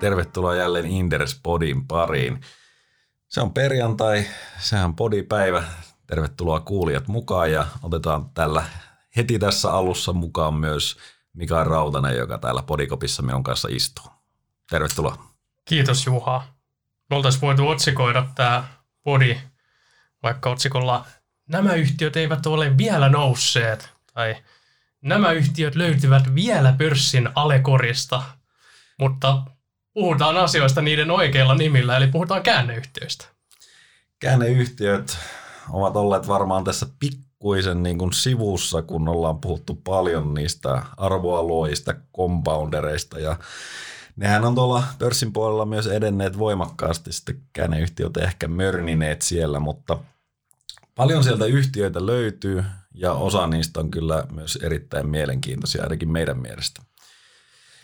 tervetuloa 0.00 0.54
jälleen 0.54 0.86
Inders 0.86 1.40
Podin 1.42 1.86
pariin. 1.86 2.40
Se 3.28 3.40
on 3.40 3.52
perjantai, 3.52 4.24
sehän 4.58 4.84
on 4.84 4.96
podipäivä. 4.96 5.62
Tervetuloa 6.06 6.60
kuulijat 6.60 7.08
mukaan 7.08 7.52
ja 7.52 7.66
otetaan 7.82 8.30
tällä 8.30 8.64
heti 9.16 9.38
tässä 9.38 9.72
alussa 9.72 10.12
mukaan 10.12 10.54
myös 10.54 10.96
Mika 11.32 11.64
Rautanen, 11.64 12.16
joka 12.16 12.38
täällä 12.38 12.62
podikopissa 12.62 13.22
minun 13.22 13.44
kanssa 13.44 13.68
istuu. 13.70 14.06
Tervetuloa. 14.70 15.24
Kiitos 15.64 16.06
Juha. 16.06 16.44
Me 17.10 17.16
oltaisiin 17.16 17.40
voitu 17.40 17.68
otsikoida 17.68 18.28
tämä 18.34 18.64
podi 19.02 19.38
vaikka 20.22 20.50
otsikolla 20.50 21.06
Nämä 21.48 21.74
yhtiöt 21.74 22.16
eivät 22.16 22.46
ole 22.46 22.78
vielä 22.78 23.08
nousseet 23.08 23.90
tai 24.14 24.36
Nämä 25.02 25.32
yhtiöt 25.32 25.74
löytyvät 25.74 26.34
vielä 26.34 26.74
pörssin 26.78 27.28
alekorista, 27.34 28.22
mutta 28.98 29.42
puhutaan 29.98 30.36
asioista 30.36 30.82
niiden 30.82 31.10
oikeilla 31.10 31.54
nimillä, 31.54 31.96
eli 31.96 32.06
puhutaan 32.06 32.42
käänneyhtiöistä. 32.42 33.24
Käänneyhtiöt 34.18 35.18
ovat 35.70 35.96
olleet 35.96 36.28
varmaan 36.28 36.64
tässä 36.64 36.86
pikkuisen 36.98 37.82
niin 37.82 37.98
kuin 37.98 38.12
sivussa, 38.12 38.82
kun 38.82 39.08
ollaan 39.08 39.40
puhuttu 39.40 39.74
paljon 39.74 40.34
niistä 40.34 40.82
arvoalueista, 40.96 41.94
compoundereista 42.16 43.20
ja 43.20 43.36
nehän 44.16 44.44
on 44.44 44.54
tuolla 44.54 44.82
pörssin 44.98 45.32
puolella 45.32 45.66
myös 45.66 45.86
edenneet 45.86 46.38
voimakkaasti, 46.38 47.12
sitten 47.12 47.42
käänneyhtiöt 47.52 48.16
ehkä 48.16 48.48
mörnineet 48.48 49.22
siellä, 49.22 49.60
mutta 49.60 49.98
paljon 50.94 51.24
sieltä 51.24 51.44
yhtiöitä 51.44 52.06
löytyy 52.06 52.64
ja 52.94 53.12
osa 53.12 53.46
niistä 53.46 53.80
on 53.80 53.90
kyllä 53.90 54.24
myös 54.32 54.58
erittäin 54.62 55.08
mielenkiintoisia, 55.08 55.82
ainakin 55.82 56.10
meidän 56.10 56.38
mielestä. 56.38 56.87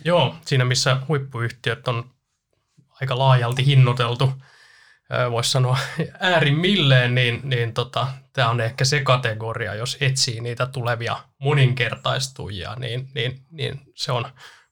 Joo, 0.05 0.37
siinä 0.45 0.65
missä 0.65 0.97
huippuyhtiöt 1.09 1.89
on 1.89 2.11
aika 3.01 3.19
laajalti 3.19 3.67
hinnoiteltu, 3.67 4.33
voisi 5.31 5.51
sanoa 5.51 5.79
äärimmilleen, 6.21 7.15
niin, 7.15 7.41
niin 7.45 7.75
tota, 7.75 8.07
tämä 8.33 8.51
on 8.51 8.61
ehkä 8.61 8.85
se 8.85 9.01
kategoria, 9.01 9.75
jos 9.75 9.97
etsii 10.01 10.41
niitä 10.41 10.67
tulevia 10.67 11.17
moninkertaistujia, 11.39 12.75
niin, 12.75 13.09
niin, 13.15 13.47
niin 13.51 13.81
se 13.95 14.13
on 14.13 14.25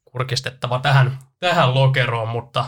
kurkistettava 0.05 0.79
tähän, 0.79 1.19
tähän 1.41 1.75
lokeroon, 1.75 2.29
mutta 2.29 2.65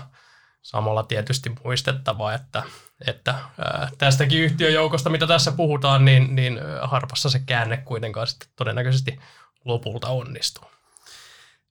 samalla 0.63 1.03
tietysti 1.03 1.53
muistettava, 1.65 2.33
että, 2.33 2.63
että 3.07 3.35
ää, 3.59 3.89
tästäkin 3.99 4.41
yhtiöjoukosta, 4.41 5.11
mitä 5.11 5.27
tässä 5.27 5.53
puhutaan, 5.53 6.05
niin, 6.05 6.35
niin 6.37 6.61
harvassa 6.83 7.31
se 7.31 7.39
käänne 7.47 7.77
kuitenkaan 7.77 8.27
sitten 8.27 8.49
todennäköisesti 8.57 9.19
lopulta 9.65 10.09
onnistuu. 10.09 10.65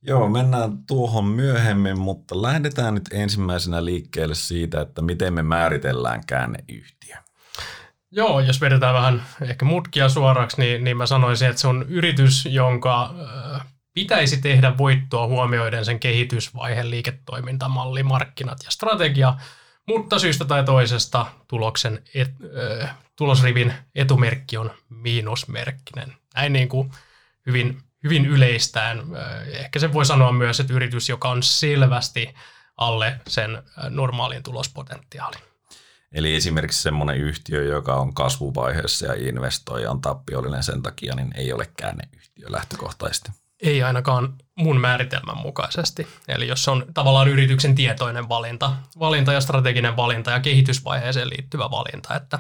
Joo, 0.06 0.30
mennään 0.30 0.78
tuohon 0.88 1.26
myöhemmin, 1.26 2.00
mutta 2.00 2.42
lähdetään 2.42 2.94
nyt 2.94 3.04
ensimmäisenä 3.12 3.86
liikkeelle 3.86 4.36
siitä, 4.36 4.82
että 4.82 5.02
miten 5.02 5.34
me 5.34 5.44
määritellään 5.44 6.26
käänneyhtiö. 6.28 7.16
Joo, 8.12 8.40
jos 8.40 8.62
vedetään 8.62 8.94
vähän 8.94 9.24
ehkä 9.42 9.66
mutkia 9.66 10.10
suoraksi, 10.10 10.62
niin, 10.62 10.84
niin 10.84 10.98
mä 10.98 11.06
sanoisin, 11.06 11.50
että 11.50 11.62
se 11.62 11.68
on 11.68 11.86
yritys, 11.90 12.46
jonka 12.52 13.16
pitäisi 13.94 14.42
tehdä 14.42 14.78
voittoa 14.78 15.28
huomioiden 15.28 15.86
sen 15.86 16.00
kehitysvaiheen 16.00 16.90
liiketoimintamalli, 16.90 18.04
markkinat 18.04 18.58
ja 18.66 18.72
strategia, 18.72 19.38
mutta 19.88 20.20
syystä 20.20 20.46
tai 20.46 20.64
toisesta 20.64 21.26
tuloksen 21.48 22.00
et, 22.16 22.32
ö, 22.44 22.88
tulosrivin 23.16 23.74
etumerkki 23.96 24.58
on 24.58 24.72
miinusmerkkinen. 24.90 26.14
Näin 26.36 26.54
niin 26.54 26.70
kuin 26.70 26.92
hyvin 27.46 27.78
hyvin 28.04 28.26
yleistään. 28.26 29.04
Ehkä 29.46 29.80
se 29.80 29.94
voi 29.94 30.06
sanoa 30.06 30.32
myös, 30.32 30.60
että 30.60 30.74
yritys, 30.74 31.10
joka 31.10 31.30
on 31.30 31.44
selvästi 31.44 32.36
alle 32.78 33.22
sen 33.28 33.64
normaalin 33.90 34.44
tulospotentiaalin. 34.44 35.40
Eli 36.14 36.36
esimerkiksi 36.36 36.82
semmoinen 36.82 37.18
yhtiö, 37.18 37.64
joka 37.64 37.96
on 37.96 38.14
kasvuvaiheessa 38.14 39.06
ja 39.06 39.30
investoi 39.30 39.86
on 39.86 40.02
tappiollinen 40.02 40.64
sen 40.64 40.82
takia, 40.82 41.16
niin 41.16 41.32
ei 41.36 41.54
ole 41.54 41.70
käänneyhtiö 41.78 42.52
lähtökohtaisesti. 42.52 43.32
Ei 43.62 43.84
ainakaan 43.84 44.34
mun 44.56 44.82
määritelmän 44.82 45.38
mukaisesti. 45.38 46.08
Eli 46.28 46.48
jos 46.48 46.68
on 46.68 46.86
tavallaan 46.94 47.28
yrityksen 47.28 47.76
tietoinen 47.76 48.30
valinta, 48.30 48.74
valinta 49.00 49.34
ja 49.34 49.42
strateginen 49.42 49.96
valinta 49.96 50.32
ja 50.32 50.40
kehitysvaiheeseen 50.40 51.30
liittyvä 51.30 51.72
valinta, 51.72 52.16
että, 52.16 52.40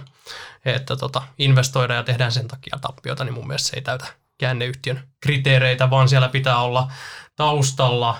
että 0.65 0.95
tota, 0.95 1.21
investoidaan 1.37 1.97
ja 1.97 2.03
tehdään 2.03 2.31
sen 2.31 2.47
takia 2.47 2.77
tappiota, 2.81 3.23
niin 3.23 3.33
mun 3.33 3.47
mielestä 3.47 3.69
se 3.69 3.75
ei 3.75 3.81
täytä 3.81 4.22
käänneyhtiön 4.43 4.99
kriteereitä, 5.21 5.89
vaan 5.89 6.09
siellä 6.09 6.29
pitää 6.29 6.57
olla 6.57 6.91
taustalla 7.35 8.17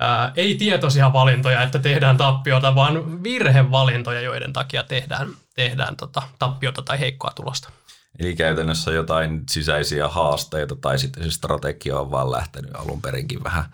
ää, 0.00 0.32
ei 0.36 0.54
tietoisia 0.54 1.12
valintoja, 1.12 1.62
että 1.62 1.78
tehdään 1.78 2.16
tappiota, 2.16 2.74
vaan 2.74 3.22
virhevalintoja, 3.22 4.20
joiden 4.20 4.52
takia 4.52 4.82
tehdään, 4.82 5.28
tehdään 5.54 5.96
tota, 5.96 6.22
tappiota 6.38 6.82
tai 6.82 7.00
heikkoa 7.00 7.30
tulosta. 7.30 7.70
Eli 8.18 8.36
käytännössä 8.36 8.90
jotain 8.90 9.42
sisäisiä 9.50 10.08
haasteita 10.08 10.76
tai 10.76 10.98
sitten 10.98 11.24
se 11.24 11.30
strategia 11.30 11.98
on 11.98 12.10
vaan 12.10 12.30
lähtenyt 12.30 12.70
alun 12.74 13.02
perinkin 13.02 13.44
vähän 13.44 13.64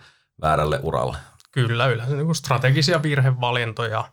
väärälle 0.41 0.79
uralle. 0.83 1.17
Kyllä, 1.51 1.87
yleensä 1.87 2.15
niin 2.15 2.25
kuin 2.25 2.35
strategisia 2.35 3.03
virhevalintoja, 3.03 4.03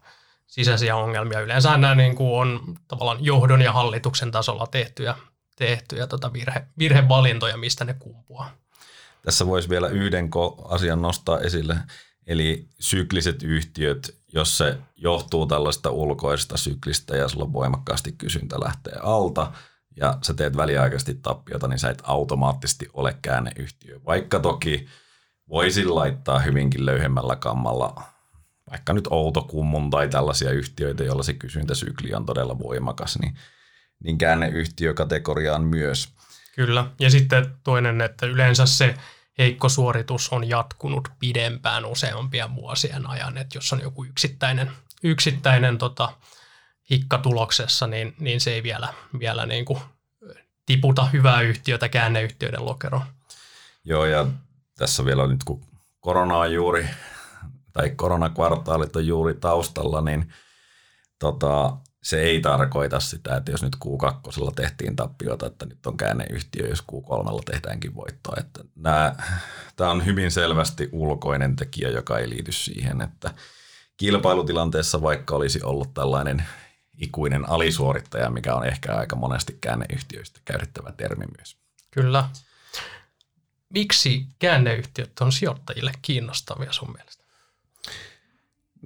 sisäisiä 0.47 0.97
ongelmia. 0.97 1.41
Yleensä 1.41 1.77
nämä 1.77 1.95
niin 1.95 2.17
kuin 2.17 2.41
on 2.41 2.77
tavallaan 2.89 3.25
johdon 3.25 3.63
ja 3.63 3.73
hallituksen 3.73 4.31
tasolla 4.31 4.67
tehtyjä 4.67 5.15
tehtyjä 5.61 6.07
tota 6.07 6.33
virhe, 6.33 6.67
virhevalintoja, 6.79 7.57
mistä 7.57 7.85
ne 7.85 7.95
kumpuaa. 7.95 8.51
Tässä 9.23 9.47
voisi 9.47 9.69
vielä 9.69 9.89
yhden 9.89 10.31
asian 10.69 11.03
nostaa 11.03 11.41
esille, 11.41 11.77
eli 12.27 12.69
sykliset 12.79 13.43
yhtiöt, 13.43 14.17
jos 14.33 14.59
se 14.59 14.79
johtuu 14.97 15.47
tällaista 15.47 15.91
ulkoista 15.91 16.57
syklistä 16.57 17.17
ja 17.17 17.29
sulla 17.29 17.53
voimakkaasti 17.53 18.13
kysyntä 18.13 18.61
lähtee 18.61 18.95
alta 19.03 19.53
ja 19.97 20.19
sä 20.23 20.35
teet 20.35 20.57
väliaikaisesti 20.57 21.15
tappiota, 21.15 21.69
niin 21.69 21.79
sä 21.79 21.91
et 21.91 22.03
automaattisesti 22.03 22.89
ole 22.93 23.17
käänneyhtiö. 23.23 24.01
Vaikka 24.07 24.39
toki 24.39 24.87
voisin 25.49 25.95
laittaa 25.95 26.39
hyvinkin 26.39 26.87
löyhemmällä 26.87 27.37
kammalla 27.37 28.03
vaikka 28.71 28.93
nyt 28.93 29.09
Outokummun 29.11 29.91
tai 29.91 30.09
tällaisia 30.09 30.51
yhtiöitä, 30.51 31.05
joilla 31.05 31.23
se 31.23 31.33
kysyntäsykli 31.33 32.15
on 32.15 32.27
todella 32.27 32.59
voimakas, 32.59 33.19
niin 33.19 33.35
niin 34.05 34.19
käänneyhtiökategoriaan 34.19 35.65
myös. 35.65 36.09
Kyllä, 36.55 36.87
ja 37.01 37.11
sitten 37.11 37.55
toinen, 37.65 38.01
että 38.01 38.27
yleensä 38.27 38.67
se 38.67 38.95
heikko 39.39 39.69
suoritus 39.69 40.29
on 40.29 40.49
jatkunut 40.49 41.09
pidempään 41.19 41.85
useampia 41.85 42.55
vuosien 42.55 43.07
ajan, 43.07 43.39
että 43.39 43.59
jos 43.59 43.73
on 43.73 43.81
joku 43.81 44.05
yksittäinen, 44.05 44.71
yksittäinen 45.03 45.79
tota, 45.79 46.13
hikka 46.91 47.19
tuloksessa, 47.19 47.87
niin, 47.87 48.15
niin 48.21 48.41
se 48.41 48.53
ei 48.53 48.63
vielä, 48.63 48.89
vielä 49.19 49.47
niin 49.47 49.65
kuin 49.65 49.81
tiputa 50.67 51.05
hyvää 51.05 51.41
yhtiötä 51.41 51.89
käänneyhtiöiden 51.89 52.65
lokeroon. 52.65 53.05
Joo, 53.85 54.05
ja 54.05 54.27
tässä 54.79 55.05
vielä 55.05 55.27
nyt 55.27 55.45
kun 55.45 55.65
korona 56.01 56.39
on 56.39 56.53
juuri, 56.53 56.89
tai 57.73 57.91
koronakvartaalit 57.91 58.97
on 58.97 59.07
juuri 59.07 59.35
taustalla, 59.35 60.01
niin 60.01 60.33
tota, 61.19 61.77
se 62.03 62.21
ei 62.21 62.41
tarkoita 62.41 63.01
sitä, 63.01 63.37
että 63.37 63.51
jos 63.51 63.63
nyt 63.63 63.77
Q2 63.85 64.53
tehtiin 64.57 64.97
tappiota, 64.97 65.47
että 65.47 65.67
nyt 65.67 65.87
on 65.87 65.97
käänneyhtiö, 65.97 66.69
jos 66.69 66.85
Q3 66.93 67.41
tehdäänkin 67.45 67.95
voittoa. 67.95 68.37
Että 68.41 68.65
nämä, 68.75 69.15
tämä 69.77 69.91
on 69.91 70.07
hyvin 70.07 70.31
selvästi 70.31 70.89
ulkoinen 70.93 71.57
tekijä, 71.57 71.89
joka 71.89 72.19
ei 72.19 72.31
liity 72.31 72.53
siihen, 72.53 73.01
että 73.01 73.35
kilpailutilanteessa 73.97 75.03
vaikka 75.03 75.35
olisi 75.37 75.63
ollut 75.63 75.95
tällainen 75.95 76.45
ikuinen 76.99 77.49
alisuorittaja, 77.49 78.31
mikä 78.31 78.55
on 78.55 78.67
ehkä 78.67 78.95
aika 78.95 79.17
monesti 79.17 79.59
käänneyhtiöistä 79.61 80.41
käytettävä 80.45 80.93
termi 80.93 81.25
myös. 81.39 81.57
Kyllä. 81.91 82.29
Miksi 83.69 84.27
käänneyhtiöt 84.39 85.21
on 85.21 85.33
sijoittajille 85.33 85.93
kiinnostavia 86.03 86.73
sun 86.73 86.93
mielestä? 86.93 87.25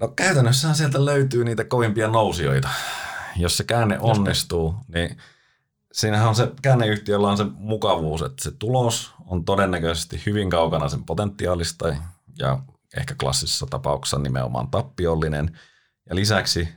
No 0.00 0.08
käytännössähän 0.08 0.76
sieltä 0.76 1.04
löytyy 1.04 1.44
niitä 1.44 1.64
kovimpia 1.64 2.08
nousijoita 2.08 2.68
jos 3.36 3.56
se 3.56 3.64
käänne 3.64 3.98
onnistuu, 4.00 4.74
niin 4.88 5.16
siinähän 5.92 6.28
on 6.28 6.34
se 6.34 6.52
käänneyhtiöllä 6.62 7.28
on 7.28 7.36
se 7.36 7.44
mukavuus, 7.54 8.22
että 8.22 8.42
se 8.42 8.50
tulos 8.50 9.14
on 9.26 9.44
todennäköisesti 9.44 10.22
hyvin 10.26 10.50
kaukana 10.50 10.88
sen 10.88 11.04
potentiaalista 11.04 11.96
ja 12.38 12.58
ehkä 12.96 13.14
klassisessa 13.20 13.66
tapauksessa 13.66 14.18
nimenomaan 14.18 14.68
tappiollinen. 14.68 15.58
Ja 16.08 16.14
lisäksi 16.14 16.68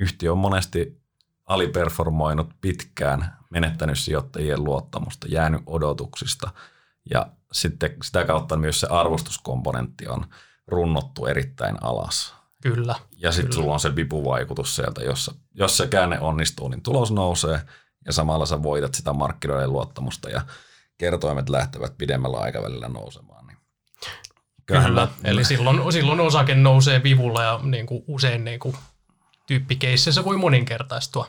yhtiö 0.00 0.32
on 0.32 0.38
monesti 0.38 1.00
aliperformoinut 1.46 2.50
pitkään, 2.60 3.36
menettänyt 3.50 3.98
sijoittajien 3.98 4.64
luottamusta, 4.64 5.26
jäänyt 5.30 5.62
odotuksista 5.66 6.50
ja 7.10 7.26
sitten 7.52 7.96
sitä 8.02 8.24
kautta 8.24 8.56
myös 8.56 8.80
se 8.80 8.86
arvostuskomponentti 8.90 10.08
on 10.08 10.26
runnottu 10.66 11.26
erittäin 11.26 11.76
alas. 11.80 12.34
Kyllä. 12.60 12.94
Ja 13.16 13.32
sitten 13.32 13.52
sulla 13.52 13.72
on 13.72 13.80
se 13.80 13.96
vipuvaikutus 13.96 14.76
sieltä, 14.76 15.02
jossa, 15.02 15.34
jos 15.54 15.76
se 15.76 15.86
käänne 15.86 16.20
onnistuu, 16.20 16.68
niin 16.68 16.82
tulos 16.82 17.12
nousee 17.12 17.60
ja 18.06 18.12
samalla 18.12 18.46
sä 18.46 18.62
voitat 18.62 18.94
sitä 18.94 19.12
markkinoiden 19.12 19.72
luottamusta 19.72 20.30
ja 20.30 20.42
kertoimet 20.98 21.48
lähtevät 21.48 21.98
pidemmällä 21.98 22.38
aikavälillä 22.38 22.88
nousemaan. 22.88 23.46
Niin 23.46 23.58
Kyllä, 24.66 25.08
eli 25.24 25.44
silloin, 25.44 25.92
silloin 25.92 26.20
osake 26.20 26.54
nousee 26.54 27.02
vivulla 27.02 27.42
ja 27.42 27.60
niin 27.62 27.86
kuin 27.86 28.04
usein 28.06 28.44
niin 28.44 28.60
kuin 28.60 28.76
tyyppikeississä 29.46 30.24
voi 30.24 30.36
moninkertaistua. 30.36 31.28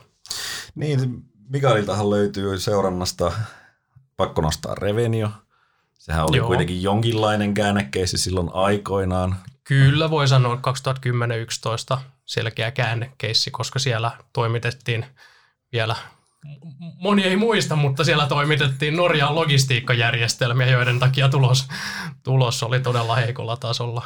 Niin, 0.74 1.22
Mikaeliltahan 1.48 2.10
löytyy 2.10 2.58
seurannasta, 2.58 3.32
pakko 4.16 4.42
nostaa 4.42 4.74
Revenio. 4.74 5.30
Sehän 5.98 6.26
oli 6.28 6.36
Joo. 6.36 6.46
kuitenkin 6.46 6.82
jonkinlainen 6.82 7.54
käännekeissi 7.54 8.18
silloin 8.18 8.50
aikoinaan. 8.52 9.36
Kyllä 9.64 10.10
voi 10.10 10.28
sanoa 10.28 10.60
2010-2011 11.94 11.98
selkeä 12.24 12.70
käännekeissi, 12.70 13.50
koska 13.50 13.78
siellä 13.78 14.10
toimitettiin 14.32 15.06
vielä 15.72 15.96
moni 16.98 17.24
ei 17.24 17.36
muista, 17.36 17.76
mutta 17.76 18.04
siellä 18.04 18.26
toimitettiin 18.26 18.96
Norjan 18.96 19.34
logistiikkajärjestelmiä, 19.34 20.66
joiden 20.66 20.98
takia 20.98 21.28
tulos, 21.28 21.68
tulos 22.22 22.62
oli 22.62 22.80
todella 22.80 23.16
heikolla 23.16 23.56
tasolla. 23.56 24.02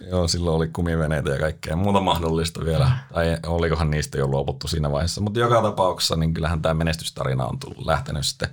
Joo, 0.00 0.28
silloin 0.28 0.56
oli 0.56 0.68
kumiveneitä 0.68 1.30
ja 1.30 1.38
kaikkea 1.38 1.76
muuta 1.76 2.00
mahdollista 2.00 2.64
vielä. 2.64 2.84
Mm. 2.84 3.14
Tai 3.14 3.38
olikohan 3.46 3.90
niistä 3.90 4.18
jo 4.18 4.26
luovuttu 4.26 4.68
siinä 4.68 4.92
vaiheessa. 4.92 5.20
Mutta 5.20 5.40
joka 5.40 5.62
tapauksessa 5.62 6.16
niin 6.16 6.34
kyllähän 6.34 6.62
tämä 6.62 6.74
menestystarina 6.74 7.46
on 7.46 7.58
tullut, 7.58 7.86
lähtenyt 7.86 8.26
sitten 8.26 8.48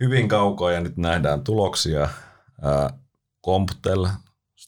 hyvin 0.00 0.28
kaukaa 0.28 0.72
ja 0.72 0.80
nyt 0.80 0.96
nähdään 0.96 1.44
tuloksia. 1.44 2.08
Comptel, 3.46 4.08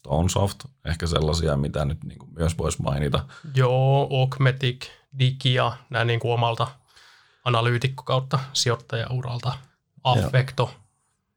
Stonesoft, 0.07 0.65
ehkä 0.85 1.07
sellaisia, 1.07 1.57
mitä 1.57 1.85
nyt 1.85 2.05
niin 2.05 2.19
kuin 2.19 2.31
myös 2.35 2.59
voisi 2.59 2.83
mainita. 2.83 3.25
Joo, 3.55 4.09
Augmetic, 4.21 4.87
Digia, 5.19 5.73
nämä 5.91 6.05
niin 6.05 6.21
kuin 6.21 6.35
omalta 6.35 6.67
analyytikko 7.45 8.03
kautta 8.03 8.39
sijoittajauralta, 8.53 9.53
Affecto. 10.05 10.63
Joo. 10.63 10.83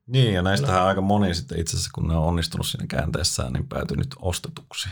Niin, 0.07 0.33
ja 0.33 0.41
näistähän 0.41 0.83
aika 0.83 1.01
moni 1.01 1.33
sitten 1.33 1.59
itse 1.59 1.77
asiassa, 1.77 1.91
kun 1.93 2.07
ne 2.07 2.15
on 2.15 2.23
onnistunut 2.23 2.67
siinä 2.67 2.87
käänteessään, 2.87 3.53
niin 3.53 3.67
päätynyt 3.67 4.15
ostetuksi. 4.19 4.89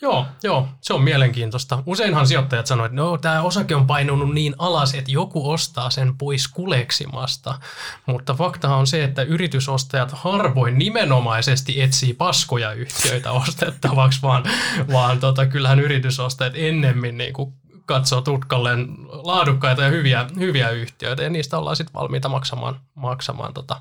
Joo, 0.00 0.26
joo, 0.42 0.68
se 0.80 0.94
on 0.94 1.02
mielenkiintoista. 1.02 1.82
Useinhan 1.86 2.26
sijoittajat 2.26 2.66
sanoivat, 2.66 2.92
että 2.92 3.02
no, 3.02 3.18
tämä 3.18 3.42
osake 3.42 3.74
on 3.74 3.86
painunut 3.86 4.34
niin 4.34 4.54
alas, 4.58 4.94
että 4.94 5.10
joku 5.10 5.50
ostaa 5.50 5.90
sen 5.90 6.18
pois 6.18 6.48
kuleksimasta. 6.48 7.58
Mutta 8.06 8.34
fakta 8.34 8.76
on 8.76 8.86
se, 8.86 9.04
että 9.04 9.22
yritysostajat 9.22 10.12
harvoin 10.12 10.78
nimenomaisesti 10.78 11.82
etsii 11.82 12.14
paskoja 12.14 12.72
yhtiöitä 12.72 13.32
ostettavaksi, 13.42 14.22
vaan, 14.22 14.44
vaan 14.92 15.20
tota, 15.20 15.46
kyllähän 15.46 15.80
yritysostajat 15.80 16.52
ennemmin 16.56 17.18
niin 17.18 17.32
kuin 17.32 17.52
katsoo 17.86 18.20
tutkalleen 18.20 18.88
laadukkaita 19.08 19.82
ja 19.82 19.90
hyviä, 19.90 20.26
hyviä 20.38 20.70
yhtiöitä, 20.70 21.22
ja 21.22 21.30
niistä 21.30 21.58
ollaan 21.58 21.76
sitten 21.76 21.94
valmiita 21.94 22.28
maksamaan, 22.28 22.80
maksamaan 22.94 23.54
tota, 23.54 23.80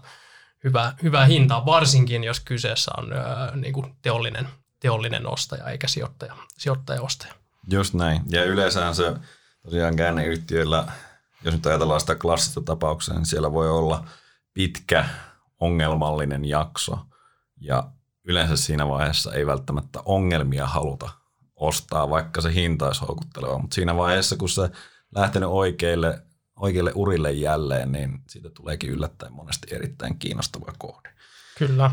hyvää, 0.64 0.96
hyvää 1.04 1.26
hintaa, 1.26 1.66
varsinkin 1.66 2.24
jos 2.24 2.40
kyseessä 2.40 2.92
on 2.98 3.14
ää, 3.14 3.56
niin 3.56 3.74
kuin 3.74 3.96
teollinen, 4.02 4.48
teollinen 4.80 5.28
ostaja 5.28 5.70
eikä 5.70 5.88
sijoittaja, 5.88 6.36
sijoittaja-ostaja. 6.58 7.34
Just 7.72 7.94
näin. 7.94 8.22
Ja 8.30 8.44
yleensähän 8.44 8.96
se 8.96 9.14
tosiaan 9.64 9.96
käänneyhtiöillä, 9.96 10.88
jos 11.44 11.54
nyt 11.54 11.66
ajatellaan 11.66 12.00
sitä 12.00 12.16
klassista 12.16 12.62
tapauksessa, 12.62 13.14
niin 13.14 13.26
siellä 13.26 13.52
voi 13.52 13.70
olla 13.70 14.08
pitkä 14.54 15.06
ongelmallinen 15.60 16.46
jakso. 16.46 16.98
Ja 17.60 17.92
yleensä 18.24 18.56
siinä 18.56 18.88
vaiheessa 18.88 19.34
ei 19.34 19.48
välttämättä 19.48 20.00
ongelmia 20.06 20.68
haluta 20.68 21.10
ostaa, 21.56 22.10
vaikka 22.10 22.42
se 22.42 22.54
hinta 22.54 22.88
olisi 22.88 23.02
houkutteleva. 23.02 23.60
Mutta 23.60 23.76
siinä 23.76 23.98
vaiheessa, 23.98 24.36
kun 24.38 24.50
se 24.50 24.70
lähtenyt 25.16 25.50
oikeille 25.50 26.24
oikeille 26.62 26.92
urille 26.96 27.32
jälleen, 27.32 27.92
niin 27.92 28.20
siitä 28.30 28.50
tuleekin 28.50 28.90
yllättäen 28.90 29.34
monesti 29.34 29.76
erittäin 29.76 30.20
kiinnostava 30.20 30.74
kohde. 30.78 31.10
Kyllä. 31.58 31.92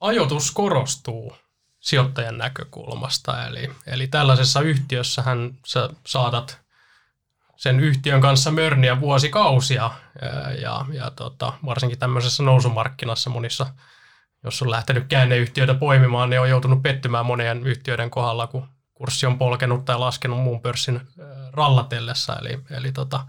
Ajoitus 0.00 0.50
korostuu 0.50 1.32
sijoittajan 1.80 2.38
näkökulmasta, 2.38 3.46
eli, 3.46 3.70
eli 3.86 4.06
tällaisessa 4.06 4.60
yhtiössähän 4.60 5.58
sä 5.66 5.88
saatat 6.06 6.60
sen 7.56 7.80
yhtiön 7.80 8.20
kanssa 8.20 8.50
mörniä 8.50 9.00
vuosikausia, 9.00 9.90
ja, 10.22 10.50
ja, 10.50 10.86
ja 10.92 11.10
tota, 11.10 11.52
varsinkin 11.64 11.98
tämmöisessä 11.98 12.42
nousumarkkinassa 12.42 13.30
monissa, 13.30 13.66
jos 14.44 14.62
on 14.62 14.70
lähtenyt 14.70 15.06
käänneyhtiöitä 15.08 15.74
poimimaan, 15.74 16.30
niin 16.30 16.40
on 16.40 16.50
joutunut 16.50 16.82
pettymään 16.82 17.26
monien 17.26 17.66
yhtiöiden 17.66 18.10
kohdalla, 18.10 18.46
kun 18.46 18.68
kurssi 18.94 19.26
on 19.26 19.38
polkenut 19.38 19.84
tai 19.84 19.98
laskenut 19.98 20.40
muun 20.40 20.60
pörssin 20.60 21.00
rallatellessa, 21.52 22.36
eli, 22.38 22.58
eli 22.70 22.92
tota, 22.92 23.26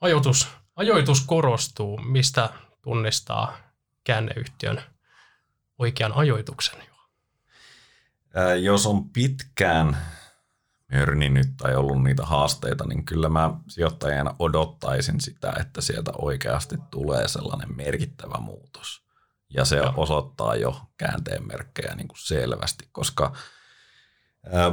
ajoitus, 0.00 0.48
ajoitus 0.76 1.20
korostuu, 1.20 1.98
mistä 1.98 2.50
tunnistaa 2.82 3.56
käänneyhtiön 4.04 4.82
oikean 5.78 6.12
ajoituksen? 6.12 6.82
Ää, 8.34 8.54
jos 8.54 8.86
on 8.86 9.10
pitkään 9.10 9.96
mörninyt 10.92 11.46
tai 11.56 11.76
ollut 11.76 12.02
niitä 12.02 12.26
haasteita, 12.26 12.84
niin 12.86 13.04
kyllä 13.04 13.28
mä 13.28 13.50
sijoittajana 13.68 14.34
odottaisin 14.38 15.20
sitä, 15.20 15.52
että 15.60 15.80
sieltä 15.80 16.12
oikeasti 16.18 16.76
tulee 16.90 17.28
sellainen 17.28 17.76
merkittävä 17.76 18.38
muutos. 18.40 19.02
Ja 19.48 19.64
se 19.64 19.76
Joo. 19.76 19.92
osoittaa 19.96 20.56
jo 20.56 20.80
käänteen 20.96 21.46
merkkejä 21.46 21.94
niin 21.94 22.08
kuin 22.08 22.18
selvästi, 22.18 22.88
koska 22.92 23.32
ää, 24.52 24.72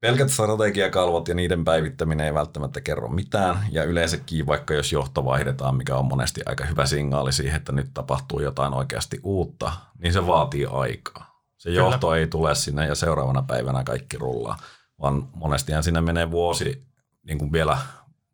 Pelkät 0.00 0.30
strategiakalvot 0.30 1.28
ja 1.28 1.34
niiden 1.34 1.64
päivittäminen 1.64 2.26
ei 2.26 2.34
välttämättä 2.34 2.80
kerro 2.80 3.08
mitään, 3.08 3.66
ja 3.70 3.84
yleensäkin 3.84 4.46
vaikka 4.46 4.74
jos 4.74 4.92
johto 4.92 5.24
vaihdetaan, 5.24 5.76
mikä 5.76 5.96
on 5.96 6.04
monesti 6.04 6.40
aika 6.46 6.64
hyvä 6.64 6.86
signaali 6.86 7.32
siihen, 7.32 7.56
että 7.56 7.72
nyt 7.72 7.90
tapahtuu 7.94 8.40
jotain 8.40 8.74
oikeasti 8.74 9.20
uutta, 9.22 9.72
niin 9.98 10.12
se 10.12 10.26
vaatii 10.26 10.66
aikaa. 10.66 11.42
Se 11.56 11.68
Kyllä. 11.68 11.80
johto 11.80 12.14
ei 12.14 12.26
tule 12.26 12.54
sinne 12.54 12.86
ja 12.86 12.94
seuraavana 12.94 13.42
päivänä 13.42 13.84
kaikki 13.84 14.18
rullaa, 14.18 14.56
vaan 15.00 15.28
monestihan 15.34 15.82
sinne 15.82 16.00
menee 16.00 16.30
vuosi 16.30 16.86
niin 17.22 17.38
kuin 17.38 17.52
vielä 17.52 17.78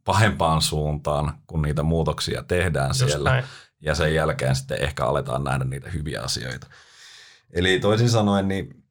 pahempaan 0.05 0.63
suuntaan, 0.63 1.39
kun 1.47 1.63
niitä 1.63 1.83
muutoksia 1.83 2.43
tehdään 2.43 2.89
Just 2.89 3.11
siellä. 3.11 3.31
Näin. 3.31 3.45
Ja 3.81 3.95
sen 3.95 4.15
jälkeen 4.15 4.57
sitten 4.57 4.83
ehkä 4.83 5.07
aletaan 5.07 5.45
nähdä 5.45 5.65
niitä 5.65 5.91
hyviä 5.91 6.23
asioita. 6.23 6.67
Eli 7.51 7.81
toisin 7.81 8.09
sanoen, 8.09 8.49
niin 8.49 8.84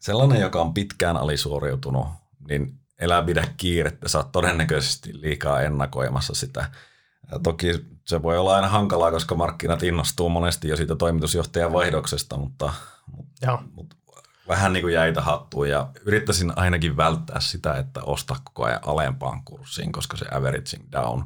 sellainen, 0.00 0.40
joka 0.40 0.60
on 0.60 0.74
pitkään 0.74 1.16
alisuoriutunut, 1.16 2.06
niin 2.48 2.78
elää 2.98 3.22
pidä 3.22 3.48
kiirettä. 3.56 4.08
Sä 4.08 4.18
oot 4.18 4.32
todennäköisesti 4.32 5.20
liikaa 5.20 5.62
ennakoimassa 5.62 6.34
sitä. 6.34 6.70
Ja 7.32 7.38
toki 7.38 7.86
se 8.04 8.22
voi 8.22 8.38
olla 8.38 8.54
aina 8.56 8.68
hankalaa, 8.68 9.10
koska 9.10 9.34
markkinat 9.34 9.82
innostuu 9.82 10.28
monesti 10.28 10.68
jo 10.68 10.76
siitä 10.76 10.96
toimitusjohtajan 10.96 11.72
vaihdoksesta, 11.72 12.36
mutta, 12.36 12.72
mutta, 13.16 13.58
mutta 13.72 13.96
vähän 14.48 14.72
niin 14.72 14.82
kuin 14.82 14.94
jäitä 14.94 15.20
hattuun 15.20 15.68
ja 15.68 15.88
yrittäisin 16.04 16.52
ainakin 16.56 16.96
välttää 16.96 17.40
sitä, 17.40 17.74
että 17.74 18.02
ostaa 18.02 18.40
koko 18.44 18.64
ajan 18.64 18.80
alempaan 18.86 19.42
kurssiin, 19.44 19.92
koska 19.92 20.16
se 20.16 20.26
averaging 20.30 20.84
down 20.92 21.24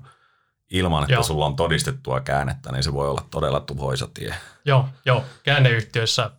ilman, 0.71 1.02
että 1.02 1.14
joo. 1.14 1.23
sulla 1.23 1.47
on 1.47 1.57
todistettua 1.57 2.21
käännettä, 2.21 2.73
niin 2.73 2.83
se 2.83 2.93
voi 2.93 3.09
olla 3.09 3.26
todella 3.31 3.61
tuhoisa 3.61 4.09
tie. 4.14 4.35
Joo, 4.64 4.88
joo. 5.05 5.25
käänneyhtiöissä 5.43 6.31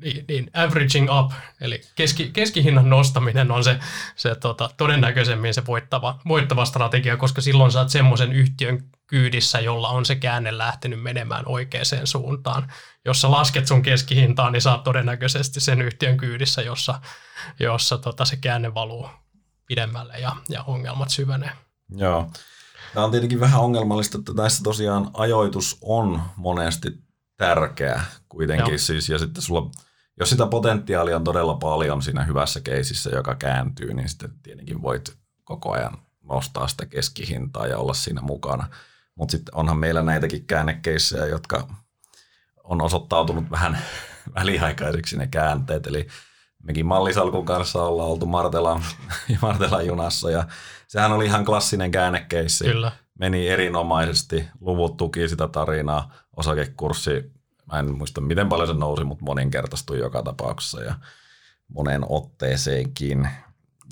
niin, 0.00 0.24
niin 0.28 0.50
averaging 0.54 1.08
up, 1.18 1.32
eli 1.60 1.80
keski, 1.94 2.30
keskihinnan 2.32 2.90
nostaminen 2.90 3.50
on 3.50 3.64
se, 3.64 3.78
se 4.16 4.34
tota, 4.34 4.70
todennäköisemmin 4.76 5.54
se 5.54 5.66
voittava, 5.66 6.20
voittava 6.28 6.64
strategia, 6.64 7.16
koska 7.16 7.40
silloin 7.40 7.72
saat 7.72 7.88
semmoisen 7.88 8.32
yhtiön 8.32 8.82
kyydissä, 9.06 9.60
jolla 9.60 9.88
on 9.88 10.06
se 10.06 10.14
käänne 10.14 10.58
lähtenyt 10.58 11.02
menemään 11.02 11.44
oikeaan 11.46 11.86
suuntaan. 12.04 12.72
Jos 13.04 13.20
sä 13.20 13.30
lasket 13.30 13.66
sun 13.66 13.82
keskihintaa, 13.82 14.50
niin 14.50 14.62
saat 14.62 14.84
todennäköisesti 14.84 15.60
sen 15.60 15.82
yhtiön 15.82 16.16
kyydissä, 16.16 16.62
jossa, 16.62 17.00
jossa 17.60 17.98
tota, 17.98 18.24
se 18.24 18.36
käänne 18.36 18.74
valuu 18.74 19.08
pidemmälle 19.66 20.18
ja, 20.18 20.36
ja 20.48 20.62
ongelmat 20.62 21.10
syvenee. 21.10 21.50
Joo. 21.90 22.30
Tämä 22.94 23.04
on 23.04 23.10
tietenkin 23.10 23.40
vähän 23.40 23.60
ongelmallista, 23.60 24.18
että 24.18 24.34
tässä 24.34 24.62
tosiaan 24.62 25.10
ajoitus 25.14 25.78
on 25.82 26.22
monesti 26.36 26.88
tärkeä 27.36 28.00
kuitenkin. 28.28 28.68
Joo. 28.68 28.78
Siis, 28.78 29.08
ja 29.08 29.18
sitten 29.18 29.42
sulla 29.42 29.70
jos 30.20 30.30
sitä 30.30 30.46
potentiaalia 30.46 31.16
on 31.16 31.24
todella 31.24 31.54
paljon 31.54 32.02
siinä 32.02 32.24
hyvässä 32.24 32.60
keisissä, 32.60 33.10
joka 33.10 33.34
kääntyy, 33.34 33.94
niin 33.94 34.08
sitten 34.08 34.30
tietenkin 34.42 34.82
voit 34.82 35.16
koko 35.44 35.72
ajan 35.72 35.98
nostaa 36.22 36.68
sitä 36.68 36.86
keskihintaa 36.86 37.66
ja 37.66 37.78
olla 37.78 37.94
siinä 37.94 38.20
mukana. 38.20 38.66
Mutta 39.14 39.32
sitten 39.32 39.54
onhan 39.54 39.78
meillä 39.78 40.02
näitäkin 40.02 40.46
käännekeissejä, 40.46 41.26
jotka 41.26 41.68
on 42.64 42.82
osoittautunut 42.82 43.50
vähän 43.50 43.78
väliaikaisiksi 44.34 45.16
ne 45.16 45.26
käänteet. 45.26 45.86
Eli 45.86 46.06
mekin 46.62 46.86
mallisalkun 46.86 47.44
kanssa 47.44 47.82
ollaan 47.82 48.10
oltu 48.10 48.26
Martelan, 48.26 48.84
Martelan 49.42 49.86
junassa 49.86 50.30
ja 50.30 50.44
sehän 50.88 51.12
oli 51.12 51.26
ihan 51.26 51.44
klassinen 51.44 51.90
käännekeissi. 51.90 52.64
Kyllä. 52.64 52.92
Meni 53.18 53.48
erinomaisesti, 53.48 54.48
luvut 54.60 54.96
tuki 54.96 55.28
sitä 55.28 55.48
tarinaa, 55.48 56.12
osakekurssi 56.36 57.35
Mä 57.72 57.78
en 57.78 57.94
muista, 57.94 58.20
miten 58.20 58.48
paljon 58.48 58.68
se 58.68 58.74
nousi, 58.74 59.04
mutta 59.04 59.24
moninkertaistui 59.24 59.98
joka 59.98 60.22
tapauksessa 60.22 60.82
ja 60.82 60.94
monen 61.68 62.02
otteeseenkin. 62.08 63.28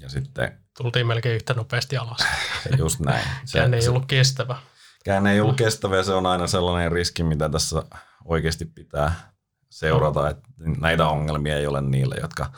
Ja 0.01 0.09
sitten... 0.09 0.59
Tultiin 0.79 1.07
melkein 1.07 1.35
yhtä 1.35 1.55
nopeasti 1.55 1.97
alas. 1.97 2.21
Just 2.79 3.01
näin. 3.01 3.25
Se, 3.45 3.59
Käänne 3.59 3.77
ei 3.77 3.89
ollut 3.89 4.07
kestävä. 4.07 4.59
Käänne 5.05 5.33
ei 5.33 5.41
ollut 5.41 5.57
kestävä 5.57 5.97
ja 5.97 6.05
se 6.05 6.13
on 6.13 6.27
aina 6.27 6.47
sellainen 6.47 6.93
riski, 6.93 7.23
mitä 7.23 7.49
tässä 7.49 7.83
oikeasti 8.25 8.65
pitää 8.65 9.33
seurata, 9.71 10.31
että 10.31 10.49
näitä 10.81 11.09
ongelmia 11.09 11.57
ei 11.57 11.67
ole 11.67 11.81
niille, 11.81 12.17
jotka, 12.21 12.53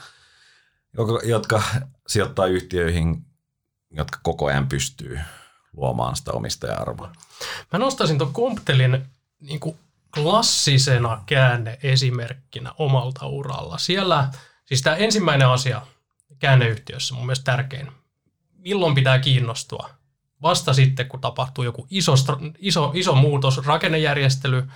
jotka 1.25 1.63
sijoittaa 2.07 2.47
yhtiöihin, 2.47 3.27
jotka 3.91 4.19
koko 4.23 4.47
ajan 4.47 4.69
pystyy 4.69 5.21
luomaan 5.73 6.17
sitä 6.17 6.33
omistaja-arvoa. 6.33 7.13
Mä 7.73 7.79
nostaisin 7.79 8.19
tuon 8.19 8.33
Comptelin 8.33 9.07
niin 9.41 9.61
kuin 9.61 9.79
klassisena 10.17 11.23
käänne-esimerkkinä 11.27 12.73
omalta 12.79 13.27
uralla. 13.27 13.79
Siellä, 13.79 14.29
siis 14.65 14.83
tämä 14.83 14.97
ensimmäinen 14.97 15.49
asia 15.49 15.83
käänneyhtiössä, 16.39 17.15
mun 17.15 17.27
mielestä 17.27 17.45
tärkein, 17.45 17.93
milloin 18.53 18.95
pitää 18.95 19.19
kiinnostua? 19.19 19.91
Vasta 20.43 20.75
sitten, 20.75 21.09
kun 21.09 21.21
tapahtuu 21.21 21.65
joku 21.65 21.87
iso, 21.91 22.13
iso, 22.59 22.91
iso 22.95 23.15
muutos, 23.15 23.67
rakennejärjestely 23.67 24.69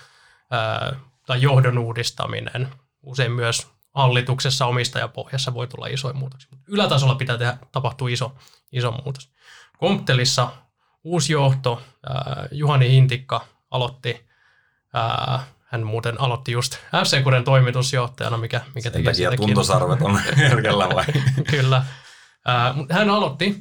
ää, 0.51 0.97
tai 1.27 1.43
johdon 1.43 1.79
uudistaminen. 1.79 2.69
Usein 3.03 3.33
myös 3.33 3.69
hallituksessa 3.95 4.67
omistajapohjassa 4.67 5.55
voi 5.55 5.67
tulla 5.67 5.87
isoja 5.87 6.15
muutoksia. 6.15 6.51
Ylätasolla 6.67 7.15
pitää 7.15 7.39
tehdä, 7.39 7.57
tapahtua 7.73 8.09
iso, 8.09 8.37
iso 8.73 8.91
muutos. 9.05 9.33
Komptelissa 9.79 10.53
uusi 11.05 11.33
johto, 11.33 11.83
ää, 12.09 12.49
Juhani 12.53 12.91
Hintikka 12.91 13.45
aloitti, 13.71 14.30
ää, 14.95 15.45
hän 15.65 15.87
muuten 15.87 16.21
aloitti 16.21 16.53
just 16.53 16.77
FC 17.05 17.23
Kuren 17.23 17.45
toimitusjohtajana, 17.45 18.37
mikä, 18.37 18.61
mikä 18.75 18.91
teki 18.91 19.15
siitä 19.15 19.37
tuntosarvet 19.37 20.03
on 20.03 20.21
herkellä 20.37 20.89
vai? 20.95 21.05
Kyllä. 21.51 21.85
Ää, 22.47 22.75
hän 22.91 23.11
aloitti. 23.11 23.57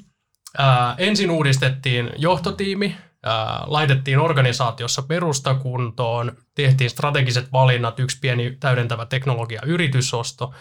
Ää, 0.57 0.95
ensin 0.97 1.31
uudistettiin 1.31 2.09
johtotiimi, 2.17 2.95
ää, 3.23 3.63
laitettiin 3.65 4.19
organisaatiossa 4.19 5.01
perustakuntoon, 5.01 6.37
tehtiin 6.55 6.89
strategiset 6.89 7.51
valinnat, 7.51 7.99
yksi 7.99 8.17
pieni 8.21 8.57
täydentävä 8.59 9.05
teknologia 9.05 9.61
yritysosto. 9.65 10.53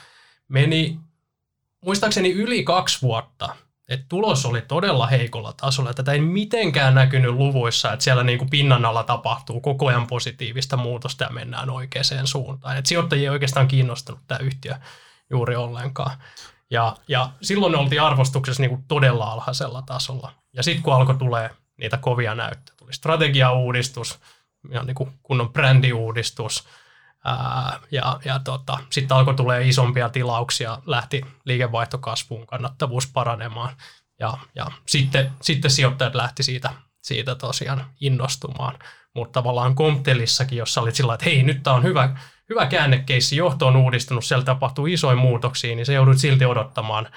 Meni 0.49 0.99
muistaakseni 1.85 2.33
yli 2.33 2.65
kaksi 2.65 3.03
vuotta– 3.03 3.55
että 3.89 4.07
tulos 4.09 4.47
oli 4.47 4.63
todella 4.63 5.07
heikolla 5.07 5.53
tasolla. 5.53 5.95
Tätä 5.95 6.13
ei 6.13 6.21
mitenkään 6.21 6.95
näkynyt 6.95 7.35
luvuissa, 7.35 7.93
että 7.93 8.05
siellä 8.05 8.23
niin 8.23 8.39
kuin 8.39 8.51
pinnan 8.51 8.85
alla 8.85 9.05
tapahtuu 9.05 9.61
koko 9.61 9.87
ajan 9.87 10.07
positiivista 10.07 10.77
muutosta 10.77 11.25
ja 11.25 11.31
mennään 11.31 11.71
oikeaan 11.71 12.05
suuntaan. 12.25 12.77
Et 12.77 12.87
sijoittajia 12.87 13.23
ei 13.23 13.29
oikeastaan 13.29 13.69
kiinnostunut 13.69 14.21
tämä 14.27 14.39
yhtiö 14.39 14.75
juuri 15.31 15.57
ollenkaan. 15.57 16.19
Ja, 16.71 16.97
ja 17.09 17.31
silloin 17.43 17.73
ne 17.73 17.79
oltiin 17.79 18.03
arvostuksessa 18.03 18.63
niin 18.63 18.71
kuin 18.71 18.85
todella 18.89 19.25
alhaisella 19.25 19.83
tasolla. 19.83 20.33
Ja 20.53 20.63
sitten 20.63 20.83
kun 20.83 20.95
alkoi 20.95 21.15
tulee 21.15 21.51
niitä 21.77 21.97
kovia 21.97 22.35
näyttöjä, 22.35 22.77
tuli 22.77 22.93
strategiauudistus, 22.93 24.19
ja 24.71 24.83
niin 24.83 24.95
kuin 24.95 25.11
kunnon 25.23 25.53
brändiuudistus, 25.53 26.65
Ja 27.91 28.21
ja 28.25 28.39
tota, 28.39 28.79
sitten 28.91 29.17
alkoi 29.17 29.35
tulee 29.35 29.69
isompia 29.69 30.09
tilauksia, 30.09 30.79
lähti 30.87 31.25
liikevaihtokasvuun, 31.45 32.47
kannattavuus 32.47 33.07
paranemaan. 33.07 33.77
Ja, 34.21 34.39
ja 34.55 34.67
sitten, 34.87 35.33
sitten 35.43 35.71
sijoittajat 35.71 36.15
lähti 36.15 36.43
siitä, 36.43 36.71
siitä 37.03 37.35
tosiaan 37.35 37.87
innostumaan. 38.01 38.79
Mutta 39.15 39.41
tavallaan 39.41 39.75
Comptelissakin, 39.75 40.59
jossa 40.59 40.81
oli 40.81 40.95
sillä 40.95 41.15
että 41.15 41.25
hei, 41.25 41.43
nyt 41.43 41.63
tämä 41.63 41.77
on 41.77 41.83
hyvä, 41.83 42.17
hyvä 42.49 42.67
käännekeissi, 42.67 43.37
johto 43.37 43.67
on 43.67 43.77
uudistunut, 43.77 44.25
siellä 44.25 44.45
tapahtuu 44.45 44.87
isoja 44.87 45.17
muutoksia, 45.17 45.77
niin 45.77 45.87
se 45.87 45.93
joudut 45.93 46.19
silti 46.19 46.45
odottamaan 46.45 47.09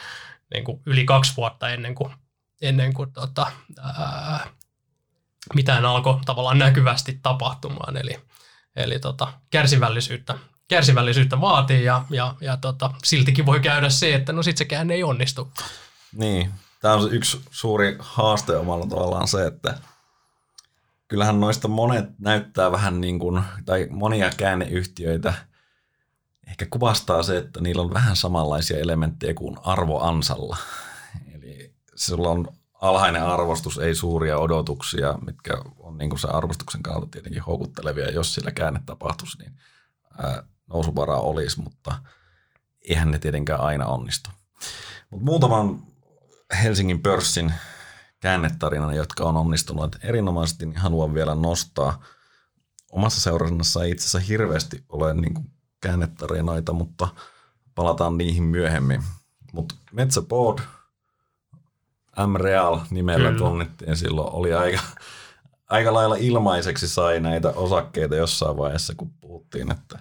niin 0.53 0.63
kuin 0.63 0.81
yli 0.85 1.05
kaksi 1.05 1.33
vuotta 1.37 1.69
ennen 1.69 1.95
kuin, 1.95 2.13
ennen 2.61 2.93
kuin 2.93 3.13
tota, 3.13 3.51
ää, 3.83 4.47
mitään 5.55 5.85
alkoi 5.85 6.19
tavallaan 6.25 6.59
näkyvästi 6.59 7.19
tapahtumaan. 7.23 7.97
Eli, 7.97 8.19
Eli 8.75 8.99
tota, 8.99 9.33
kärsivällisyyttä, 9.49 10.35
kärsivällisyyttä 10.67 11.41
vaatii 11.41 11.83
ja, 11.83 12.05
ja, 12.09 12.35
ja 12.41 12.57
tota, 12.57 12.91
siltikin 13.03 13.45
voi 13.45 13.59
käydä 13.59 13.89
se, 13.89 14.15
että 14.15 14.33
no 14.33 14.43
sit 14.43 14.57
sekään 14.57 14.91
ei 14.91 15.03
onnistu. 15.03 15.51
Niin, 16.15 16.51
tämä 16.81 16.93
on 16.93 17.13
yksi 17.13 17.41
suuri 17.51 17.95
haaste 17.99 18.55
omalla 18.57 18.87
tavallaan 18.87 19.27
se, 19.27 19.45
että 19.45 19.77
kyllähän 21.07 21.39
noista 21.39 21.67
monet 21.67 22.19
näyttää 22.19 22.71
vähän 22.71 23.01
niin 23.01 23.19
kuin, 23.19 23.43
tai 23.65 23.87
monia 23.89 24.29
käänneyhtiöitä 24.37 25.33
ehkä 26.47 26.65
kuvastaa 26.69 27.23
se, 27.23 27.37
että 27.37 27.61
niillä 27.61 27.81
on 27.81 27.93
vähän 27.93 28.15
samanlaisia 28.15 28.79
elementtejä 28.79 29.33
kuin 29.33 29.57
arvoansalla. 29.63 30.57
Eli 31.33 31.73
sulla 31.95 32.29
on 32.29 32.47
alhainen 32.81 33.23
arvostus, 33.23 33.77
ei 33.77 33.95
suuria 33.95 34.37
odotuksia, 34.37 35.17
mitkä 35.25 35.53
on 35.79 35.97
niin 35.97 36.09
kuin 36.09 36.19
se 36.19 36.27
arvostuksen 36.27 36.83
kannalta 36.83 37.07
tietenkin 37.11 37.41
houkuttelevia. 37.41 38.11
Jos 38.11 38.33
sillä 38.33 38.51
käänne 38.51 38.81
tapahtuisi, 38.85 39.37
niin 39.37 39.53
nousuvaraa 40.67 41.19
olisi, 41.19 41.61
mutta 41.61 41.95
eihän 42.89 43.11
ne 43.11 43.19
tietenkään 43.19 43.61
aina 43.61 43.85
onnistu. 43.85 44.29
Mutta 45.09 45.25
muutaman 45.25 45.83
Helsingin 46.63 47.01
pörssin 47.01 47.53
käännetarinan, 48.19 48.95
jotka 48.95 49.23
on 49.23 49.37
onnistunut 49.37 49.95
erinomaisesti, 50.03 50.65
niin 50.65 50.77
haluan 50.77 51.13
vielä 51.13 51.35
nostaa. 51.35 52.03
Omassa 52.91 53.21
seurannassa 53.21 53.83
ei 53.83 53.91
itse 53.91 54.03
asiassa 54.03 54.27
hirveästi 54.27 54.83
ole 54.89 55.13
niin 55.13 55.33
kuin 55.33 55.51
käännetarinoita, 55.81 56.73
mutta 56.73 57.07
palataan 57.75 58.17
niihin 58.17 58.43
myöhemmin. 58.43 59.03
Mutta 59.53 59.75
Metsäpod– 59.91 60.59
M-Real 62.27 62.79
nimellä 62.89 63.29
Kyllä. 63.29 63.39
tunnettiin 63.39 63.97
silloin, 63.97 64.33
oli 64.33 64.53
aika, 64.53 64.79
aika 65.69 65.93
lailla 65.93 66.15
ilmaiseksi 66.15 66.87
sai 66.87 67.19
näitä 67.19 67.49
osakkeita 67.49 68.15
jossain 68.15 68.57
vaiheessa, 68.57 68.93
kun 68.95 69.13
puhuttiin, 69.21 69.71
että 69.71 69.99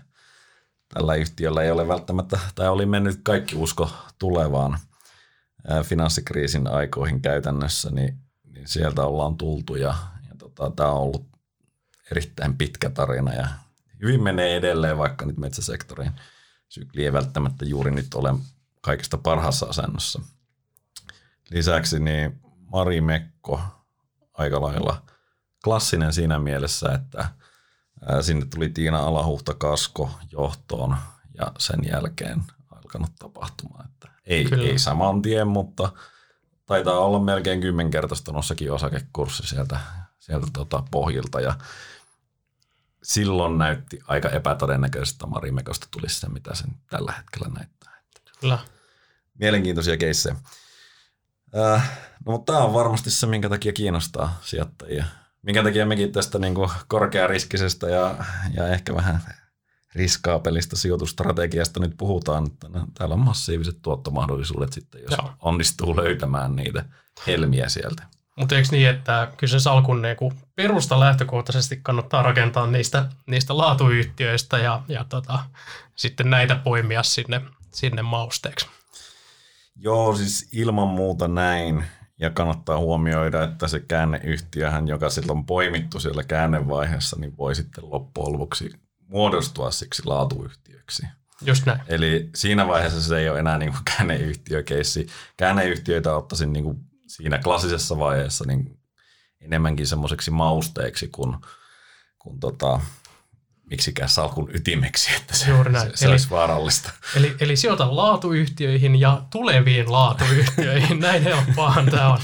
tällä 0.95 1.15
yhtiöllä 1.15 1.63
ei 1.63 1.71
ole 1.71 1.89
välttämättä, 1.89 2.39
tai 2.55 2.69
oli 2.69 2.87
mennyt 2.87 3.21
kaikki 3.23 3.57
usko 3.57 3.91
tulevaan 4.19 4.79
finanssikriisin 5.83 6.67
aikoihin 6.67 7.23
käytännössä, 7.23 7.91
niin, 7.91 8.19
niin 8.55 8.69
sieltä 8.69 9.03
ollaan 9.03 9.37
tultu 9.37 9.77
ja, 9.77 9.95
ja 10.29 10.35
tota, 10.39 10.71
tämä 10.77 10.89
on 10.89 11.03
ollut 11.03 11.27
erittäin 12.11 12.59
pitkä 12.59 12.91
tarina 12.91 13.35
ja 13.35 13.49
hyvin 14.03 14.23
menee 14.23 14.57
edelleen, 14.57 14.99
vaikka 14.99 15.27
nyt 15.27 15.37
metsäsektorin 15.37 16.13
sykli 16.69 17.05
ei 17.05 17.13
välttämättä 17.13 17.65
juuri 17.65 17.91
nyt 17.91 18.15
ole 18.15 18.35
kaikista 18.81 19.19
parhaassa 19.19 19.67
asennossa. 19.67 20.21
Lisäksi 21.51 22.01
niin 22.01 22.41
Mari 22.73 23.01
Mekko 23.01 23.61
aika 24.33 24.61
lailla 24.61 25.03
klassinen 25.65 26.13
siinä 26.13 26.39
mielessä, 26.39 26.93
että 26.93 27.29
sinne 28.21 28.47
tuli 28.47 28.69
Tiina 28.69 28.99
Alahuhta 28.99 29.55
Kasko 29.55 30.11
johtoon 30.33 30.97
ja 31.35 31.53
sen 31.59 31.81
jälkeen 31.93 32.43
alkanut 32.71 33.11
tapahtumaan. 33.19 33.85
Että 33.85 34.09
ei, 34.27 34.49
ei 34.61 34.79
saman 34.79 35.23
tien, 35.23 35.49
mutta 35.49 35.93
taitaa 36.67 36.99
olla 36.99 37.19
melkein 37.19 37.61
kymmenkertaistunussakin 37.61 38.73
osakekurssi 38.73 39.47
sieltä, 39.47 39.81
sieltä 40.19 40.47
tota 40.53 40.85
pohjilta 40.91 41.41
ja 41.41 41.55
silloin 43.03 43.59
näytti 43.59 44.01
aika 44.07 44.29
epätodennäköistä, 44.29 45.15
että 45.15 45.27
Mari 45.27 45.53
Mekosta 45.53 45.87
tulisi 45.91 46.21
se, 46.21 46.29
mitä 46.29 46.55
sen 46.55 46.71
tällä 46.91 47.13
hetkellä 47.13 47.49
näyttää. 47.55 48.03
Kyllä. 48.41 48.59
Mielenkiintoisia 49.39 49.97
keissejä. 49.97 50.37
Äh, 51.57 51.91
no, 52.27 52.33
mutta 52.33 52.53
tämä 52.53 52.65
on 52.65 52.75
varmasti 52.75 53.11
se, 53.11 53.27
minkä 53.27 53.49
takia 53.49 53.73
kiinnostaa 53.73 54.39
sijoittajia. 54.41 55.05
Minkä 55.43 55.63
takia 55.63 55.87
mekin 55.87 56.13
tästä 56.13 56.39
niin 56.39 56.55
kuin 56.55 56.71
korkeariskisestä 56.89 57.89
ja, 57.89 58.15
ja 58.55 58.69
ehkä 58.69 58.95
vähän 58.95 59.21
riskaapelista 59.95 60.77
sijoitustrategiasta 60.77 61.81
nyt 61.81 61.95
puhutaan, 61.99 62.47
että 62.47 62.69
no, 62.69 62.87
täällä 62.99 63.15
on 63.15 63.21
massiiviset 63.21 63.83
tuottomahdollisuudet 63.83 64.73
sitten, 64.73 65.03
jos 65.03 65.19
Joo. 65.19 65.33
onnistuu 65.43 65.97
löytämään 65.97 66.57
niitä 66.57 66.85
helmiä 67.27 67.69
sieltä. 67.69 68.03
Mutta 68.37 68.57
eikö 68.57 68.69
niin, 68.71 68.89
että 68.89 69.33
kyllä 69.37 69.51
se 69.51 69.61
salkun 69.61 70.03
niin 70.03 70.33
perusta 70.57 71.01
lähtökohtaisesti 71.01 71.81
kannattaa 71.83 72.23
rakentaa 72.23 72.67
niistä, 72.67 73.07
niistä 73.27 73.57
laatuyhtiöistä 73.57 74.59
ja, 74.59 74.83
ja 74.89 75.05
tota, 75.09 75.39
sitten 75.97 76.31
näitä 76.31 76.57
poimia 76.57 77.03
sinne, 77.03 77.41
sinne 77.73 78.03
mausteeksi? 78.03 78.69
Joo, 79.83 80.17
siis 80.17 80.49
ilman 80.53 80.89
muuta 80.89 81.29
näin. 81.29 81.85
Ja 82.19 82.31
kannattaa 82.31 82.79
huomioida, 82.79 83.45
että 83.45 83.69
se 83.69 83.81
käänneyhtiöhän, 83.81 84.89
joka 84.89 85.11
silloin 85.11 85.39
on 85.39 85.47
poimittu 85.47 86.01
siellä 86.01 86.23
käännevaiheessa, 86.23 87.17
niin 87.21 87.37
voi 87.37 87.55
sitten 87.55 87.91
loppujen 87.91 88.33
lopuksi 88.33 88.71
muodostua 89.07 89.71
siksi 89.71 90.03
laatuyhtiöksi. 90.05 91.07
Just 91.43 91.67
näin. 91.67 91.81
Eli 91.89 92.31
siinä 92.35 92.69
vaiheessa 92.69 93.03
se 93.03 93.19
ei 93.19 93.29
ole 93.29 93.39
enää 93.39 93.59
niin 93.59 93.75
käänneyhtiökeissi. 93.85 95.07
Käänneyhtiöitä 95.37 96.17
ottaisin 96.17 96.53
niin 96.53 96.65
kuin 96.65 96.79
siinä 97.07 97.39
klassisessa 97.39 97.99
vaiheessa 97.99 98.45
niin 98.47 98.79
enemmänkin 99.41 99.87
semmoiseksi 99.87 100.31
mausteeksi 100.31 101.09
kuin, 101.09 101.37
kuin 102.19 102.41
tota, 102.41 102.81
miksikään 103.71 104.09
salkun 104.09 104.51
ytimeksi, 104.55 105.11
että 105.17 105.37
se, 105.37 105.51
Juuri 105.51 105.73
näin. 105.73 105.91
se, 105.91 105.97
se 105.97 106.05
eli, 106.05 106.13
olisi 106.13 106.31
vaarallista. 106.31 106.91
Eli, 107.17 107.37
eli 107.41 107.57
sijoita 107.57 107.97
laatuyhtiöihin 107.97 109.01
ja 109.01 109.23
tuleviin 109.31 109.93
laatuyhtiöihin. 109.93 111.01
Näin 111.07 111.23
helppoahan 111.23 111.87
tämä 111.87 112.13
on. 112.13 112.19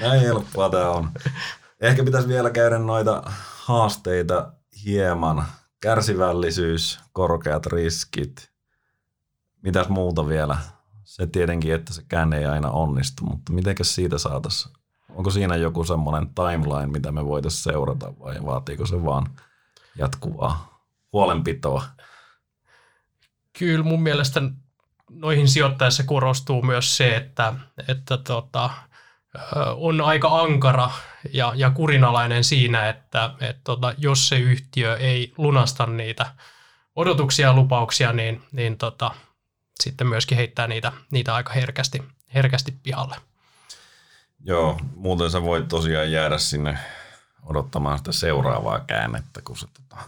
Näin 0.00 0.20
helppoa 0.20 0.70
tämä 0.70 0.90
on. 0.90 1.10
Ehkä 1.80 2.04
pitäisi 2.04 2.28
vielä 2.28 2.50
käydä 2.50 2.78
noita 2.78 3.22
haasteita 3.64 4.52
hieman 4.84 5.44
kärsivällisyys, 5.80 7.00
korkeat 7.12 7.66
riskit. 7.66 8.50
Mitäs 9.62 9.88
muuta 9.88 10.28
vielä? 10.28 10.56
Se 11.04 11.26
tietenkin, 11.26 11.74
että 11.74 11.92
se 11.92 12.02
käänne 12.08 12.38
ei 12.38 12.46
aina 12.46 12.70
onnistu, 12.70 13.24
mutta 13.24 13.52
mitenkäs 13.52 13.94
siitä 13.94 14.18
saataisiin? 14.18 14.74
Onko 15.08 15.30
siinä 15.30 15.56
joku 15.56 15.84
semmoinen 15.84 16.28
timeline, 16.34 16.86
mitä 16.86 17.12
me 17.12 17.24
voitaisiin 17.24 17.62
seurata 17.62 18.12
vai 18.20 18.36
vaatiiko 18.44 18.86
se 18.86 19.04
vaan 19.04 19.26
jatkuvaa 19.96 20.73
huolenpitoa? 21.14 21.84
Kyllä 23.58 23.84
mun 23.84 24.02
mielestä 24.02 24.40
noihin 25.10 25.48
sijoittaessa 25.48 26.02
korostuu 26.02 26.62
myös 26.62 26.96
se, 26.96 27.16
että, 27.16 27.54
että 27.88 28.16
tota, 28.16 28.70
on 29.76 30.00
aika 30.00 30.40
ankara 30.40 30.90
ja, 31.32 31.52
ja 31.56 31.70
kurinalainen 31.70 32.44
siinä, 32.44 32.88
että 32.88 33.30
et 33.40 33.56
tota, 33.64 33.94
jos 33.98 34.28
se 34.28 34.36
yhtiö 34.36 34.96
ei 34.96 35.32
lunasta 35.38 35.86
niitä 35.86 36.26
odotuksia 36.96 37.46
ja 37.46 37.54
lupauksia, 37.54 38.12
niin, 38.12 38.42
niin 38.52 38.78
tota, 38.78 39.10
sitten 39.80 40.06
myöskin 40.06 40.36
heittää 40.36 40.66
niitä, 40.66 40.92
niitä 41.10 41.34
aika 41.34 41.52
herkästi, 41.52 42.02
herkästi 42.34 42.74
pihalle. 42.82 43.16
Joo, 44.40 44.80
muuten 44.96 45.30
sä 45.30 45.42
voit 45.42 45.68
tosiaan 45.68 46.12
jäädä 46.12 46.38
sinne 46.38 46.78
odottamaan 47.42 47.98
sitä 47.98 48.12
seuraavaa 48.12 48.80
käännettä, 48.80 49.40
kun 49.44 49.56
se 49.56 49.66
tota, 49.66 50.02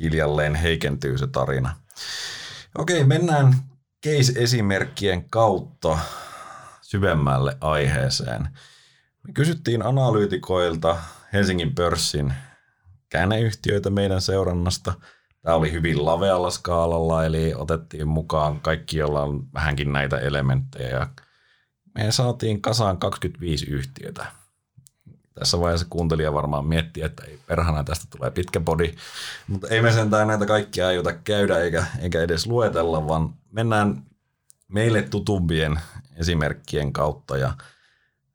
hiljalleen 0.00 0.54
heikentyy 0.54 1.18
se 1.18 1.26
tarina. 1.26 1.76
Okei, 2.78 3.04
mennään 3.04 3.54
case-esimerkkien 4.06 5.30
kautta 5.30 5.98
syvemmälle 6.82 7.56
aiheeseen. 7.60 8.48
Me 9.26 9.32
kysyttiin 9.32 9.86
analyytikoilta 9.86 10.96
Helsingin 11.32 11.74
pörssin 11.74 12.32
käänneyhtiöitä 13.08 13.90
meidän 13.90 14.20
seurannasta. 14.20 14.94
Tämä 15.42 15.56
oli 15.56 15.72
hyvin 15.72 16.04
lavealla 16.04 16.50
skaalalla, 16.50 17.24
eli 17.24 17.54
otettiin 17.54 18.08
mukaan 18.08 18.60
kaikki, 18.60 18.98
joilla 18.98 19.22
on 19.22 19.52
vähänkin 19.54 19.92
näitä 19.92 20.18
elementtejä. 20.18 21.06
Me 21.94 22.12
saatiin 22.12 22.62
kasaan 22.62 22.98
25 22.98 23.66
yhtiötä. 23.66 24.26
Tässä 25.38 25.60
vaiheessa 25.60 25.86
kuuntelija 25.90 26.34
varmaan 26.34 26.66
miettii, 26.66 27.02
että 27.02 27.24
ei 27.24 27.38
perhana 27.46 27.84
tästä 27.84 28.06
tulee 28.16 28.30
pitkä 28.30 28.60
body, 28.60 28.94
mutta 29.48 29.68
ei 29.68 29.82
me 29.82 29.92
sentään 29.92 30.28
näitä 30.28 30.46
kaikkia 30.46 30.86
aiota 30.86 31.12
käydä 31.12 31.58
eikä, 31.58 31.86
eikä 32.00 32.22
edes 32.22 32.46
luetella, 32.46 33.08
vaan 33.08 33.34
mennään 33.52 34.02
meille 34.68 35.02
tutumpien 35.02 35.80
esimerkkien 36.16 36.92
kautta 36.92 37.36
ja 37.36 37.52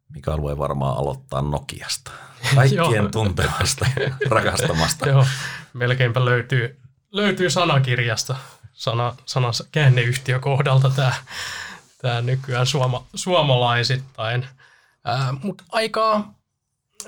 Mikael 0.09 0.41
voi 0.41 0.57
varmaan 0.57 0.97
aloittaa 0.97 1.41
Nokiasta. 1.41 2.11
Kaikkien 2.55 3.11
tuntemasta 3.11 3.85
ja 3.99 4.11
rakastamasta. 4.35 5.09
Joo, 5.09 5.25
melkeinpä 5.73 6.25
löytyy, 6.25 6.79
löytyy 7.11 7.49
sanakirjasta 7.49 8.35
sana, 8.73 9.15
sana 9.25 9.51
käänneyhtiö 9.71 10.39
kohdalta 10.39 10.89
tämä, 10.89 11.13
tämä 12.01 12.21
nykyään 12.21 12.65
suoma, 12.65 13.05
suomalaisittain. 13.15 14.45
Mutta 15.43 15.63
aika, 15.71 16.27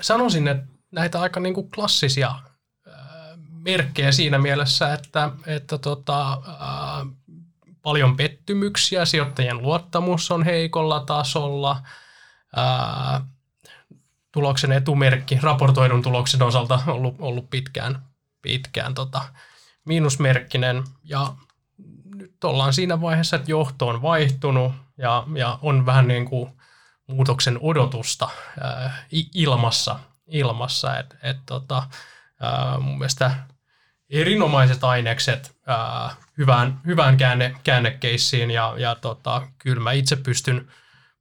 sanoisin, 0.00 0.48
että 0.48 0.66
näitä 0.90 1.20
aika 1.20 1.40
niinku 1.40 1.62
klassisia 1.62 2.34
ää, 2.86 3.38
merkkejä 3.50 4.12
siinä 4.12 4.38
mielessä, 4.38 4.94
että, 4.94 5.30
että 5.46 5.78
tota, 5.78 6.30
ää, 6.32 7.06
paljon 7.82 8.16
pettymyksiä, 8.16 9.04
sijoittajien 9.04 9.62
luottamus 9.62 10.30
on 10.30 10.42
heikolla 10.42 11.00
tasolla, 11.00 11.82
ää, 12.56 13.20
tuloksen 14.32 14.72
etumerkki 14.72 15.38
raportoidun 15.42 16.02
tuloksen 16.02 16.42
osalta 16.42 16.80
on 16.86 16.94
ollut, 16.94 17.14
ollut 17.18 17.50
pitkään, 17.50 18.02
pitkään 18.42 18.94
tota, 18.94 19.20
miinusmerkkinen. 19.84 20.84
Ja 21.04 21.34
nyt 22.14 22.44
ollaan 22.44 22.72
siinä 22.72 23.00
vaiheessa, 23.00 23.36
että 23.36 23.50
johto 23.50 23.88
on 23.88 24.02
vaihtunut 24.02 24.72
ja, 24.98 25.24
ja 25.34 25.58
on 25.62 25.86
vähän 25.86 26.08
niin 26.08 26.24
kuin 26.24 26.56
muutoksen 27.06 27.58
odotusta 27.60 28.28
ilmassa, 29.34 29.98
ilmassa. 30.26 30.98
Et, 30.98 31.16
et, 31.22 31.36
tota, 31.46 31.82
mun 32.80 32.98
mielestä 32.98 33.34
erinomaiset 34.10 34.84
ainekset 34.84 35.56
ää, 35.66 36.10
hyvään, 36.38 36.80
hyvään 36.86 37.16
käänne, 37.16 37.54
käännekeissiin 37.64 38.50
ja, 38.50 38.74
ja 38.78 38.94
tota, 38.94 39.48
kyllä 39.58 39.82
mä 39.82 39.92
itse 39.92 40.16
pystyn, 40.16 40.68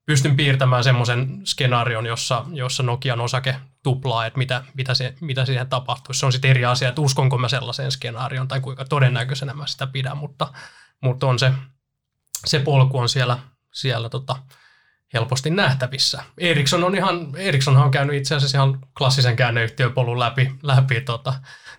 pystyn 0.06 0.36
piirtämään 0.36 0.84
semmoisen 0.84 1.42
skenaarion, 1.44 2.06
jossa, 2.06 2.46
jossa 2.54 2.84
Nokian 2.84 3.22
osake 3.22 3.56
tuplaa, 3.84 4.26
että 4.26 4.38
mitä, 4.38 4.64
mitä, 4.74 4.94
se, 4.94 5.16
mitä 5.22 5.46
siihen 5.46 5.68
tapahtuisi. 5.68 6.20
Se 6.20 6.26
on 6.26 6.32
sitten 6.32 6.52
eri 6.52 6.66
asia, 6.66 6.90
että 6.90 7.02
uskonko 7.02 7.38
mä 7.38 7.48
sellaiseen 7.48 7.92
skenaarioon 7.92 8.48
tai 8.48 8.62
kuinka 8.62 8.86
todennäköisenä 8.86 9.54
mä 9.54 9.68
sitä 9.68 9.88
pidän, 9.88 10.18
mutta, 10.18 10.54
mutta 11.02 11.28
on 11.28 11.40
se, 11.40 11.52
se 12.46 12.60
polku 12.60 12.98
on 12.98 13.10
siellä, 13.10 13.40
siellä 13.74 14.10
tota, 14.10 14.36
helposti 15.16 15.50
nähtävissä. 15.50 16.24
Ericsson 16.38 16.84
on 16.84 16.96
ihan, 16.96 17.36
Ericssonhan 17.36 17.86
on 17.86 17.92
käynyt 17.92 18.16
itse 18.16 18.36
asiassa 18.36 18.58
ihan 18.58 18.80
klassisen 18.98 19.36
käänneyhtiöpolun 19.36 20.20
läpi, 20.20 20.52
läpi 20.64 21.02
tota, 21.02 21.34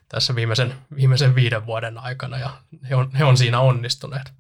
tässä 0.09 0.35
viimeisen, 0.35 0.75
viimeisen 0.97 1.35
viiden 1.35 1.67
vuoden 1.67 1.99
aikana 1.99 2.39
ja 2.39 2.51
he 2.91 2.97
on, 2.97 3.11
he 3.13 3.25
on 3.25 3.37
siinä 3.37 3.61
onnistuneet. 3.61 4.33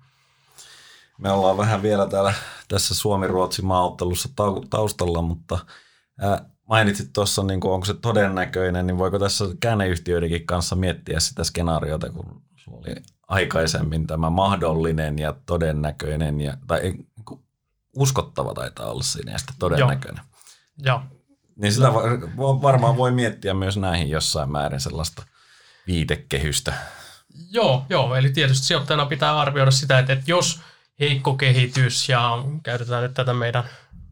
Me 1.18 1.30
ollaan 1.30 1.56
vähän 1.56 1.82
vielä 1.82 2.06
täällä 2.06 2.34
tässä 2.68 2.94
Suomi-Ruotsi 2.94 3.62
maaottelussa 3.62 4.28
taustalla, 4.70 5.22
mutta 5.22 5.58
ää, 6.20 6.44
mainitsit 6.68 7.12
tuossa, 7.12 7.42
niin 7.42 7.60
onko 7.64 7.84
se 7.84 7.94
todennäköinen, 7.94 8.86
niin 8.86 8.98
voiko 8.98 9.18
tässä 9.18 9.44
käänneyhtiöidenkin 9.60 10.46
kanssa 10.46 10.76
miettiä 10.76 11.20
sitä 11.20 11.44
skenaariota, 11.44 12.10
kun 12.10 12.42
sulla 12.56 12.78
oli 12.78 12.96
aikaisemmin 13.28 14.06
tämä 14.06 14.30
mahdollinen 14.30 15.18
ja 15.18 15.34
todennäköinen, 15.46 16.40
ja, 16.40 16.56
tai 16.66 16.94
uskottava 17.96 18.54
taitaa 18.54 18.90
olla 18.90 19.02
siinä 19.02 19.32
ja 19.32 19.38
sitten 19.38 19.56
todennäköinen. 19.58 20.24
Joo. 20.78 21.02
Niin 21.56 21.72
sitä 21.72 21.92
varmaan 22.62 22.96
voi 22.96 23.10
miettiä 23.10 23.54
myös 23.54 23.76
näihin 23.76 24.10
jossain 24.10 24.52
määrin 24.52 24.80
sellaista– 24.80 25.22
viitekehystä. 25.86 26.72
Joo, 27.50 27.86
joo, 27.88 28.14
eli 28.14 28.30
tietysti 28.30 28.66
sijoittajana 28.66 29.06
pitää 29.06 29.40
arvioida 29.40 29.70
sitä, 29.70 29.98
että, 29.98 30.12
että 30.12 30.24
jos 30.30 30.60
heikko 31.00 31.34
kehitys 31.34 32.08
ja 32.08 32.44
käytetään 32.62 33.02
nyt 33.02 33.14
tätä 33.14 33.34
meidän, 33.34 33.64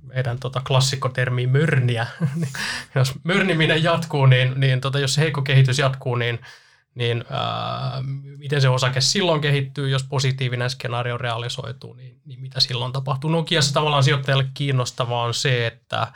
meidän 0.02 0.38
tota 0.38 0.62
klassikkotermiä 0.66 1.48
mörniä, 1.48 2.06
niin 2.40 2.52
jos 2.94 3.12
mörniminen 3.24 3.82
jatkuu, 3.82 4.26
niin, 4.26 4.60
niin 4.60 4.80
tota, 4.80 4.98
jos 4.98 5.18
heikko 5.18 5.42
kehitys 5.42 5.78
jatkuu, 5.78 6.14
niin, 6.14 6.38
niin 6.94 7.24
ää, 7.30 8.02
miten 8.38 8.60
se 8.60 8.68
osake 8.68 9.00
silloin 9.00 9.40
kehittyy, 9.40 9.88
jos 9.88 10.04
positiivinen 10.04 10.70
skenaario 10.70 11.18
realisoituu, 11.18 11.94
niin, 11.94 12.20
niin 12.24 12.40
mitä 12.40 12.60
silloin 12.60 12.92
tapahtuu. 12.92 13.30
Nokiassa 13.30 13.74
tavallaan 13.74 14.04
sijoittajalle 14.04 14.46
kiinnostavaa 14.54 15.22
on 15.22 15.34
se, 15.34 15.66
että 15.66 15.98
ää, 15.98 16.12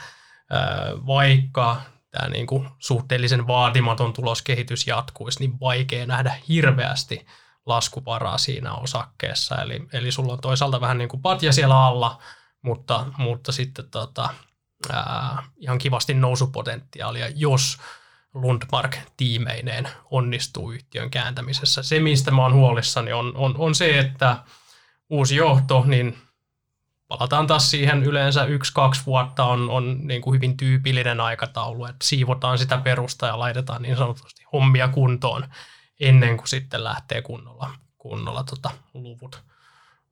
vaikka 1.06 1.82
tämä 2.10 2.28
niin 2.28 2.46
kuin 2.46 2.68
suhteellisen 2.78 3.46
vaatimaton 3.46 4.12
tuloskehitys 4.12 4.86
jatkuisi, 4.86 5.40
niin 5.40 5.60
vaikea 5.60 6.06
nähdä 6.06 6.34
hirveästi 6.48 7.26
laskuvaraa 7.66 8.38
siinä 8.38 8.74
osakkeessa. 8.74 9.62
Eli, 9.62 9.86
eli 9.92 10.12
sulla 10.12 10.32
on 10.32 10.40
toisaalta 10.40 10.80
vähän 10.80 10.98
niin 10.98 11.08
kuin 11.08 11.22
patja 11.22 11.52
siellä 11.52 11.86
alla, 11.86 12.18
mutta, 12.62 13.06
mutta 13.18 13.52
sitten 13.52 13.90
tota, 13.90 14.28
ää, 14.92 15.42
ihan 15.56 15.78
kivasti 15.78 16.14
nousupotentiaalia, 16.14 17.28
jos 17.34 17.78
Lundmark 18.34 18.96
tiimeineen 19.16 19.88
onnistuu 20.10 20.72
yhtiön 20.72 21.10
kääntämisessä. 21.10 21.82
Se, 21.82 22.00
mistä 22.00 22.30
mä 22.30 22.42
oon 22.42 22.54
huolissani, 22.54 23.12
on, 23.12 23.36
on, 23.36 23.54
on 23.58 23.74
se, 23.74 23.98
että 23.98 24.36
uusi 25.10 25.36
johto, 25.36 25.84
niin 25.86 26.18
palataan 27.08 27.46
taas 27.46 27.70
siihen 27.70 28.02
yleensä 28.02 28.44
yksi-kaksi 28.44 29.06
vuotta 29.06 29.44
on, 29.44 29.70
on 29.70 29.98
niin 30.02 30.22
kuin 30.22 30.34
hyvin 30.34 30.56
tyypillinen 30.56 31.20
aikataulu, 31.20 31.84
että 31.84 32.04
siivotaan 32.06 32.58
sitä 32.58 32.78
perusta 32.78 33.26
ja 33.26 33.38
laitetaan 33.38 33.82
niin 33.82 33.96
sanotusti 33.96 34.44
hommia 34.52 34.88
kuntoon 34.88 35.44
ennen 36.00 36.36
kuin 36.36 36.48
sitten 36.48 36.84
lähtee 36.84 37.22
kunnolla, 37.22 37.70
kunnolla 37.98 38.44
tota, 38.44 38.70
luvut, 38.94 39.42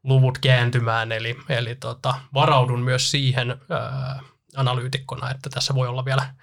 luvut 0.02 0.38
kääntymään. 0.38 1.12
Eli, 1.12 1.36
eli 1.48 1.74
tota, 1.74 2.14
varaudun 2.34 2.80
myös 2.80 3.10
siihen 3.10 3.60
ää, 3.70 4.20
analyytikkona, 4.56 5.30
että 5.30 5.50
tässä 5.50 5.74
voi 5.74 5.88
olla 5.88 6.04
vielä 6.04 6.34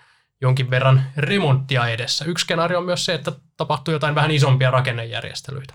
jonkin 0.44 0.70
verran 0.70 1.04
remonttia 1.18 1.88
edessä. 1.88 2.26
Yksi 2.26 2.44
skenaario 2.44 2.80
on 2.80 2.86
myös 2.86 3.06
se, 3.06 3.14
että 3.14 3.32
tapahtuu 3.58 3.94
jotain 3.94 4.16
vähän 4.16 4.32
isompia 4.32 4.72
rakennejärjestelyitä. 4.72 5.74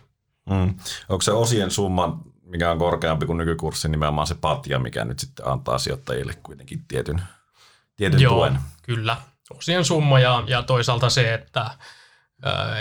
Mm. 0.51 0.75
Onko 1.09 1.23
se 1.23 1.33
osien 1.33 1.71
summa 1.71 2.19
mikä 2.49 2.71
on 2.71 2.79
korkeampi 2.79 3.27
kuin 3.27 3.39
nykykurssi, 3.39 3.89
nimenomaan 3.89 4.27
se 4.27 4.35
patja, 4.35 4.79
mikä 4.79 5.05
nyt 5.05 5.19
sitten 5.19 5.49
antaa 5.49 5.79
sijoittajille 5.79 6.35
kuitenkin 6.43 6.85
tietyn, 6.89 7.23
tietyn 7.97 8.21
Joo, 8.21 8.37
tuen. 8.37 8.59
kyllä. 8.83 9.17
Osien 9.51 9.85
summa 9.85 10.21
ja, 10.21 10.43
ja 10.47 10.63
toisaalta 10.63 11.11
se, 11.11 11.35
että 11.35 11.71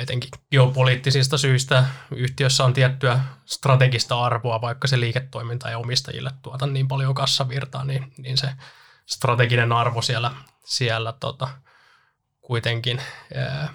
etenkin 0.01 0.29
geopoliittisista 0.51 1.37
syistä 1.37 1.85
yhtiössä 2.11 2.65
on 2.65 2.73
tiettyä 2.73 3.19
strategista 3.45 4.25
arvoa, 4.25 4.61
vaikka 4.61 4.87
se 4.87 4.99
liiketoiminta 4.99 5.69
ja 5.69 5.77
omistajille 5.77 6.31
tuota 6.41 6.67
niin 6.67 6.87
paljon 6.87 7.13
kassavirtaa, 7.13 7.83
niin, 7.83 8.13
niin 8.17 8.37
se 8.37 8.49
strateginen 9.05 9.71
arvo 9.71 10.01
siellä, 10.01 10.31
siellä 10.65 11.13
tota, 11.19 11.47
kuitenkin 12.47 13.01
ää, 13.35 13.73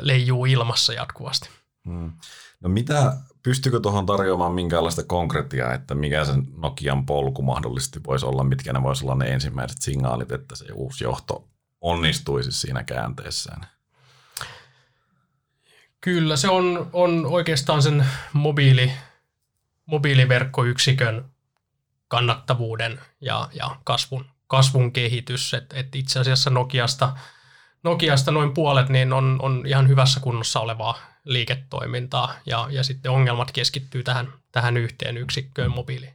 leijuu 0.00 0.46
ilmassa 0.46 0.92
jatkuvasti. 0.92 1.48
Hmm. 1.84 2.12
No 2.60 2.68
mitä, 2.68 3.16
pystyykö 3.42 3.80
tuohon 3.80 4.06
tarjoamaan 4.06 4.52
minkäänlaista 4.52 5.02
konkretiaa, 5.04 5.74
että 5.74 5.94
mikä 5.94 6.24
sen 6.24 6.46
Nokian 6.56 7.06
polku 7.06 7.42
mahdollisesti 7.42 8.00
voisi 8.06 8.26
olla, 8.26 8.44
mitkä 8.44 8.72
ne 8.72 8.82
voisi 8.82 9.04
olla 9.04 9.14
ne 9.14 9.26
ensimmäiset 9.26 9.82
signaalit, 9.82 10.32
että 10.32 10.56
se 10.56 10.64
uusi 10.72 11.04
johto 11.04 11.48
onnistuisi 11.80 12.52
siinä 12.52 12.84
käänteessään? 12.84 13.66
Kyllä, 16.00 16.36
se 16.36 16.48
on, 16.48 16.90
on 16.92 17.26
oikeastaan 17.26 17.82
sen 17.82 18.06
mobiili, 18.32 18.92
mobiiliverkkoyksikön 19.86 21.24
kannattavuuden 22.08 23.00
ja, 23.20 23.48
ja 23.52 23.76
kasvun, 23.84 24.24
kasvun 24.46 24.92
kehitys. 24.92 25.54
Et, 25.54 25.72
et 25.72 25.94
itse 25.94 26.20
asiassa 26.20 26.50
Nokiasta, 26.50 27.16
Nokiasta 27.82 28.30
noin 28.30 28.54
puolet 28.54 28.88
niin 28.88 29.12
on, 29.12 29.38
on 29.42 29.62
ihan 29.66 29.88
hyvässä 29.88 30.20
kunnossa 30.20 30.60
olevaa 30.60 30.98
liiketoimintaa 31.24 32.34
ja, 32.46 32.68
ja 32.70 32.82
sitten 32.84 33.10
ongelmat 33.12 33.52
keskittyy 33.52 34.02
tähän, 34.02 34.32
tähän 34.52 34.76
yhteen 34.76 35.16
yksikköön 35.16 35.70
mobiili, 35.70 36.08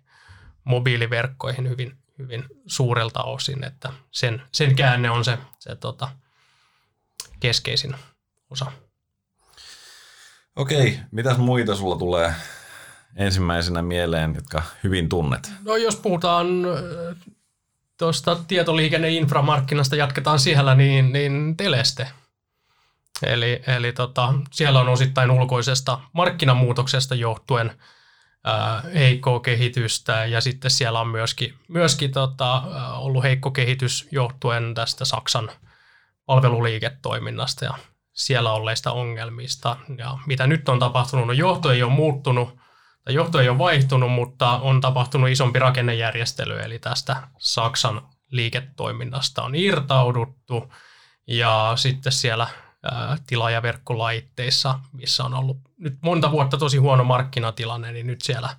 mobiiliverkkoihin 0.63 1.69
hyvin, 1.69 1.97
hyvin 2.17 2.45
suurelta 2.65 3.23
osin, 3.23 3.63
että 3.63 3.93
sen, 4.11 4.41
sen 4.51 4.75
käänne 4.75 5.09
on 5.09 5.25
se, 5.25 5.37
se 5.59 5.75
tota, 5.75 6.09
keskeisin 7.39 7.95
osa. 8.49 8.71
Okei, 10.55 10.99
mitäs 11.11 11.37
muita 11.37 11.75
sulla 11.75 11.95
tulee 11.95 12.33
ensimmäisenä 13.15 13.81
mieleen, 13.81 14.35
jotka 14.35 14.63
hyvin 14.83 15.09
tunnet? 15.09 15.51
No 15.63 15.75
jos 15.75 15.95
puhutaan 15.95 16.47
tuosta 17.97 18.35
tietoliikenneinframarkkinasta, 18.47 19.95
jatketaan 19.95 20.39
siellä, 20.39 20.75
niin, 20.75 21.13
niin 21.13 21.57
Teleste. 21.57 22.07
Eli, 23.23 23.61
eli 23.67 23.93
tota, 23.93 24.33
siellä 24.51 24.79
on 24.79 24.89
osittain 24.89 25.31
ulkoisesta 25.31 25.99
markkinamuutoksesta 26.13 27.15
johtuen 27.15 27.71
ää, 28.43 28.83
heikkoa 28.93 29.39
kehitystä 29.39 30.25
ja 30.25 30.41
sitten 30.41 30.71
siellä 30.71 30.99
on 30.99 31.07
myöskin, 31.07 31.53
myöskin 31.67 32.11
tota, 32.11 32.63
ollut 32.97 33.23
heikko 33.23 33.51
kehitys 33.51 34.07
johtuen 34.11 34.73
tästä 34.73 35.05
Saksan 35.05 35.51
palveluliiketoiminnasta 36.25 37.65
ja 37.65 37.73
siellä 38.13 38.51
olleista 38.51 38.91
ongelmista. 38.91 39.77
Ja 39.97 40.17
mitä 40.25 40.47
nyt 40.47 40.69
on 40.69 40.79
tapahtunut, 40.79 41.27
no 41.27 41.33
johto 41.33 41.71
ei 41.71 41.83
ole 41.83 41.91
muuttunut, 41.91 42.59
johto 43.11 43.39
ei 43.39 43.49
ole 43.49 43.57
vaihtunut, 43.57 44.11
mutta 44.11 44.49
on 44.49 44.81
tapahtunut 44.81 45.29
isompi 45.29 45.59
rakennejärjestely, 45.59 46.59
eli 46.59 46.79
tästä 46.79 47.27
Saksan 47.37 48.01
liiketoiminnasta 48.31 49.43
on 49.43 49.55
irtauduttu, 49.55 50.73
ja 51.27 51.73
sitten 51.75 52.11
siellä 52.11 52.47
ää, 52.83 53.17
tilaajaverkkolaitteissa, 53.27 54.79
missä 54.93 55.23
on 55.23 55.33
ollut 55.33 55.57
nyt 55.77 55.97
monta 56.01 56.31
vuotta 56.31 56.57
tosi 56.57 56.77
huono 56.77 57.03
markkinatilanne, 57.03 57.91
niin 57.91 58.07
nyt 58.07 58.21
siellä, 58.21 58.49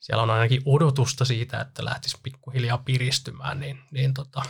siellä 0.00 0.22
on 0.22 0.30
ainakin 0.30 0.62
odotusta 0.64 1.24
siitä, 1.24 1.60
että 1.60 1.84
lähtisi 1.84 2.18
pikkuhiljaa 2.22 2.78
piristymään, 2.78 3.60
niin, 3.60 3.80
niin 3.90 4.14
tota, 4.14 4.42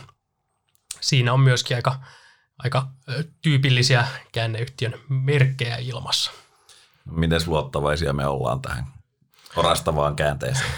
siinä 1.01 1.33
on 1.33 1.39
myöskin 1.39 1.77
aika, 1.77 1.99
aika 2.57 2.87
tyypillisiä 3.41 4.07
käänneyhtiön 4.31 4.93
merkkejä 5.09 5.77
ilmassa. 5.77 6.31
Miten 7.05 7.41
luottavaisia 7.45 8.13
me 8.13 8.27
ollaan 8.27 8.61
tähän 8.61 9.00
orastavaan 9.55 10.15
käänteeseen? 10.15 10.71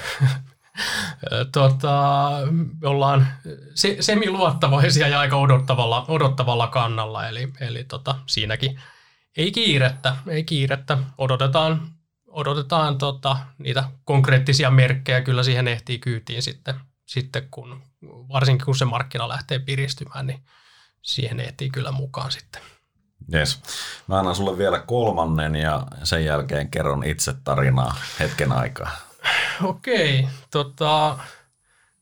tota, 1.52 2.30
me 2.82 2.88
ollaan 2.88 3.28
se, 3.76 3.98
semiluottavaisia 4.00 5.08
ja 5.08 5.20
aika 5.20 5.36
odottavalla, 5.36 6.06
odottavalla 6.08 6.68
kannalla, 6.68 7.28
eli, 7.28 7.54
eli 7.60 7.84
tota, 7.84 8.16
siinäkin 8.26 8.80
ei 9.38 9.52
kiirettä, 9.52 10.16
ei 10.28 10.44
kiirettä. 10.44 10.98
Odotetaan, 11.18 11.88
odotetaan 12.28 12.98
tota, 12.98 13.38
niitä 13.58 13.84
konkreettisia 14.04 14.72
merkkejä, 14.72 15.22
kyllä 15.22 15.44
siihen 15.44 15.68
ehtii 15.68 16.00
kyytiin 16.00 16.44
sitten, 16.44 16.76
sitten 17.06 17.48
kun, 17.52 17.82
varsinkin 18.04 18.66
kun 18.66 18.76
se 18.76 18.86
markkina 18.86 19.28
lähtee 19.28 19.60
piristymään, 19.60 20.28
niin 20.28 20.46
siihen 21.02 21.40
ehtii 21.40 21.70
kyllä 21.70 21.92
mukaan 21.92 22.32
sitten. 22.32 22.62
Yes. 23.34 23.62
Mä 24.08 24.20
annan 24.20 24.36
sulle 24.36 24.58
vielä 24.58 24.80
kolmannen 24.80 25.56
ja 25.56 25.88
sen 26.04 26.26
jälkeen 26.26 26.72
kerron 26.72 27.04
itse 27.04 27.34
tarinaa 27.44 27.96
hetken 28.20 28.52
aikaa. 28.52 28.92
Okei, 29.64 30.28
tota, 30.52 31.18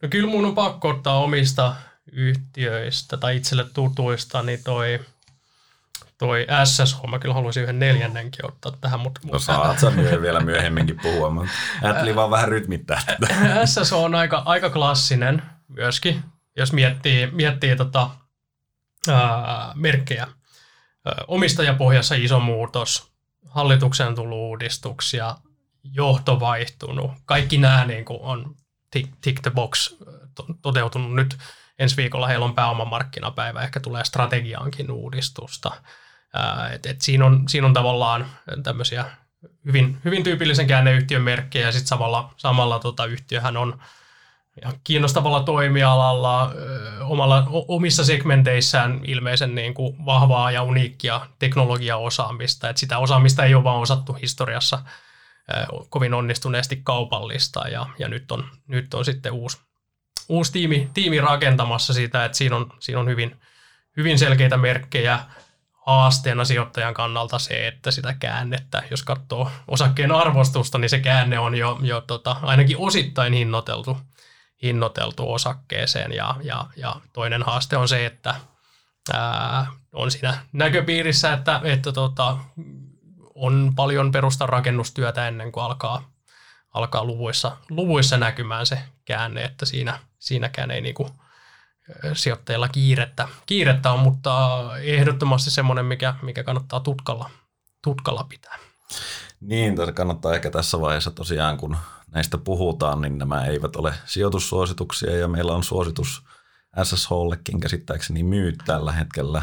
no 0.01 0.09
kyllä 0.09 0.29
mun 0.29 0.45
on 0.45 0.55
pakko 0.55 0.89
ottaa 0.89 1.17
omista 1.17 1.75
yhtiöistä 2.11 3.17
tai 3.17 3.37
itselle 3.37 3.65
tutuista, 3.73 4.43
niin 4.43 4.63
toi, 4.63 4.99
toi 6.17 6.47
SSH, 6.65 7.07
mä 7.09 7.19
kyllä 7.19 7.33
haluaisin 7.33 7.63
yhden 7.63 7.79
neljännenkin 7.79 8.45
ottaa 8.45 8.71
tähän. 8.81 8.99
Mutta, 8.99 9.21
no 9.31 9.39
saat 9.39 9.79
sä 9.79 9.95
vielä 10.21 10.39
myöhemminkin 10.39 10.99
puhua, 11.01 11.29
mutta 11.29 11.51
ajattelin 11.81 12.15
vaan 12.15 12.31
vähän 12.31 12.49
rytmittää 12.49 13.01
tätä. 13.05 13.35
SSH 13.65 13.93
on 13.93 14.15
aika, 14.15 14.41
aika 14.45 14.69
klassinen 14.69 15.41
myöskin, 15.67 16.23
jos 16.57 16.73
miettii, 16.73 17.27
miettii 17.31 17.75
tota, 17.75 18.09
ää, 19.07 19.71
merkkejä. 19.75 20.27
Omistajapohjassa 21.27 22.15
iso 22.15 22.39
muutos, 22.39 23.11
hallituksen 23.49 24.15
tullut 24.15 24.37
uudistuksia, 24.37 25.35
johto 25.83 26.39
vaihtunut. 26.39 27.11
Kaikki 27.25 27.57
nämä 27.57 27.85
niin 27.85 28.05
kuin 28.05 28.19
on 28.21 28.55
tick, 28.91 29.13
tick 29.21 29.41
the 29.41 29.51
box 29.51 29.95
toteutunut 30.61 31.15
nyt. 31.15 31.37
Ensi 31.79 31.97
viikolla 31.97 32.27
heillä 32.27 32.45
on 32.45 32.55
pääomamarkkinapäivä, 32.55 33.61
ehkä 33.61 33.79
tulee 33.79 34.05
strategiaankin 34.05 34.91
uudistusta. 34.91 35.71
Et, 36.73 36.85
et 36.85 37.01
siinä, 37.01 37.25
on, 37.25 37.49
siinä 37.49 37.67
on 37.67 37.73
tavallaan 37.73 38.25
tämmöisiä 38.63 39.05
hyvin, 39.65 39.97
hyvin 40.05 40.23
tyypillisen 40.23 40.67
käänneyhtiön 40.67 41.21
merkkejä 41.21 41.65
ja 41.65 41.71
sitten 41.71 41.87
samalla, 41.87 42.33
samalla 42.37 42.79
tota, 42.79 43.05
yhtiöhän 43.05 43.57
on 43.57 43.81
ja 44.61 44.73
kiinnostavalla 44.83 45.43
toimialalla, 45.43 46.53
omalla, 47.01 47.47
omissa 47.49 48.05
segmenteissään 48.05 49.01
ilmeisen 49.05 49.55
niin 49.55 49.73
kuin 49.73 50.05
vahvaa 50.05 50.51
ja 50.51 50.63
uniikkia 50.63 51.21
teknologiaosaamista. 51.39 52.69
Et 52.69 52.77
sitä 52.77 52.97
osaamista 52.97 53.45
ei 53.45 53.55
ole 53.55 53.63
vaan 53.63 53.79
osattu 53.81 54.13
historiassa 54.13 54.79
kovin 55.89 56.13
onnistuneesti 56.13 56.81
kaupallista 56.83 57.67
ja, 57.67 57.85
ja 57.99 58.07
nyt, 58.07 58.31
on, 58.31 58.49
nyt 58.67 58.93
on 58.93 59.05
sitten 59.05 59.31
uusi, 59.31 59.57
uusi 60.29 60.51
tiimi, 60.51 60.89
tiimi 60.93 61.21
rakentamassa 61.21 61.93
sitä, 61.93 62.25
että 62.25 62.37
siinä 62.37 62.55
on, 62.55 62.73
siinä 62.79 62.99
on 62.99 63.09
hyvin, 63.09 63.39
hyvin 63.97 64.19
selkeitä 64.19 64.57
merkkejä 64.57 65.19
haasteena 65.85 66.45
sijoittajan 66.45 66.93
kannalta 66.93 67.39
se, 67.39 67.67
että 67.67 67.91
sitä 67.91 68.15
käännettä, 68.19 68.83
jos 68.91 69.03
katsoo 69.03 69.51
osakkeen 69.67 70.11
arvostusta, 70.11 70.77
niin 70.77 70.89
se 70.89 70.99
käänne 70.99 71.39
on 71.39 71.55
jo, 71.55 71.79
jo 71.81 72.01
tota, 72.01 72.35
ainakin 72.41 72.77
osittain 72.77 73.33
hinnoiteltu, 73.33 73.97
hinnoiteltu 74.63 75.33
osakkeeseen 75.33 76.13
ja, 76.13 76.35
ja, 76.43 76.65
ja 76.75 76.95
toinen 77.13 77.43
haaste 77.43 77.77
on 77.77 77.87
se, 77.87 78.05
että 78.05 78.35
ää, 79.13 79.67
on 79.93 80.11
siinä 80.11 80.37
näköpiirissä, 80.53 81.33
että, 81.33 81.61
että 81.63 81.91
tota, 81.91 82.37
on 83.35 83.73
paljon 83.75 84.11
rakennustyötä 84.45 85.27
ennen 85.27 85.51
kuin 85.51 85.63
alkaa, 85.63 86.11
alkaa 86.73 87.03
luvuissa, 87.03 87.57
luvuissa 87.69 88.17
näkymään 88.17 88.65
se 88.65 88.79
käänne, 89.05 89.43
että 89.43 89.65
siinä, 89.65 89.99
siinäkään 90.19 90.71
ei 90.71 90.81
niinku 90.81 91.09
sijoittajilla 92.13 92.67
kiirettä, 92.67 93.27
kiirettä 93.45 93.91
on, 93.91 93.99
mutta 93.99 94.59
ehdottomasti 94.81 95.51
semmoinen, 95.51 95.85
mikä, 95.85 96.13
mikä 96.21 96.43
kannattaa 96.43 96.79
tutkalla, 96.79 97.29
tutkalla 97.83 98.25
pitää. 98.29 98.57
Niin, 99.41 99.75
tässä 99.75 99.91
kannattaa 99.91 100.33
ehkä 100.33 100.51
tässä 100.51 100.81
vaiheessa 100.81 101.11
tosiaan, 101.11 101.57
kun 101.57 101.77
näistä 102.11 102.37
puhutaan, 102.37 103.01
niin 103.01 103.17
nämä 103.17 103.45
eivät 103.45 103.75
ole 103.75 103.93
sijoitussuosituksia 104.05 105.17
ja 105.17 105.27
meillä 105.27 105.53
on 105.53 105.63
suositus 105.63 106.23
SSHllekin 106.83 107.59
käsittääkseni 107.59 108.23
myy 108.23 108.55
tällä 108.65 108.91
hetkellä. 108.91 109.41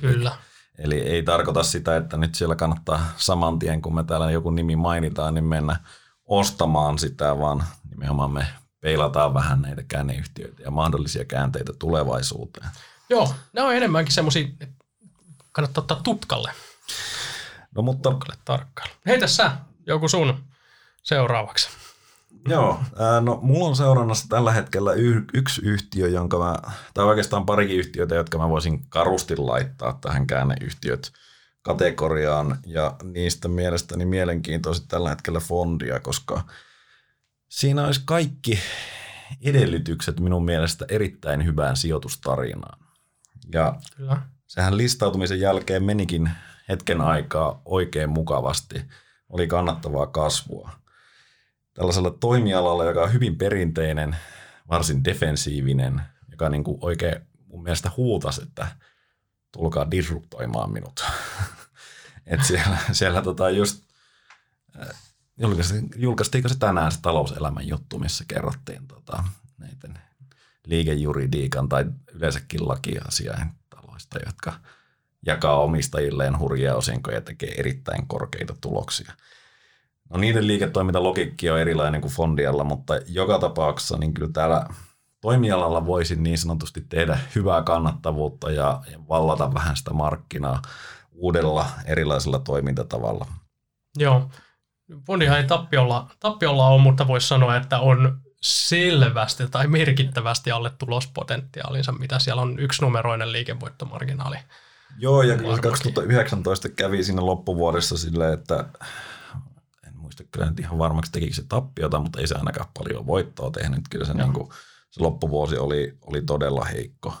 Kyllä. 0.00 0.36
Eli 0.78 1.00
ei 1.00 1.22
tarkoita 1.22 1.62
sitä, 1.62 1.96
että 1.96 2.16
nyt 2.16 2.34
siellä 2.34 2.56
kannattaa 2.56 3.06
saman 3.16 3.58
tien, 3.58 3.82
kun 3.82 3.94
me 3.94 4.04
täällä 4.04 4.30
joku 4.30 4.50
nimi 4.50 4.76
mainitaan, 4.76 5.34
niin 5.34 5.44
mennä 5.44 5.76
ostamaan 6.24 6.98
sitä, 6.98 7.38
vaan 7.38 7.64
nimenomaan 7.90 8.30
me 8.30 8.46
peilataan 8.80 9.34
vähän 9.34 9.62
näitä 9.62 9.82
käänneyhtiöitä 9.88 10.62
ja 10.62 10.70
mahdollisia 10.70 11.24
käänteitä 11.24 11.72
tulevaisuuteen. 11.78 12.66
Joo, 13.10 13.34
ne 13.52 13.62
on 13.62 13.74
enemmänkin 13.74 14.14
semmoisia, 14.14 14.48
kannattaa 15.52 15.82
ottaa 15.82 16.00
tutkalle. 16.04 16.52
No 17.76 17.82
mutta... 17.82 18.10
Tutkalle 18.10 18.40
tarkkaan. 18.44 18.88
Heitä 19.06 19.26
sä 19.26 19.50
joku 19.86 20.08
sun 20.08 20.44
seuraavaksi. 21.02 21.68
Joo, 22.48 22.80
no 23.20 23.38
mulla 23.42 23.68
on 23.68 23.76
seurannassa 23.76 24.26
tällä 24.28 24.52
hetkellä 24.52 24.92
y- 24.92 25.24
yksi 25.34 25.60
yhtiö, 25.64 26.08
jonka 26.08 26.38
mä, 26.38 26.56
tai 26.94 27.04
oikeastaan 27.04 27.46
parikin 27.46 27.76
yhtiötä, 27.76 28.14
jotka 28.14 28.38
mä 28.38 28.48
voisin 28.48 28.86
karusti 28.88 29.36
laittaa 29.36 29.98
tähän 30.00 30.26
käänneyhtiöt 30.26 31.12
kategoriaan, 31.62 32.58
ja 32.66 32.96
niistä 33.02 33.48
mielestäni 33.48 34.04
mielenkiintoiset 34.04 34.84
tällä 34.88 35.08
hetkellä 35.08 35.40
fondia, 35.40 36.00
koska 36.00 36.44
siinä 37.48 37.86
olisi 37.86 38.00
kaikki 38.04 38.58
edellytykset 39.42 40.20
minun 40.20 40.44
mielestä 40.44 40.84
erittäin 40.88 41.44
hyvään 41.44 41.76
sijoitustarinaan. 41.76 42.78
Ja 43.52 43.74
Kyllä. 43.96 44.22
sehän 44.46 44.76
listautumisen 44.76 45.40
jälkeen 45.40 45.84
menikin 45.84 46.30
hetken 46.68 47.00
aikaa 47.00 47.62
oikein 47.64 48.10
mukavasti. 48.10 48.84
Oli 49.28 49.46
kannattavaa 49.46 50.06
kasvua. 50.06 50.70
Tällaisella 51.74 52.10
toimialalla, 52.10 52.84
joka 52.84 53.02
on 53.02 53.12
hyvin 53.12 53.38
perinteinen, 53.38 54.16
varsin 54.70 55.04
defensiivinen, 55.04 56.02
joka 56.30 56.48
niin 56.48 56.64
kuin 56.64 56.78
oikein 56.80 57.20
mun 57.46 57.62
mielestä 57.62 57.90
huutasi, 57.96 58.42
että 58.42 58.66
tulkaa 59.52 59.90
disruptoimaan 59.90 60.72
minut. 60.72 61.04
Et 62.26 62.44
siellä, 62.44 62.78
siellä 62.92 63.22
tota 63.22 63.50
just, 63.50 63.82
äh, 64.80 64.88
julkaistiinko 65.96 66.48
se 66.48 66.58
tänään 66.58 66.92
se 66.92 67.00
talouselämän 67.02 67.68
juttu, 67.68 67.98
missä 67.98 68.24
kerrottiin 68.28 68.86
tota, 68.88 69.24
näiden 69.58 69.98
liikejuridiikan 70.66 71.68
tai 71.68 71.84
yleensäkin 72.12 72.68
lakiasiain 72.68 73.50
taloista, 73.70 74.18
jotka 74.26 74.60
jakaa 75.26 75.60
omistajilleen 75.60 76.38
hurjia 76.38 76.74
osinkoja 76.74 77.16
ja 77.16 77.20
tekee 77.20 77.54
erittäin 77.58 78.06
korkeita 78.06 78.54
tuloksia. 78.60 79.12
No 80.10 80.18
niiden 80.18 80.46
liiketoimintalogiikki 80.46 81.50
on 81.50 81.60
erilainen 81.60 82.00
kuin 82.00 82.12
fondialla, 82.12 82.64
mutta 82.64 82.94
joka 83.06 83.38
tapauksessa 83.38 83.96
niin 83.96 84.14
kyllä 84.14 84.32
täällä 84.32 84.66
toimialalla 85.20 85.86
voisi 85.86 86.16
niin 86.16 86.38
sanotusti 86.38 86.80
tehdä 86.88 87.18
hyvää 87.34 87.62
kannattavuutta 87.62 88.50
ja, 88.50 88.80
ja 88.92 88.98
vallata 89.08 89.54
vähän 89.54 89.76
sitä 89.76 89.92
markkinaa 89.92 90.62
uudella 91.12 91.66
erilaisella 91.84 92.38
toimintatavalla. 92.38 93.26
Joo. 93.98 94.30
Fondihan 95.06 95.38
ei 95.38 95.44
tappiolla, 95.44 96.10
tappiolla 96.20 96.68
ole, 96.68 96.82
mutta 96.82 97.08
voisi 97.08 97.28
sanoa, 97.28 97.56
että 97.56 97.78
on 97.80 98.20
selvästi 98.42 99.48
tai 99.48 99.66
merkittävästi 99.66 100.50
alle 100.50 100.70
tulospotentiaalinsa, 100.70 101.92
mitä 101.92 102.18
siellä 102.18 102.42
on 102.42 102.58
yksinumeroinen 102.58 103.32
liikevoittomarginaali. 103.32 104.36
Joo, 104.98 105.22
ja 105.22 105.36
kyllä 105.36 105.58
2019 105.58 106.68
kävi 106.68 107.04
siinä 107.04 107.26
loppuvuodessa 107.26 107.98
silleen, 107.98 108.34
että 108.34 108.68
en 109.86 109.96
muista 109.96 110.24
kyllä 110.24 110.46
nyt 110.46 110.60
ihan 110.60 110.78
varmaksi 110.78 111.12
tekikö 111.12 111.34
se 111.34 111.44
tappiota, 111.48 111.98
mutta 111.98 112.20
ei 112.20 112.26
se 112.26 112.34
ainakaan 112.34 112.68
paljon 112.78 113.06
voittoa 113.06 113.50
tehnyt. 113.50 113.80
Kyllä 113.90 114.04
se, 114.04 114.14
niin 114.14 114.32
kuin, 114.32 114.48
se 114.90 115.02
loppuvuosi 115.02 115.58
oli, 115.58 115.98
oli 116.00 116.22
todella 116.22 116.64
heikko. 116.64 117.14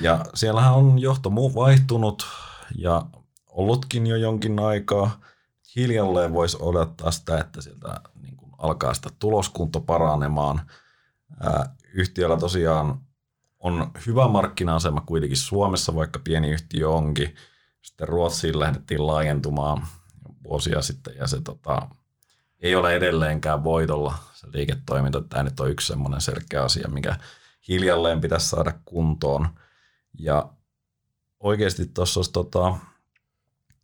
Ja 0.00 0.24
siellähän 0.34 0.74
on 0.74 0.98
johto 0.98 1.30
muu 1.30 1.54
vaihtunut 1.54 2.26
ja 2.78 3.02
ollutkin 3.46 4.06
jo 4.06 4.16
jonkin 4.16 4.58
aikaa. 4.58 5.20
Hiljalleen 5.76 6.32
voisi 6.32 6.56
odottaa 6.60 7.10
sitä, 7.10 7.38
että 7.38 7.60
sieltä 7.60 8.00
niin 8.22 8.36
kuin 8.36 8.52
alkaa 8.58 8.94
sitä 8.94 9.10
tuloskunto 9.18 9.80
paranemaan. 9.80 10.60
Ää, 11.40 11.74
yhtiöllä 11.94 12.36
tosiaan 12.36 13.00
on 13.62 13.90
hyvä 14.06 14.28
markkina-asema 14.28 15.00
kuitenkin 15.00 15.36
Suomessa, 15.36 15.94
vaikka 15.94 16.18
pieni 16.24 16.50
yhtiö 16.50 16.88
onkin. 16.88 17.34
Sitten 17.82 18.08
Ruotsiin 18.08 18.60
lähdettiin 18.60 19.06
laajentumaan 19.06 19.86
vuosia 20.44 20.82
sitten 20.82 21.16
ja 21.16 21.26
se 21.26 21.40
tota, 21.40 21.88
ei 22.60 22.74
ole 22.74 22.94
edelleenkään 22.94 23.64
voitolla 23.64 24.14
se 24.32 24.46
liiketoiminta. 24.52 25.20
Tämä 25.20 25.42
nyt 25.42 25.60
on 25.60 25.70
yksi 25.70 25.86
semmoinen 25.86 26.20
selkeä 26.20 26.64
asia, 26.64 26.88
mikä 26.88 27.16
hiljalleen 27.68 28.20
pitäisi 28.20 28.48
saada 28.48 28.72
kuntoon. 28.84 29.48
Ja 30.18 30.48
oikeasti 31.40 31.86
tuossa 31.86 32.20
olisi 32.20 32.32
tota, 32.32 32.76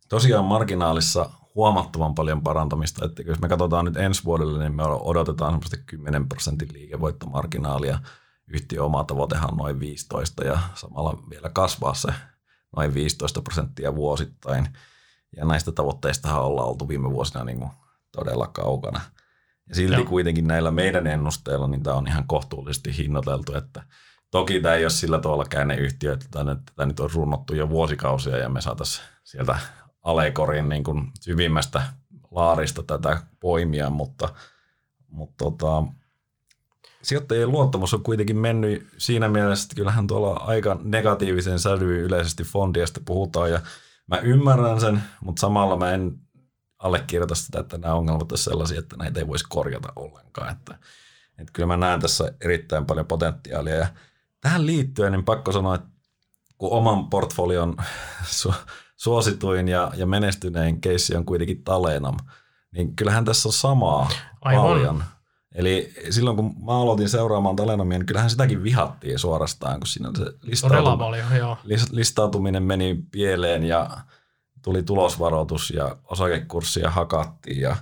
tosiaan 0.09 0.45
marginaalissa 0.45 1.29
huomattavan 1.55 2.15
paljon 2.15 2.41
parantamista. 2.41 3.05
Että 3.05 3.21
jos 3.21 3.39
me 3.39 3.49
katsotaan 3.49 3.85
nyt 3.85 3.97
ensi 3.97 4.23
vuodelle, 4.23 4.59
niin 4.59 4.75
me 4.75 4.83
odotetaan 4.83 5.51
semmoista 5.51 5.77
10 5.85 6.29
prosentin 6.29 6.73
liikevoittomarginaalia. 6.73 7.99
Yhtiön 8.53 8.85
oma 8.85 9.03
tavoitehan 9.03 9.51
on 9.51 9.57
noin 9.57 9.79
15 9.79 10.43
ja 10.43 10.59
samalla 10.75 11.23
vielä 11.29 11.49
kasvaa 11.49 11.93
se 11.93 12.13
noin 12.75 12.93
15 12.93 13.41
prosenttia 13.41 13.95
vuosittain. 13.95 14.67
Ja 15.35 15.45
näistä 15.45 15.71
tavoitteista 15.71 16.41
ollaan 16.41 16.67
oltu 16.67 16.87
viime 16.87 17.09
vuosina 17.09 17.43
niin 17.43 17.59
kuin 17.59 17.71
todella 18.11 18.47
kaukana. 18.47 19.01
Ja 19.69 19.75
silti 19.75 19.95
Joo. 19.95 20.05
kuitenkin 20.05 20.47
näillä 20.47 20.71
meidän 20.71 21.07
ennusteilla 21.07 21.67
niin 21.67 21.83
tämä 21.83 21.95
on 21.95 22.07
ihan 22.07 22.27
kohtuullisesti 22.27 22.97
hinnoiteltu, 22.97 23.55
että 23.55 23.83
toki 24.31 24.61
tämä 24.61 24.75
ei 24.75 24.83
ole 24.83 24.89
sillä 24.89 25.19
tavalla 25.19 25.45
käänneyhtiö, 25.45 26.13
että 26.13 26.25
tämä 26.31 26.53
nyt, 26.53 26.59
tämä 26.75 26.87
nyt 26.87 26.99
on 26.99 27.09
runnottu 27.13 27.55
jo 27.55 27.69
vuosikausia 27.69 28.37
ja 28.37 28.49
me 28.49 28.61
saataisiin 28.61 29.07
sieltä 29.23 29.59
Alekorin 30.03 30.69
niin 30.69 30.83
kuin 30.83 31.11
syvimmästä 31.19 31.83
laarista 32.31 32.83
tätä 32.83 33.21
poimia, 33.39 33.89
mutta, 33.89 34.29
mutta 35.07 35.45
tota, 35.45 35.83
sijoittajien 37.03 37.51
luottamus 37.51 37.93
on 37.93 38.03
kuitenkin 38.03 38.37
mennyt 38.37 38.87
siinä 38.97 39.29
mielessä, 39.29 39.65
että 39.65 39.75
kyllähän 39.75 40.07
tuolla 40.07 40.33
aika 40.33 40.79
negatiivisen 40.83 41.59
sävyyn 41.59 42.01
yleisesti 42.01 42.43
fondiasta 42.43 43.01
puhutaan 43.05 43.51
ja 43.51 43.61
mä 44.07 44.17
ymmärrän 44.17 44.81
sen, 44.81 45.03
mutta 45.21 45.39
samalla 45.39 45.77
mä 45.77 45.91
en 45.91 46.19
allekirjoita 46.79 47.35
sitä, 47.35 47.59
että 47.59 47.77
nämä 47.77 47.93
ongelmat 47.93 48.31
ovat 48.31 48.39
sellaisia, 48.39 48.79
että 48.79 48.97
näitä 48.97 49.19
ei 49.19 49.27
voisi 49.27 49.45
korjata 49.49 49.93
ollenkaan. 49.95 50.51
Että, 50.51 50.77
että 51.37 51.53
kyllä 51.53 51.67
mä 51.67 51.77
näen 51.77 51.99
tässä 51.99 52.33
erittäin 52.41 52.85
paljon 52.85 53.05
potentiaalia 53.05 53.75
ja 53.75 53.87
tähän 54.41 54.65
liittyen 54.65 55.11
niin 55.11 55.25
pakko 55.25 55.51
sanoa, 55.51 55.75
että 55.75 55.87
kun 56.57 56.71
oman 56.71 57.09
portfolion 57.09 57.75
suosituin 59.03 59.67
ja, 59.67 59.91
ja 59.95 60.05
menestynein 60.05 60.81
keissi 60.81 61.15
on 61.15 61.25
kuitenkin 61.25 61.63
Talenam, 61.63 62.17
niin 62.71 62.95
kyllähän 62.95 63.25
tässä 63.25 63.49
on 63.49 63.53
samaa 63.53 64.09
Aivan. 64.41 64.63
paljon. 64.63 65.03
Eli 65.55 65.93
silloin 66.09 66.35
kun 66.35 66.55
mä 66.65 66.71
aloitin 66.71 67.09
seuraamaan 67.09 67.55
Talenamia, 67.55 67.97
niin 67.97 68.05
kyllähän 68.05 68.29
sitäkin 68.29 68.63
vihattiin 68.63 69.19
suorastaan, 69.19 69.79
kun 69.79 69.87
siinä 69.87 70.09
se 70.17 70.25
listautuminen, 70.41 70.97
paljon, 70.97 71.25
joo. 71.37 71.57
listautuminen 71.91 72.63
meni 72.63 73.03
pieleen 73.11 73.63
ja 73.63 73.89
tuli 74.61 74.83
tulosvaroitus 74.83 75.69
ja 75.69 75.95
osakekurssia 76.03 76.89
hakattiin 76.89 77.61
ja 77.61 77.75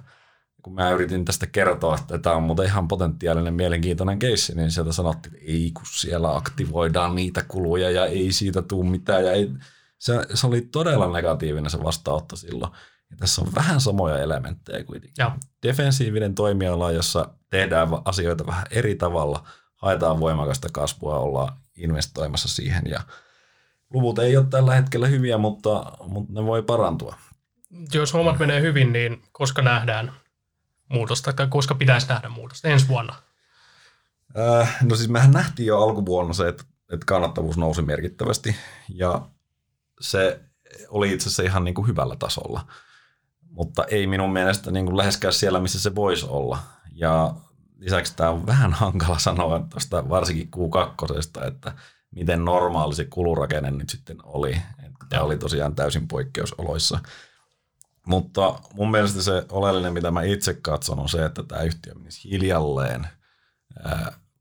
kun 0.63 0.73
mä 0.73 0.91
yritin 0.91 1.25
tästä 1.25 1.47
kertoa, 1.47 1.95
että 1.95 2.17
tämä 2.17 2.35
on 2.35 2.43
muuten 2.43 2.65
ihan 2.65 2.87
potentiaalinen 2.87 3.53
mielenkiintoinen 3.53 4.19
keissi, 4.19 4.55
niin 4.55 4.71
sieltä 4.71 4.91
sanottiin, 4.91 5.35
että 5.35 5.45
ei 5.47 5.71
kun 5.73 5.85
siellä 5.85 6.35
aktivoidaan 6.35 7.15
niitä 7.15 7.43
kuluja 7.47 7.91
ja 7.91 8.05
ei 8.05 8.31
siitä 8.31 8.61
tule 8.61 8.89
mitään 8.89 9.25
ja 9.25 9.31
ei, 9.31 9.51
se, 9.97 10.25
se 10.33 10.47
oli 10.47 10.61
todella 10.61 11.13
negatiivinen 11.13 11.71
se 11.71 11.83
vastaanotto 11.83 12.35
silloin. 12.35 12.71
Ja 13.11 13.17
tässä 13.17 13.41
on 13.41 13.55
vähän 13.55 13.81
samoja 13.81 14.19
elementtejä 14.19 14.83
kuitenkin. 14.83 15.13
Ja. 15.17 15.37
Defensiivinen 15.63 16.35
toimiala, 16.35 16.91
jossa 16.91 17.29
tehdään 17.49 17.87
asioita 18.05 18.47
vähän 18.47 18.65
eri 18.71 18.95
tavalla, 18.95 19.47
haetaan 19.75 20.19
voimakasta 20.19 20.67
kasvua, 20.71 21.19
ollaan 21.19 21.57
investoimassa 21.75 22.47
siihen 22.47 22.83
ja 22.89 23.01
luvut 23.93 24.19
ei 24.19 24.37
ole 24.37 24.45
tällä 24.49 24.75
hetkellä 24.75 25.07
hyviä, 25.07 25.37
mutta, 25.37 25.91
mutta 26.07 26.33
ne 26.33 26.45
voi 26.45 26.63
parantua. 26.63 27.15
Jos 27.93 28.13
hommat 28.13 28.39
menee 28.39 28.61
hyvin, 28.61 28.93
niin 28.93 29.23
koska 29.31 29.61
nähdään 29.61 30.13
muutosta, 30.89 31.33
tai 31.33 31.47
koska 31.47 31.75
pitäisi 31.75 32.07
nähdä 32.07 32.29
muutosta 32.29 32.67
ensi 32.67 32.87
vuonna? 32.87 33.15
Äh, 34.39 34.77
no 34.83 34.95
siis 34.95 35.09
mehän 35.09 35.31
nähtiin 35.31 35.67
jo 35.67 35.81
alkuvuonna 35.81 36.33
se, 36.33 36.47
että, 36.47 36.63
että 36.93 37.05
kannattavuus 37.05 37.57
nousi 37.57 37.81
merkittävästi, 37.81 38.55
ja 38.89 39.21
se 40.01 40.39
oli 40.89 41.13
itse 41.13 41.23
asiassa 41.23 41.43
ihan 41.43 41.63
niin 41.63 41.75
kuin 41.75 41.87
hyvällä 41.87 42.15
tasolla, 42.15 42.67
mutta 43.49 43.83
ei 43.83 44.07
minun 44.07 44.33
mielestä 44.33 44.71
niin 44.71 44.85
kuin 44.85 44.97
läheskään 44.97 45.33
siellä, 45.33 45.59
missä 45.59 45.79
se 45.79 45.95
voisi 45.95 46.25
olla. 46.29 46.59
Ja 46.97 47.35
lisäksi 47.77 48.15
tämä 48.15 48.29
on 48.29 48.45
vähän 48.45 48.73
hankala 48.73 49.19
sanoa 49.19 49.59
tuosta 49.69 50.09
varsinkin 50.09 50.49
Q2, 50.55 51.47
että 51.47 51.73
miten 52.11 52.45
normaali 52.45 52.95
se 52.95 53.05
kulurakenne 53.05 53.71
nyt 53.71 53.89
sitten 53.89 54.17
oli. 54.23 54.61
Tämä 55.09 55.23
oli 55.23 55.37
tosiaan 55.37 55.75
täysin 55.75 56.07
poikkeusoloissa. 56.07 56.99
Mutta 58.07 58.59
mun 58.73 58.91
mielestä 58.91 59.21
se 59.21 59.45
oleellinen, 59.51 59.93
mitä 59.93 60.11
mä 60.11 60.23
itse 60.23 60.53
katson, 60.53 60.99
on 60.99 61.09
se, 61.09 61.25
että 61.25 61.43
tämä 61.43 61.61
yhtiö 61.61 61.93
menisi 61.93 62.31
hiljalleen, 62.31 63.07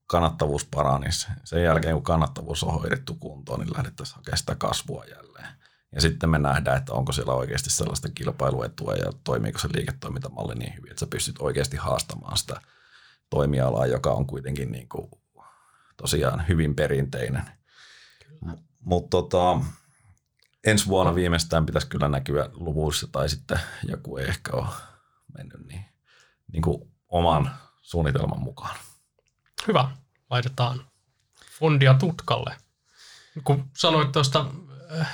kannattavuus 0.07 0.65
paranisi. 0.65 1.27
Sen 1.45 1.63
jälkeen, 1.63 1.95
kun 1.95 2.03
kannattavuus 2.03 2.63
on 2.63 2.75
hoidettu 2.75 3.15
kuntoon, 3.15 3.61
niin 3.61 3.77
lähdettäisiin 3.77 4.17
hakemaan 4.17 4.39
sitä 4.39 4.55
kasvua 4.55 5.05
jälleen. 5.05 5.49
Ja 5.95 6.01
sitten 6.01 6.31
me 6.31 6.39
nähdään, 6.39 6.79
että 6.79 6.93
onko 6.93 7.13
siellä 7.13 7.35
oikeasti 7.35 7.71
sellaista 7.71 8.09
kilpailuetua 8.11 8.95
ja 8.95 9.13
toimiiko 9.25 9.59
se 9.59 9.69
liiketoimintamalli 9.75 10.55
niin 10.55 10.77
hyvin, 10.77 10.91
että 10.91 11.01
sä 11.01 11.07
pystyt 11.07 11.37
oikeasti 11.39 11.77
haastamaan 11.77 12.37
sitä 12.37 12.61
toimialaa, 13.31 13.87
joka 13.87 14.13
on 14.13 14.27
kuitenkin 14.27 14.73
niin 14.73 14.89
kuin 14.89 15.11
tosiaan 15.97 16.49
hyvin 16.49 16.75
perinteinen. 16.75 17.45
Mutta 18.81 19.11
tota, 19.11 19.61
ensi 20.67 20.87
vuonna 20.87 21.15
viimeistään 21.15 21.67
pitäisi 21.67 21.87
kyllä 21.87 22.09
näkyä 22.09 22.51
luvuissa 22.53 23.09
tai 23.13 23.29
sitten 23.29 23.61
joku 23.89 24.17
ei 24.17 24.29
ehkä 24.29 24.53
ole 24.53 24.67
mennyt 25.39 25.67
niin, 25.67 25.85
niin 26.53 26.63
kuin 26.63 26.93
oman 27.09 27.51
suunnitelman 27.83 28.41
mukaan. 28.41 28.77
Hyvä. 29.67 29.91
Laitetaan 30.31 30.87
fondia 31.59 31.95
tutkalle. 31.95 32.57
Kun 33.45 33.71
sanoit 33.77 34.13
tuosta, 34.13 34.47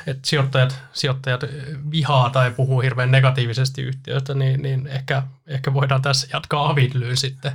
että 0.07 0.29
sijoittajat, 0.29 0.83
sijoittajat 0.93 1.41
vihaa 1.91 2.31
tai 2.31 2.51
puhuu 2.51 2.81
hirveän 2.81 3.11
negatiivisesti 3.11 3.83
yhtiöstä, 3.83 4.35
niin, 4.35 4.63
niin 4.63 4.87
ehkä, 4.87 5.23
ehkä 5.47 5.75
voidaan 5.75 6.03
tässä 6.03 6.29
jatkaa 6.33 6.71
avidlyyn 6.71 7.17
sitten, 7.17 7.53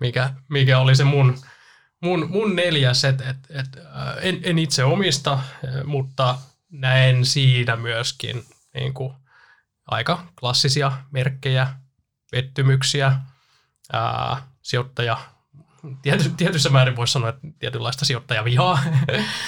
mikä, 0.00 0.30
mikä 0.48 0.78
oli 0.78 0.96
se 0.96 1.04
mun, 1.04 1.38
mun, 2.00 2.30
mun 2.30 2.56
neljäs, 2.56 3.04
että 3.04 3.30
et, 3.30 3.36
et, 3.50 3.66
en, 4.20 4.40
en 4.42 4.58
itse 4.58 4.84
omista, 4.84 5.38
mutta 5.84 6.38
näen 6.70 7.24
siinä 7.24 7.76
myöskin 7.76 8.44
niin 8.74 8.94
kuin 8.94 9.14
aika 9.86 10.26
klassisia 10.40 10.92
merkkejä, 11.10 11.66
pettymyksiä, 12.30 13.16
ää, 13.92 14.36
sijoittaja, 14.62 15.18
tiety, 16.02 16.30
tietyssä 16.36 16.70
määrin 16.70 16.96
voisi 16.96 17.12
sanoa, 17.12 17.28
että 17.28 17.48
tietynlaista 17.58 18.04
sijoittajavihaa, 18.04 18.78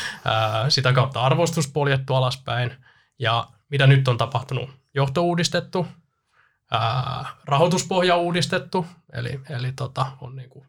sitä 0.68 0.92
kautta 0.92 1.22
arvostus 1.22 1.68
poljettu 1.68 2.14
alaspäin. 2.14 2.72
Ja 3.18 3.46
mitä 3.68 3.86
nyt 3.86 4.08
on 4.08 4.16
tapahtunut? 4.16 4.70
Johto 4.94 5.22
uudistettu, 5.22 5.86
rahoituspohja 7.44 8.16
uudistettu, 8.16 8.86
eli, 9.12 9.40
eli 9.50 9.72
tota, 9.72 10.06
on 10.20 10.36
niin 10.36 10.50
kuin 10.50 10.66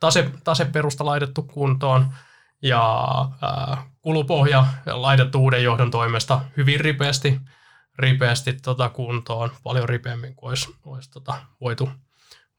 tase, 0.00 0.30
taseperusta 0.44 1.04
laitettu 1.04 1.42
kuntoon 1.42 2.14
ja 2.62 3.04
ää, 3.42 3.82
kulupohja 4.02 4.66
laitettu 4.86 5.38
uuden 5.38 5.62
johdon 5.62 5.90
toimesta 5.90 6.40
hyvin 6.56 6.80
ripeästi, 6.80 7.40
ripeästi 7.98 8.52
tota 8.52 8.88
kuntoon, 8.88 9.50
paljon 9.62 9.88
ripeämmin 9.88 10.34
kuin 10.34 10.48
olisi, 10.48 10.76
olisi 10.84 11.10
tota 11.10 11.34
voitu, 11.60 11.90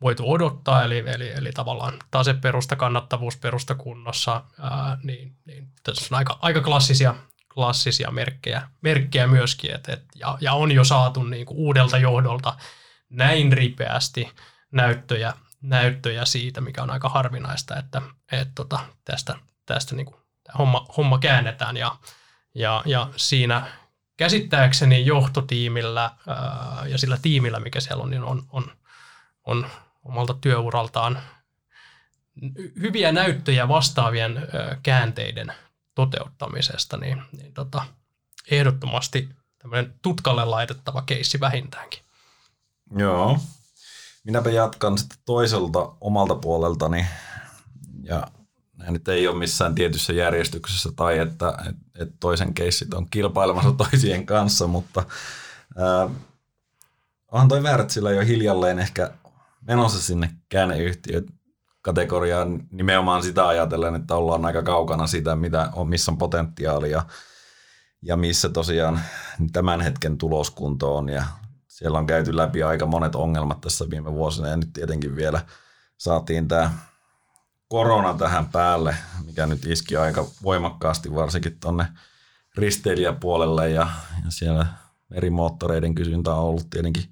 voitu 0.02 0.32
odottaa, 0.32 0.84
eli, 0.84 1.04
eli, 1.08 1.32
eli 1.32 1.52
tavallaan 1.52 1.94
taseperusta, 2.12 2.76
kannattavuusperusta 2.76 3.76
kunnossa, 3.76 4.44
ää, 4.60 4.98
niin, 5.04 5.36
niin 5.46 5.68
tässä 5.84 6.16
on 6.16 6.18
aika, 6.18 6.40
aika 6.42 6.62
klassisia, 6.62 7.16
klassisia 7.54 8.12
merkkejä, 8.12 8.68
merkkejä 8.82 9.28
myöskin, 9.28 9.76
et, 9.76 9.90
et, 9.90 10.04
ja, 10.16 10.38
ja 10.42 10.54
on 10.54 10.72
jo 10.72 10.84
saatu 10.84 11.24
niin 11.24 11.46
kuin 11.46 11.58
uudelta 11.58 11.98
johdolta 11.98 12.56
näin 13.10 13.54
ripeästi 13.54 14.32
näyttöjä, 14.72 15.34
näyttöjä 15.62 16.26
siitä, 16.26 16.62
mikä 16.62 16.84
on 16.84 16.90
aika 16.90 17.10
harvinaista, 17.10 17.78
että 17.78 18.02
et, 18.32 18.50
tota, 18.56 18.80
tästä, 19.06 19.36
tästä 19.66 19.96
niin 19.96 20.06
kuin, 20.06 20.16
homma, 20.58 20.86
homma 20.98 21.20
käännetään, 21.20 21.78
ja, 21.78 21.96
ja, 22.56 22.84
ja 22.86 23.10
siinä 23.16 23.68
käsittääkseni 24.18 25.06
johtotiimillä 25.06 26.12
ää, 26.28 26.84
ja 26.88 26.98
sillä 26.98 27.18
tiimillä, 27.22 27.60
mikä 27.60 27.80
siellä 27.80 28.04
on, 28.04 28.10
niin 28.10 28.24
on, 28.24 28.44
on, 28.50 28.72
on 29.44 29.68
omalta 30.04 30.34
työuraltaan 30.34 31.20
hyviä 32.82 33.12
näyttöjä 33.12 33.68
vastaavien 33.68 34.38
ää, 34.38 34.78
käänteiden 34.84 35.54
toteuttamisesta, 35.96 36.98
niin, 36.98 37.22
niin 37.38 37.54
tota, 37.54 37.86
ehdottomasti 38.52 39.30
tämmöinen 39.58 39.94
tutkalle 40.02 40.46
laitettava 40.46 41.02
keissi 41.02 41.40
vähintäänkin. 41.40 42.00
Joo. 42.98 43.40
Minäpä 44.24 44.50
jatkan 44.50 44.98
sitten 44.98 45.18
toiselta 45.26 45.92
omalta 46.02 46.36
puoleltani. 46.36 47.06
Ja 48.04 48.28
nämä 48.78 48.92
nyt 48.92 49.08
ei 49.08 49.28
ole 49.28 49.38
missään 49.38 49.76
tietyssä 49.76 50.14
järjestyksessä 50.14 50.90
tai 50.96 51.18
että, 51.18 51.58
että 51.96 52.16
toisen 52.20 52.54
keissit 52.54 52.94
on 52.94 53.08
kilpailemassa 53.10 53.72
toisien 53.90 54.26
kanssa, 54.26 54.68
mutta 54.68 55.04
äh, 55.80 56.12
onhan 57.32 57.48
toi 57.48 57.64
Wärtsilä 57.64 58.12
jo 58.12 58.22
hiljalleen 58.22 58.80
ehkä 58.80 59.12
menossa 59.67 60.02
sinne 60.02 60.30
käänneyhtiöt 60.50 61.26
kategoriaan 61.82 62.63
nimenomaan 62.71 63.24
sitä 63.24 63.47
ajatellen, 63.47 63.95
että 63.95 64.15
ollaan 64.15 64.45
aika 64.45 64.63
kaukana 64.63 65.08
sitä, 65.08 65.36
mitä 65.36 65.69
on, 65.74 65.89
missä 65.89 66.12
on 66.12 66.17
potentiaalia 66.17 67.06
ja 68.02 68.17
missä 68.17 68.50
tosiaan 68.50 69.02
tämän 69.54 69.82
hetken 69.82 70.17
tuloskunto 70.17 70.97
on. 70.97 71.10
Ja 71.10 71.26
siellä 71.67 72.00
on 72.00 72.08
käyty 72.08 72.38
läpi 72.38 72.63
aika 72.63 72.86
monet 72.86 73.15
ongelmat 73.15 73.62
tässä 73.62 73.86
viime 73.89 74.13
vuosina. 74.13 74.47
Ja 74.47 74.58
nyt 74.58 74.74
tietenkin 74.74 75.15
vielä 75.15 75.41
saatiin 75.97 76.47
tämä 76.47 76.71
korona 77.67 78.13
tähän 78.13 78.45
päälle, 78.45 78.95
mikä 79.26 79.47
nyt 79.47 79.65
iski 79.65 79.97
aika 79.97 80.26
voimakkaasti 80.43 81.15
varsinkin 81.15 81.60
tuonne 81.60 81.86
risteilijäpuolelle. 82.56 83.69
Ja, 83.69 83.88
ja 84.26 84.32
siellä 84.32 84.65
merimoottoreiden 85.10 85.95
kysyntä 85.95 86.34
on 86.34 86.43
ollut 86.43 86.69
tietenkin 86.69 87.04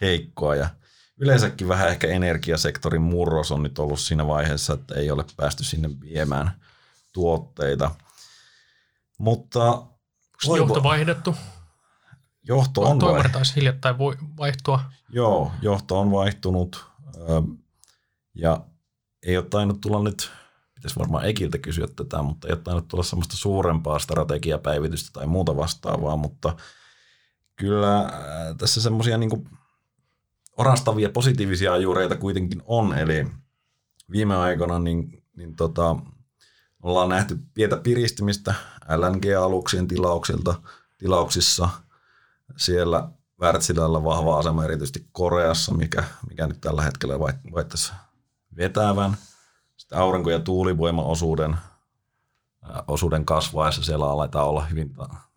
heikkoa. 0.00 0.54
Ja 0.56 0.68
yleensäkin 1.16 1.68
vähän 1.68 1.88
ehkä 1.88 2.06
energiasektorin 2.06 3.02
murros 3.02 3.52
on 3.52 3.62
nyt 3.62 3.78
ollut 3.78 4.00
siinä 4.00 4.26
vaiheessa, 4.26 4.72
että 4.72 4.94
ei 4.94 5.10
ole 5.10 5.24
päästy 5.36 5.64
sinne 5.64 5.90
viemään 6.00 6.60
tuotteita. 7.12 7.90
Mutta... 9.18 9.64
Onko 10.44 10.56
johto 10.56 10.82
vaihdettu? 10.82 11.36
Johto 12.42 12.80
on 12.82 12.98
Toimari 12.98 13.28
taisi 13.28 13.56
hiljattain 13.56 13.98
voi 13.98 14.16
vaihtua. 14.36 14.80
Joo, 15.08 15.52
johto 15.62 16.00
on 16.00 16.10
vaihtunut 16.10 16.86
ja 18.34 18.60
ei 19.26 19.36
ole 19.36 19.46
tainnut 19.50 19.80
tulla 19.80 20.02
nyt, 20.02 20.30
pitäisi 20.74 20.98
varmaan 20.98 21.28
Ekiltä 21.28 21.58
kysyä 21.58 21.86
tätä, 21.96 22.22
mutta 22.22 22.48
ei 22.48 22.52
ole 22.52 22.60
tainnut 22.60 22.88
tulla 22.88 23.04
semmoista 23.04 23.36
suurempaa 23.36 23.98
strategiapäivitystä 23.98 25.10
tai 25.12 25.26
muuta 25.26 25.56
vastaavaa, 25.56 26.16
mutta 26.16 26.56
kyllä 27.56 28.12
tässä 28.58 28.80
semmoisia 28.80 29.18
niin 29.18 29.48
orastavia 30.56 31.08
positiivisia 31.08 31.72
ajureita 31.72 32.16
kuitenkin 32.16 32.62
on, 32.66 32.98
eli 32.98 33.26
viime 34.10 34.36
aikoina 34.36 34.78
niin, 34.78 35.24
niin 35.36 35.56
tota, 35.56 35.96
ollaan 36.82 37.08
nähty 37.08 37.38
pientä 37.54 37.76
piristymistä 37.76 38.54
LNG-aluksien 38.96 39.88
tilauksilta, 39.88 40.54
tilauksissa– 40.98 41.68
siellä 42.56 43.08
Wärtsilällä 43.40 44.04
vahva 44.04 44.38
asema 44.38 44.64
erityisesti 44.64 45.08
Koreassa, 45.12 45.74
mikä, 45.74 46.04
mikä 46.28 46.46
nyt 46.46 46.60
tällä 46.60 46.82
hetkellä 46.82 47.18
vaittaisi 47.52 47.92
vetävän. 48.56 49.16
Sitten 49.76 49.98
aurinko- 49.98 50.30
ja 50.30 50.40
tuulivoimaosuuden 50.40 51.56
osuuden 52.88 53.24
kasvaessa 53.24 53.82
siellä 53.82 54.10
aletaan 54.10 54.46
olla 54.46 54.64
hyvin 54.64 54.94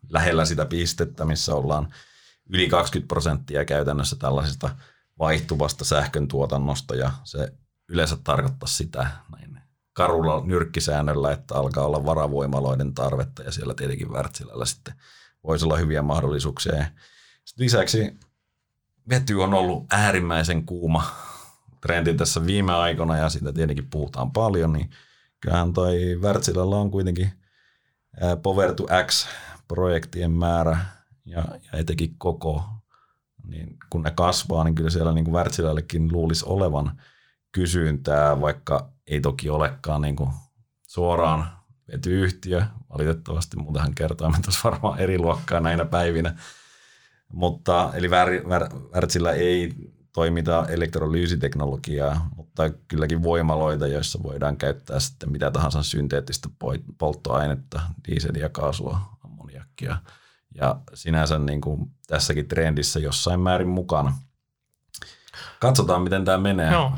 lähellä 0.08 0.44
sitä 0.44 0.64
pistettä, 0.64 1.24
missä 1.24 1.54
ollaan 1.54 1.94
yli 2.48 2.68
20 2.68 3.08
prosenttia 3.08 3.64
käytännössä 3.64 4.16
tällaisesta 4.16 4.70
vaihtuvasta 5.18 5.84
sähkön 5.84 6.28
tuotannosta 6.28 6.96
ja 6.96 7.12
se 7.24 7.52
yleensä 7.88 8.16
tarkoittaa 8.24 8.68
sitä 8.68 9.10
näin 9.32 9.58
karulla 9.92 10.42
nyrkkisäännöllä, 10.44 11.32
että 11.32 11.54
alkaa 11.54 11.84
olla 11.84 12.04
varavoimaloiden 12.04 12.94
tarvetta 12.94 13.42
ja 13.42 13.52
siellä 13.52 13.74
tietenkin 13.74 14.12
Wärtsilällä 14.12 14.64
sitten– 14.64 14.94
voisi 15.44 15.64
olla 15.64 15.76
hyviä 15.76 16.02
mahdollisuuksia. 16.02 16.72
Sitten 17.44 17.64
lisäksi 17.64 18.16
vety 19.08 19.34
on 19.34 19.54
ollut 19.54 19.86
äärimmäisen 19.92 20.66
kuuma 20.66 21.04
trendi 21.80 22.14
tässä 22.14 22.46
viime 22.46 22.72
aikoina 22.72 23.16
ja 23.16 23.28
siitä 23.28 23.52
tietenkin 23.52 23.90
puhutaan 23.90 24.32
paljon, 24.32 24.72
niin 24.72 24.90
kyllähän 25.40 25.72
toi 25.72 26.16
Wärtsilällä 26.20 26.76
on 26.76 26.90
kuitenkin 26.90 27.32
Power 28.42 28.74
to 28.74 28.86
X-projektien 29.06 30.30
määrä 30.30 30.78
ja, 31.24 31.44
ja 31.72 31.78
etenkin 31.78 32.14
koko, 32.18 32.64
niin 33.48 33.76
kun 33.90 34.02
ne 34.02 34.10
kasvaa, 34.10 34.64
niin 34.64 34.74
kyllä 34.74 34.90
siellä 34.90 35.12
niin 35.12 35.32
Wärtsilällekin 35.32 36.12
luulisi 36.12 36.44
olevan 36.48 37.00
kysyntää, 37.52 38.40
vaikka 38.40 38.92
ei 39.06 39.20
toki 39.20 39.50
olekaan 39.50 40.02
niin 40.02 40.16
kuin 40.16 40.30
suoraan 40.88 41.58
yhtiö, 42.06 42.62
valitettavasti, 42.92 43.56
muutenhan 43.56 43.94
kertoimet 43.94 44.46
olisi 44.46 44.60
varmaan 44.64 44.98
eri 44.98 45.18
luokkaa 45.18 45.60
näinä 45.60 45.84
päivinä. 45.84 46.34
Mutta, 47.32 47.90
eli 47.94 48.10
Wärtsillä 48.94 49.32
ei 49.32 49.74
toimita 50.12 50.66
elektrolyysiteknologiaa, 50.68 52.30
mutta 52.36 52.70
kylläkin 52.70 53.22
voimaloita, 53.22 53.86
joissa 53.86 54.22
voidaan 54.22 54.56
käyttää 54.56 55.00
sitten 55.00 55.32
mitä 55.32 55.50
tahansa 55.50 55.82
synteettistä 55.82 56.48
polttoainetta, 56.98 57.80
dieseliä, 58.08 58.48
kaasua, 58.48 59.00
ammoniakkia. 59.24 59.96
Ja 60.54 60.80
sinänsä 60.94 61.38
niin 61.38 61.60
kuin 61.60 61.90
tässäkin 62.06 62.48
trendissä 62.48 63.00
jossain 63.00 63.40
määrin 63.40 63.68
mukana. 63.68 64.16
Katsotaan, 65.60 66.02
miten 66.02 66.24
tämä 66.24 66.38
menee. 66.38 66.72
Joo. 66.72 66.92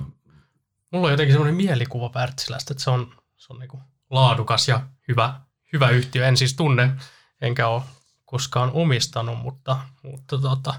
Mulla 0.90 1.06
on 1.06 1.12
jotenkin 1.12 1.34
semmoinen 1.34 1.54
mielikuva 1.54 2.10
Wärtsilästä, 2.14 2.72
että 2.72 2.84
se 2.84 2.90
on, 2.90 3.14
se 3.36 3.52
on 3.52 3.58
niin 3.58 3.68
kuin 3.68 3.82
laadukas 4.10 4.68
ja 4.68 4.80
hyvä, 5.08 5.40
hyvä 5.72 5.90
yhtiö. 5.90 6.26
En 6.26 6.36
siis 6.36 6.54
tunne, 6.54 6.92
enkä 7.40 7.68
ole 7.68 7.82
koskaan 8.24 8.70
omistanut, 8.72 9.38
mutta, 9.38 9.78
mutta 10.02 10.38
tota, 10.38 10.74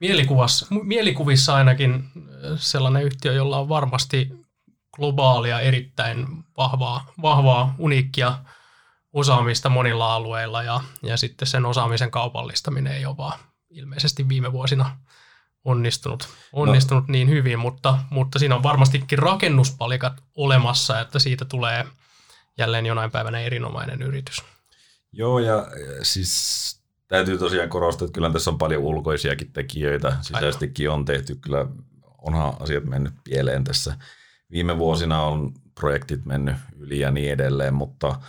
mielikuvassa, 0.00 0.66
mielikuvissa 0.82 1.54
ainakin 1.54 1.94
äh, 1.94 2.02
sellainen 2.56 3.04
yhtiö, 3.04 3.32
jolla 3.32 3.58
on 3.58 3.68
varmasti 3.68 4.32
globaalia, 4.92 5.60
erittäin 5.60 6.26
vahvaa, 6.56 7.12
vahvaa 7.22 7.74
uniikkia 7.78 8.38
osaamista 9.12 9.68
monilla 9.68 10.14
alueilla 10.14 10.62
ja, 10.62 10.80
ja 11.02 11.16
sitten 11.16 11.48
sen 11.48 11.66
osaamisen 11.66 12.10
kaupallistaminen 12.10 12.92
ei 12.92 13.06
ole 13.06 13.16
vaan 13.16 13.38
ilmeisesti 13.70 14.28
viime 14.28 14.52
vuosina 14.52 14.96
onnistunut, 15.64 16.28
onnistunut 16.52 17.08
no. 17.08 17.12
niin 17.12 17.28
hyvin, 17.28 17.58
mutta, 17.58 17.98
mutta 18.10 18.38
siinä 18.38 18.54
on 18.54 18.62
varmastikin 18.62 19.18
rakennuspalikat 19.18 20.22
olemassa, 20.36 21.00
että 21.00 21.18
siitä 21.18 21.44
tulee– 21.44 21.86
jälleen 22.60 22.86
jonain 22.86 23.10
päivänä 23.10 23.40
erinomainen 23.40 24.02
yritys. 24.02 24.42
Joo, 25.12 25.38
ja 25.38 25.66
siis 26.02 26.80
täytyy 27.08 27.38
tosiaan 27.38 27.68
korostaa, 27.68 28.06
että 28.06 28.14
kyllä 28.14 28.30
tässä 28.30 28.50
on 28.50 28.58
paljon 28.58 28.82
ulkoisiakin 28.82 29.52
tekijöitä. 29.52 30.16
Sisäisestikin 30.20 30.90
on 30.90 31.04
tehty, 31.04 31.34
kyllä 31.34 31.66
onhan 32.18 32.54
asiat 32.60 32.84
mennyt 32.84 33.14
pieleen 33.24 33.64
tässä. 33.64 33.96
Viime 34.50 34.78
vuosina 34.78 35.22
on 35.22 35.52
projektit 35.80 36.24
mennyt 36.24 36.56
yli 36.78 36.98
ja 36.98 37.10
niin 37.10 37.32
edelleen, 37.32 37.74
mutta 37.74 38.20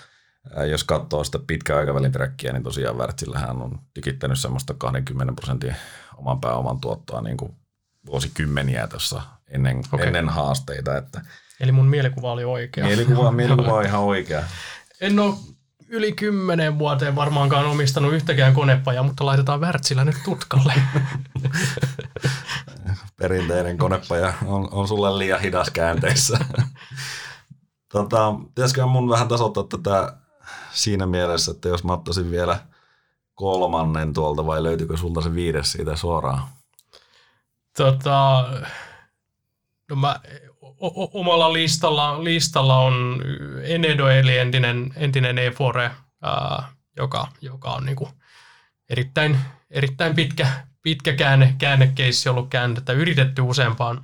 jos 0.69 0.83
katsoo 0.83 1.23
sitä 1.23 1.39
pitkän 1.47 1.77
aikavälin 1.77 2.11
träkkiä, 2.11 2.53
niin 2.53 2.63
tosiaan 2.63 2.97
Wärtsillähän 2.97 3.61
on 3.61 3.79
tykittänyt 3.93 4.39
semmoista 4.39 4.73
20 4.73 5.33
prosentin 5.33 5.75
oman 6.17 6.41
pääoman 6.41 6.81
tuottoa 6.81 7.21
niin 7.21 7.37
kuin 7.37 7.55
vuosikymmeniä 8.05 8.87
tuossa 8.87 9.21
ennen, 9.47 9.83
okay. 9.93 10.07
ennen 10.07 10.29
haasteita. 10.29 10.97
Että 10.97 11.21
Eli 11.59 11.71
mun 11.71 11.87
mielikuva 11.87 12.31
oli 12.31 12.43
oikea. 12.43 12.85
Mielikuva, 12.85 13.31
mielikuva 13.41 13.73
on 13.73 13.85
ihan 13.85 14.01
oikea. 14.01 14.43
En 15.01 15.19
ole 15.19 15.35
yli 15.87 16.11
kymmenen 16.11 16.79
vuoteen 16.79 17.15
varmaankaan 17.15 17.65
omistanut 17.65 18.13
yhtäkään 18.13 18.53
konepajaa, 18.53 19.03
mutta 19.03 19.25
laitetaan 19.25 19.61
Wärtsilä 19.61 20.05
nyt 20.05 20.15
tutkalle. 20.25 20.73
Perinteinen 23.19 23.77
konepaja 23.77 24.33
on, 24.45 24.69
on 24.71 24.87
sulle 24.87 25.17
liian 25.17 25.41
hidas 25.41 25.69
käänteissä. 25.69 26.39
tota, 27.93 28.35
pitäisikö 28.55 28.85
mun 28.85 29.09
vähän 29.09 29.27
tasoittaa 29.27 29.63
tätä 29.63 30.20
siinä 30.71 31.05
mielessä, 31.05 31.51
että 31.51 31.69
jos 31.69 31.83
mä 31.83 31.93
ottaisin 31.93 32.31
vielä 32.31 32.59
kolmannen 33.35 34.13
tuolta 34.13 34.45
vai 34.45 34.63
löytyykö 34.63 34.97
sulta 34.97 35.21
se 35.21 35.35
viides 35.35 35.71
siitä 35.71 35.95
suoraan? 35.95 36.43
Tota, 37.77 38.49
no 39.89 39.95
mä, 39.95 40.19
o- 40.61 41.19
omalla 41.19 41.53
listalla, 41.53 42.23
listalla 42.23 42.77
on 42.77 43.23
Enedo 43.63 44.07
eli 44.07 44.37
entinen, 44.37 44.93
entinen 44.95 45.37
Efore, 45.37 45.91
ää, 46.21 46.71
joka, 46.97 47.27
joka 47.41 47.69
on 47.69 47.85
niinku 47.85 48.09
erittäin, 48.89 49.39
erittäin 49.71 50.15
pitkä, 50.15 50.47
pitkä 50.81 51.13
käänne, 51.13 51.55
käännekeissi 51.57 52.29
ollut 52.29 52.49
käännettä 52.49 52.93
yritetty 52.93 53.41
useampaan, 53.41 54.03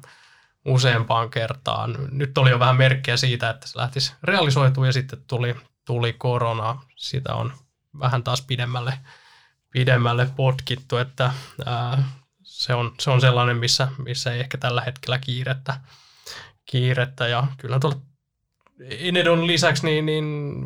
useampaan 0.66 1.30
kertaan. 1.30 1.98
Nyt 2.12 2.38
oli 2.38 2.50
jo 2.50 2.60
vähän 2.60 2.78
merkkejä 2.78 3.18
siitä, 3.18 3.50
että 3.50 3.68
se 3.68 3.78
lähtisi 3.80 4.14
realisoitumaan 4.24 4.88
ja 4.88 4.94
sitten 4.94 5.20
tuli, 5.28 5.56
tuli 5.88 6.14
korona. 6.14 6.82
Sitä 6.96 7.34
on 7.34 7.54
vähän 8.00 8.24
taas 8.24 8.42
pidemmälle, 8.42 9.00
pidemmälle 9.72 10.30
potkittu, 10.36 10.98
että 10.98 11.34
ää, 11.66 12.04
se, 12.44 12.74
on, 12.74 12.96
se 13.00 13.10
on 13.10 13.22
sellainen, 13.22 13.58
missä, 13.58 13.88
missä 13.98 14.34
ei 14.34 14.40
ehkä 14.40 14.58
tällä 14.58 14.82
hetkellä 14.82 15.20
kiirettä, 15.20 15.80
kiirettä 16.66 17.28
ja 17.28 17.48
kyllä 17.58 17.80
tuolla 17.80 17.98
Enedon 18.90 19.48
lisäksi 19.48 19.86
niin, 19.86 20.06
niin 20.06 20.66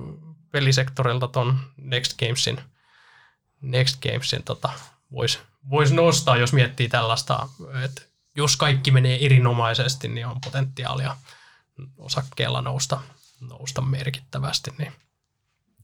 pelisektorilta 0.51 1.27
ton 1.27 1.59
Next 1.77 2.19
Gamesin, 2.19 2.61
Next 3.61 4.01
Gamesin 4.01 4.43
tota, 4.43 4.69
voisi 5.11 5.39
vois 5.69 5.91
nostaa, 5.91 6.37
jos 6.37 6.53
miettii 6.53 6.89
tällaista, 6.89 7.49
että 7.83 8.01
jos 8.35 8.57
kaikki 8.57 8.91
menee 8.91 9.25
erinomaisesti, 9.25 10.07
niin 10.07 10.27
on 10.27 10.41
potentiaalia 10.41 11.17
osakkeella 11.97 12.61
nousta, 12.61 13.01
nousta 13.39 13.81
merkittävästi. 13.81 14.71
Niin 14.77 14.93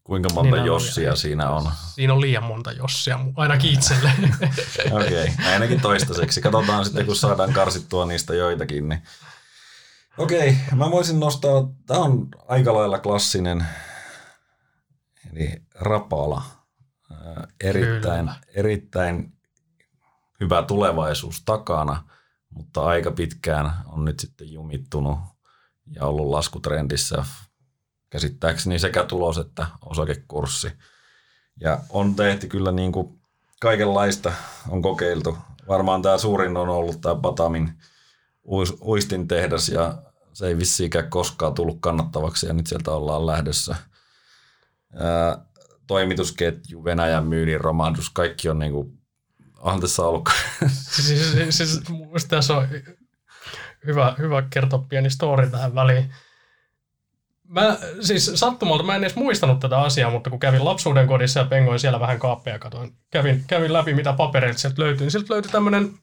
Kuinka 0.08 0.30
monta 0.34 0.56
niin 0.56 0.66
jossia 0.66 1.12
on, 1.12 1.18
siinä 1.18 1.50
on? 1.50 1.72
Siinä 1.96 2.14
on 2.14 2.22
liian 2.22 2.44
monta 2.44 2.72
jossia, 2.72 3.20
ainakin 3.36 3.74
itselle. 3.74 4.12
Okei, 4.92 5.24
okay, 5.24 5.54
ainakin 5.54 5.82
toistaiseksi. 5.82 6.42
Katsotaan 6.42 6.86
sitten, 6.86 7.06
kun 7.06 7.16
saadaan 7.16 7.54
karsittua 7.54 8.06
niistä 8.06 8.36
joitakin. 8.36 8.90
Niin. 8.90 9.02
Okei, 10.18 10.50
okay, 10.50 10.78
mä 10.78 10.92
voisin 10.92 11.20
nostaa, 11.20 11.70
tämä 11.86 12.00
on 12.00 12.28
aika 12.48 12.74
lailla 12.74 13.00
klassinen, 13.00 13.66
eli 15.32 15.62
Rapala. 15.76 16.42
Erittäin, 17.64 18.32
erittäin 18.56 19.34
hyvä 20.40 20.64
tulevaisuus 20.64 21.42
takana, 21.46 22.04
mutta 22.50 22.86
aika 22.86 23.12
pitkään 23.12 23.72
on 23.86 24.06
nyt 24.06 24.20
sitten 24.20 24.52
jumittunut 24.52 25.20
ja 25.96 26.06
ollut 26.06 26.28
laskutrendissä 26.28 27.26
käsittääkseni 28.10 28.80
sekä 28.80 29.04
tulos 29.04 29.38
että 29.38 29.68
osakekurssi. 29.86 30.72
Ja 31.62 31.80
on 31.90 32.16
tehty 32.16 32.48
kyllä 32.48 32.72
niin 32.72 32.92
kuin 32.92 33.20
kaikenlaista 33.62 34.34
on 34.70 34.82
kokeiltu. 34.82 35.38
Varmaan 35.68 36.02
tämä 36.02 36.18
suurin 36.18 36.58
on 36.58 36.70
ollut 36.70 37.02
tämä 37.02 37.16
Batamin 37.16 37.74
uistin 38.82 39.28
tehdas 39.28 39.70
ja 39.70 40.02
se 40.34 40.48
ei 40.48 40.58
vissiinkään 40.58 41.10
koskaan 41.10 41.54
tullut 41.54 41.78
kannattavaksi 41.80 42.48
ja 42.48 42.54
nyt 42.54 42.68
sieltä 42.68 42.92
ollaan 42.92 43.26
lähdössä. 43.26 43.76
Ää, 44.96 45.46
toimitusketju, 45.88 46.84
Venäjän 46.84 47.28
myynnin 47.28 47.62
romahdus, 47.62 48.10
kaikki 48.10 48.50
on 48.50 48.60
niinku, 48.60 48.94
on 49.60 49.82
tässä 49.82 50.02
ollut. 50.02 50.30
siis, 51.02 51.32
siis, 51.32 51.58
siis 51.58 51.82
tässä 52.28 52.58
on 52.58 52.68
hyvä, 53.86 54.16
hyvä 54.18 54.48
kertoa 54.50 54.86
pieni 54.90 55.10
story 55.10 55.50
tähän 55.50 55.76
väliin. 55.76 56.14
Mä 57.48 57.78
siis 58.02 58.32
sattumalta, 58.36 58.84
mä 58.84 58.96
en 58.96 59.04
edes 59.04 59.16
muistanut 59.16 59.60
tätä 59.60 59.82
asiaa, 59.82 60.12
mutta 60.12 60.30
kun 60.30 60.40
kävin 60.40 60.66
lapsuuden 60.66 61.08
kodissa 61.08 61.40
ja 61.40 61.46
pengoin 61.46 61.80
siellä 61.80 62.00
vähän 62.00 62.20
kaappeja 62.20 62.60
katoin, 62.60 62.96
kävin, 63.12 63.44
kävin 63.48 63.74
läpi 63.74 63.94
mitä 63.94 64.14
papereita 64.14 64.60
sieltä 64.60 64.82
löytyi, 64.82 65.06
niin 65.06 65.12
sieltä 65.12 65.34
löytyi 65.34 65.52
tämmöinen 65.52 65.94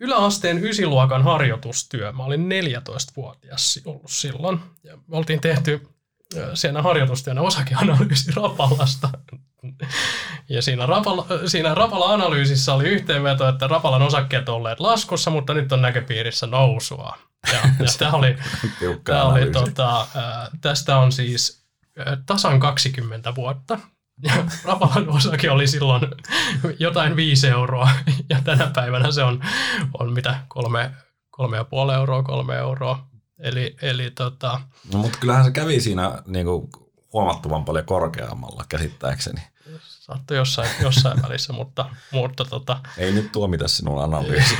yläasteen 0.00 0.64
ysiluokan 0.64 1.22
harjoitustyö. 1.22 2.12
Mä 2.12 2.24
olin 2.24 2.48
14-vuotias 2.50 3.80
ollut 3.84 4.10
silloin. 4.10 4.60
Ja 4.84 4.96
me 4.96 5.16
oltiin 5.16 5.40
tehty 5.40 5.88
siinä 6.54 6.82
harjoitustyönä 6.82 7.40
osakeanalyysi 7.40 8.32
Rapalasta. 8.36 9.10
Ja 10.48 10.62
siinä, 10.62 10.86
Rapala, 10.86 11.26
siinä 11.46 11.74
Rapala-analyysissä 11.74 12.74
oli 12.74 12.88
yhteenveto, 12.88 13.48
että 13.48 13.68
Rapalan 13.68 14.02
osakkeet 14.02 14.48
olleet 14.48 14.80
laskussa, 14.80 15.30
mutta 15.30 15.54
nyt 15.54 15.72
on 15.72 15.82
näköpiirissä 15.82 16.46
nousua. 16.46 17.18
Ja, 17.52 17.58
ja 17.78 17.86
tämä 17.98 18.12
oli, 18.12 18.36
tämä 19.04 19.24
oli 19.24 19.50
tota, 19.50 20.06
tästä 20.60 20.96
on 20.96 21.12
siis 21.12 21.66
tasan 22.26 22.60
20 22.60 23.34
vuotta. 23.34 23.78
Ja 24.22 24.32
Rapalan 24.64 25.08
osake 25.08 25.50
oli 25.50 25.66
silloin 25.66 26.02
jotain 26.78 27.16
5 27.16 27.48
euroa 27.48 27.90
ja 28.30 28.40
tänä 28.44 28.70
päivänä 28.74 29.12
se 29.12 29.22
on, 29.22 29.40
on 29.98 30.12
mitä 30.12 30.40
kolme, 30.48 30.90
kolme 31.30 31.56
ja 31.56 31.64
puoli 31.64 31.94
euroa, 31.94 32.22
kolme 32.22 32.56
euroa. 32.56 33.06
Eli, 33.38 33.76
eli 33.82 34.10
tota... 34.10 34.60
no, 34.92 34.98
mutta 34.98 35.18
kyllähän 35.18 35.44
se 35.44 35.50
kävi 35.50 35.80
siinä 35.80 36.22
niin 36.26 36.46
kuin 36.46 36.68
huomattavan 37.12 37.64
paljon 37.64 37.84
korkeammalla 37.84 38.64
käsittääkseni. 38.68 39.40
Saattoi 40.06 40.36
jossain, 40.36 40.70
jossain 40.80 41.22
välissä, 41.22 41.52
mutta, 41.52 41.90
mutta 42.10 42.44
tota... 42.44 42.80
Ei 42.98 43.12
nyt 43.12 43.32
tuomita 43.32 43.68
sinun 43.68 44.02
analyysi. 44.02 44.56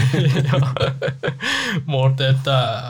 mutta 1.86 2.28
että, 2.28 2.82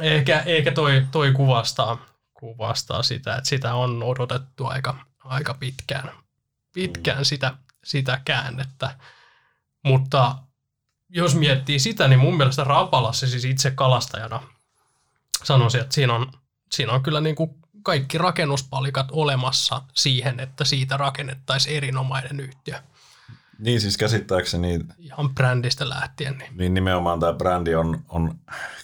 ehkä, 0.00 0.42
ehkä 0.46 0.72
toi, 0.72 1.06
toi 1.10 1.32
kuvastaa, 1.32 2.06
kuvastaa 2.34 3.02
sitä, 3.02 3.36
että 3.36 3.48
sitä 3.48 3.74
on 3.74 4.02
odotettu 4.02 4.66
aika, 4.66 4.96
aika 5.24 5.54
pitkään, 5.54 6.10
pitkään 6.72 7.18
mm. 7.18 7.24
sitä, 7.24 7.54
sitä 7.84 8.20
käännettä. 8.24 8.94
Mutta 9.84 10.34
jos 11.08 11.34
miettii 11.34 11.78
sitä, 11.78 12.08
niin 12.08 12.20
mun 12.20 12.36
mielestä 12.36 12.64
Rapalassa 12.64 13.26
siis 13.26 13.44
itse 13.44 13.70
kalastajana 13.70 14.42
sanoisin, 15.44 15.80
että 15.80 15.94
siinä 15.94 16.14
on, 16.14 16.32
siinä 16.72 16.92
on 16.92 17.02
kyllä 17.02 17.20
niin 17.20 17.36
kuin 17.36 17.50
kaikki 17.82 18.18
rakennuspalikat 18.18 19.08
olemassa 19.12 19.82
siihen, 19.94 20.40
että 20.40 20.64
siitä 20.64 20.96
rakennettaisiin 20.96 21.76
erinomainen 21.76 22.40
yhtiö. 22.40 22.78
Niin 23.58 23.80
siis 23.80 23.96
käsittääkseni... 23.96 24.80
Ihan 24.98 25.34
brändistä 25.34 25.88
lähtien. 25.88 26.38
Niin, 26.38 26.56
niin 26.56 26.74
nimenomaan 26.74 27.20
tämä 27.20 27.32
brändi 27.32 27.74
on, 27.74 28.04
on 28.08 28.34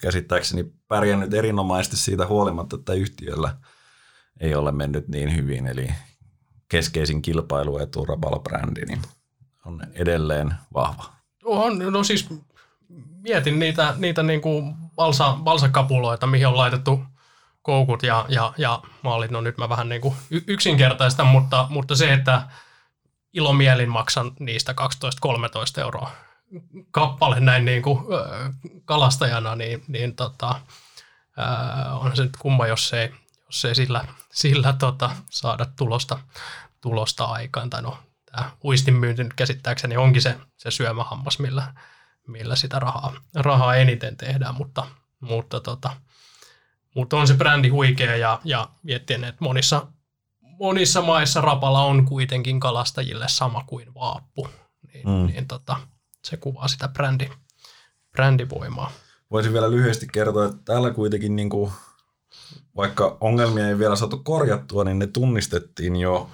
käsittääkseni 0.01 0.72
pärjännyt 0.88 1.34
erinomaisesti 1.34 1.97
siitä 1.97 2.26
huolimatta, 2.26 2.76
että 2.76 2.92
yhtiöllä 2.92 3.57
ei 4.40 4.55
ole 4.55 4.72
mennyt 4.72 5.09
niin 5.09 5.36
hyvin. 5.36 5.66
Eli 5.66 5.88
keskeisin 6.68 7.22
kilpailuetu 7.22 8.05
Rapala-brändi 8.05 8.84
niin 8.84 9.03
on 9.64 9.80
edelleen 9.94 10.55
vahva. 10.74 11.05
On, 11.44 11.78
no 11.78 12.05
siis 12.05 12.28
mietin 13.22 13.59
niitä, 13.59 13.94
niitä 13.99 14.22
niin 14.22 14.40
kuin 14.40 14.74
balsa, 14.97 15.38
balsakapuloita, 15.42 16.26
mihin 16.26 16.47
on 16.47 16.57
laitettu 16.57 17.01
koukut 17.67 18.03
ja, 18.03 18.27
ja, 18.29 18.53
ja 18.59 18.83
mä 19.05 19.14
olin, 19.14 19.33
no 19.33 19.41
nyt 19.41 19.59
mä 19.59 19.69
vähän 19.69 19.89
niin 19.89 20.01
kuin 20.01 20.17
yksinkertaista, 20.31 21.25
mutta, 21.25 21.67
mutta 21.71 21.97
se, 21.97 22.12
että 22.12 22.43
ilomielin 23.33 23.89
maksan 23.89 24.33
niistä 24.41 24.75
12-13 25.27 25.81
euroa 25.81 26.11
kappale 26.91 27.41
näin 27.41 27.64
niin 27.64 27.83
kuin, 27.83 27.99
kalastajana, 28.85 29.55
niin, 29.55 29.85
niin 29.89 30.17
tota, 30.17 30.61
on 32.01 32.17
se 32.17 32.23
nyt 32.23 32.37
kumma, 32.39 32.67
jos 32.67 32.93
ei, 32.93 33.14
jos 33.47 33.64
ei 33.64 33.75
sillä, 33.75 34.05
sillä 34.33 34.73
tota, 34.73 35.11
saada 35.31 35.67
tulosta, 35.77 36.19
tulosta 36.81 37.25
aikaan. 37.25 37.71
Tai 37.71 37.83
no, 37.83 37.99
tämä 38.33 38.51
uistin 38.64 38.95
myynti 38.95 39.25
nyt 39.25 39.35
käsittääkseni 39.35 39.97
onkin 39.97 40.23
se, 40.23 40.37
se 40.57 40.71
syömähammas, 40.71 41.39
millä, 41.39 41.75
millä 42.27 42.57
sitä 42.57 42.79
rahaa, 42.79 43.12
rahaa 43.35 43.77
eniten 43.77 44.17
tehdään, 44.17 44.55
mutta, 44.55 44.87
mutta, 45.21 45.61
tota, 45.61 45.91
mutta 46.97 47.16
on 47.16 47.26
se 47.26 47.34
brändi 47.34 47.68
huikea 47.68 48.16
ja, 48.16 48.40
ja 48.44 48.68
miettien, 48.82 49.24
että 49.24 49.44
monissa, 49.44 49.86
monissa 50.40 51.03
maissa 51.03 51.40
rapala 51.40 51.82
on 51.82 52.05
kuitenkin 52.05 52.61
kalastajille 52.61 53.24
sama 53.28 53.64
kuin 53.66 53.94
vaappu, 53.94 54.49
niin, 54.92 55.09
mm. 55.09 55.26
niin 55.26 55.49
tota, 55.49 55.76
se 56.24 56.36
kuvaa 56.36 56.68
sitä 56.68 56.88
brändi, 56.88 57.28
brändivoimaa. 58.12 58.92
Voisin 59.30 59.53
vielä 59.53 59.70
lyhyesti 59.70 60.07
kertoa, 60.12 60.47
että 60.47 60.59
täällä 60.64 60.90
kuitenkin 60.90 61.36
niin 61.36 61.51
kuin 61.51 61.72
vaikka 62.76 63.16
ongelmia 63.20 63.68
ei 63.68 63.78
vielä 63.78 63.97
saatu 63.97 64.18
korjattua, 64.18 64.84
niin 64.84 64.99
ne 64.99 65.07
tunnistettiin 65.07 65.97
jo 65.97 66.30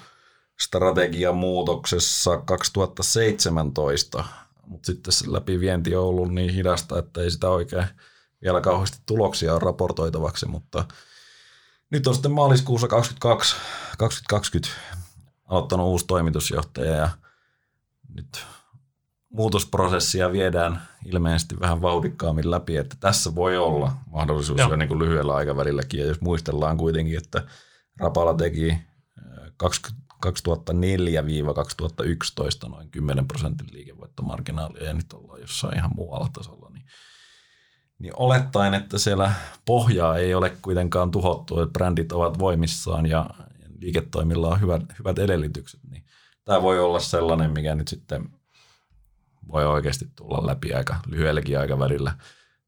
strategiamuutoksessa 0.60 2.36
2017, 2.36 4.24
mutta 4.66 4.86
sitten 4.86 5.12
se 5.12 5.32
läpi 5.32 5.60
vienti 5.60 5.96
on 5.96 6.04
ollut 6.04 6.34
niin 6.34 6.54
hidasta, 6.54 6.98
että 6.98 7.20
ei 7.20 7.30
sitä 7.30 7.48
oikein 7.48 7.86
vielä 8.42 8.60
kauheasti 8.60 8.98
tuloksia 9.06 9.54
on 9.54 9.62
raportoitavaksi, 9.62 10.46
mutta 10.46 10.84
nyt 11.90 12.06
on 12.06 12.14
sitten 12.14 12.32
maaliskuussa 12.32 12.88
22, 12.88 13.56
2020 13.98 14.68
aloittanut 15.44 15.86
uusi 15.86 16.06
toimitusjohtaja 16.06 16.94
ja 16.94 17.08
nyt 18.14 18.46
muutosprosessia 19.32 20.32
viedään 20.32 20.82
ilmeisesti 21.06 21.60
vähän 21.60 21.82
vauhdikkaammin 21.82 22.50
läpi, 22.50 22.76
että 22.76 22.96
tässä 23.00 23.34
voi 23.34 23.56
olla 23.56 23.92
mahdollisuus 24.06 24.60
jo 24.60 24.76
niin 24.76 24.88
kuin 24.88 24.98
lyhyellä 24.98 25.34
aikavälilläkin. 25.34 26.00
Ja 26.00 26.06
jos 26.06 26.20
muistellaan 26.20 26.76
kuitenkin, 26.76 27.18
että 27.18 27.46
Rapala 27.98 28.34
teki 28.34 28.78
2004-2011 30.26 30.28
noin 32.68 32.90
10 32.90 33.28
prosentin 33.28 33.68
liikevoittomarginaalia 33.72 34.84
ja 34.84 34.92
nyt 34.92 35.12
ollaan 35.12 35.40
jossain 35.40 35.76
ihan 35.76 35.90
muualla 35.96 36.28
tasolla, 36.32 36.61
niin, 38.02 38.12
olettaen, 38.16 38.74
että 38.74 38.98
siellä 38.98 39.32
pohjaa 39.64 40.16
ei 40.16 40.34
ole 40.34 40.52
kuitenkaan 40.62 41.10
tuhottu, 41.10 41.60
että 41.60 41.72
brändit 41.72 42.12
ovat 42.12 42.38
voimissaan 42.38 43.06
ja 43.06 43.30
liiketoimilla 43.80 44.48
on 44.48 44.60
hyvät, 44.60 44.82
hyvät 44.98 45.18
edellytykset, 45.18 45.80
niin 45.90 46.04
tämä 46.44 46.62
voi 46.62 46.80
olla 46.80 47.00
sellainen, 47.00 47.50
mikä 47.50 47.74
nyt 47.74 47.88
sitten 47.88 48.28
voi 49.52 49.66
oikeasti 49.66 50.08
tulla 50.16 50.46
läpi 50.46 50.74
aika 50.74 50.96
lyhyelläkin 51.06 51.58
aikavälillä. 51.58 52.14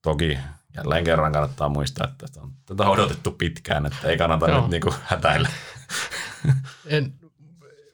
Toki 0.03 0.39
jälleen 0.77 1.05
kerran 1.05 1.33
kannattaa 1.33 1.69
muistaa, 1.69 2.09
että 2.09 2.27
tätä 2.67 2.83
on 2.85 2.91
odotettu 2.91 3.31
pitkään, 3.31 3.87
että 3.87 4.09
ei 4.09 4.19
kannata 4.19 4.49
Joo. 4.49 4.61
nyt 4.61 4.71
niinku 4.71 4.95
hätäillä. 5.05 5.49
En, 6.87 7.15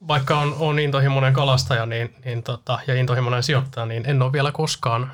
vaikka 0.08 0.38
on, 0.38 0.54
on 0.58 0.78
intohimoinen 0.78 1.32
kalastaja 1.32 1.86
niin, 1.86 2.14
niin 2.24 2.42
tota, 2.42 2.78
ja 2.86 2.94
intohimoinen 2.94 3.42
sijoittaja, 3.42 3.86
niin 3.86 4.06
en 4.06 4.22
ole 4.22 4.32
vielä 4.32 4.52
koskaan 4.52 5.12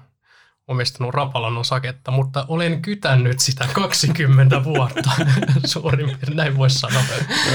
omistanut 0.69 1.15
Rapalan 1.15 1.59
osaketta, 1.59 2.11
mutta 2.11 2.45
olen 2.49 2.83
kytännyt 2.83 3.41
sitä 3.41 3.69
20 3.73 4.65
vuotta, 4.65 5.11
suurin 5.65 6.07
piirtein, 6.07 6.37
näin 6.37 6.57
voisi 6.57 6.79
sanoa. 6.79 7.03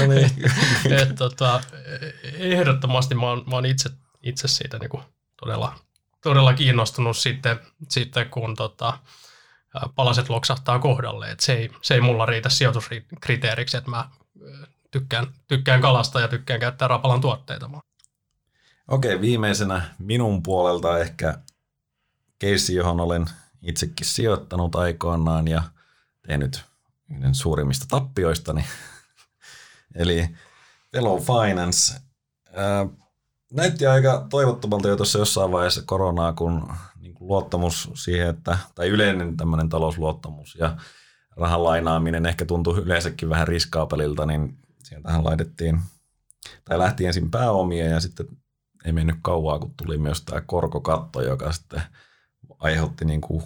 No 0.00 0.06
niin. 0.06 0.30
et, 1.00 1.14
tota, 1.14 1.60
ehdottomasti 2.34 3.14
mä 3.14 3.26
oon, 3.26 3.44
mä 3.46 3.54
oon 3.54 3.66
itse, 3.66 3.90
itse 4.22 4.48
siitä 4.48 4.78
niinku 4.78 5.00
todella 5.36 5.74
todella 6.22 6.54
kiinnostunut 6.54 7.16
sitten, 7.16 7.60
sitten 7.88 8.30
kun 8.30 8.56
tota, 8.56 8.98
palaset 9.94 10.28
loksahtaa 10.28 10.78
kohdalle. 10.78 11.30
Et 11.30 11.40
se, 11.40 11.52
ei, 11.52 11.70
se 11.82 11.94
ei 11.94 12.00
mulla 12.00 12.26
riitä 12.26 12.48
sijoituskriteeriksi, 12.48 13.76
että 13.76 13.90
mä 13.90 14.08
tykkään, 14.90 15.26
tykkään 15.48 15.80
kalasta 15.80 16.20
ja 16.20 16.28
tykkään 16.28 16.60
käyttää 16.60 16.88
Rapalan 16.88 17.20
tuotteita. 17.20 17.70
Okei, 18.88 19.20
viimeisenä 19.20 19.82
minun 19.98 20.42
puolelta 20.42 20.98
ehkä 20.98 21.38
keissi, 22.42 22.74
johon 22.74 23.00
olen 23.00 23.26
itsekin 23.62 24.06
sijoittanut 24.06 24.74
aikoinaan 24.74 25.48
ja 25.48 25.62
tehnyt 26.26 26.64
yhden 27.10 27.34
suurimmista 27.34 27.86
tappioistani. 27.88 28.64
Eli 29.94 30.28
Fellow 30.92 31.20
Finance 31.20 32.00
näytti 33.52 33.86
aika 33.86 34.26
toivottomalta 34.30 34.88
jo 34.88 34.96
tuossa 34.96 35.18
jossain 35.18 35.52
vaiheessa 35.52 35.82
koronaa, 35.86 36.32
kun 36.32 36.72
niin 37.00 37.14
kuin 37.14 37.28
luottamus 37.28 37.90
siihen, 37.94 38.28
että, 38.28 38.58
tai 38.74 38.88
yleinen 38.88 39.36
tämmöinen 39.36 39.68
talousluottamus 39.68 40.54
ja 40.54 40.76
rahan 41.36 41.64
lainaaminen 41.64 42.26
ehkä 42.26 42.44
tuntui 42.44 42.78
yleensäkin 42.78 43.28
vähän 43.28 43.48
riskaapelilta, 43.48 44.26
niin 44.26 44.58
sieltähän 44.84 45.24
laitettiin, 45.24 45.80
tai 46.64 46.78
lähti 46.78 47.06
ensin 47.06 47.30
pääomia 47.30 47.86
ja 47.86 48.00
sitten 48.00 48.26
ei 48.84 48.92
mennyt 48.92 49.16
kauaa, 49.22 49.58
kun 49.58 49.74
tuli 49.76 49.98
myös 49.98 50.22
tämä 50.22 50.40
korkokatto, 50.40 51.22
joka 51.22 51.52
sitten 51.52 51.82
aiheutti 52.62 53.04
niin 53.04 53.20
kuin 53.20 53.42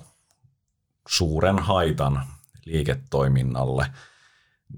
suuren 1.09 1.59
haitan 1.59 2.23
liiketoiminnalle. 2.65 3.87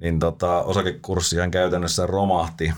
Niin 0.01 0.18
tota, 0.18 0.62
osakekurssihan 0.62 1.51
käytännössä 1.51 2.07
romahti 2.07 2.72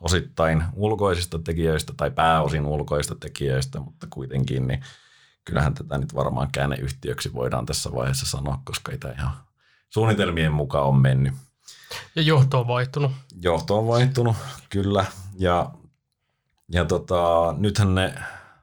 osittain 0.00 0.64
ulkoisista 0.74 1.38
tekijöistä 1.38 1.92
tai 1.96 2.10
pääosin 2.10 2.66
ulkoisista 2.66 3.14
tekijöistä, 3.20 3.80
mutta 3.80 4.06
kuitenkin 4.10 4.68
niin 4.68 4.80
kyllähän 5.44 5.74
tätä 5.74 5.98
nyt 5.98 6.14
varmaan 6.14 6.48
käänneyhtiöksi 6.52 7.32
voidaan 7.32 7.66
tässä 7.66 7.92
vaiheessa 7.92 8.26
sanoa, 8.26 8.60
koska 8.64 8.92
ei 8.92 8.98
tämä 8.98 9.14
ihan 9.14 9.32
suunnitelmien 9.88 10.52
mukaan 10.52 10.86
on 10.86 10.96
mennyt. 10.96 11.34
Ja 12.14 12.22
johto 12.22 12.60
on 12.60 12.66
vaihtunut. 12.66 13.12
Johto 13.42 13.78
on 13.78 13.86
vaihtunut, 13.86 14.36
kyllä. 14.68 15.04
Ja, 15.38 15.70
ja 16.68 16.84
tota, 16.84 17.54
nythän 17.58 17.94
ne, 17.94 18.14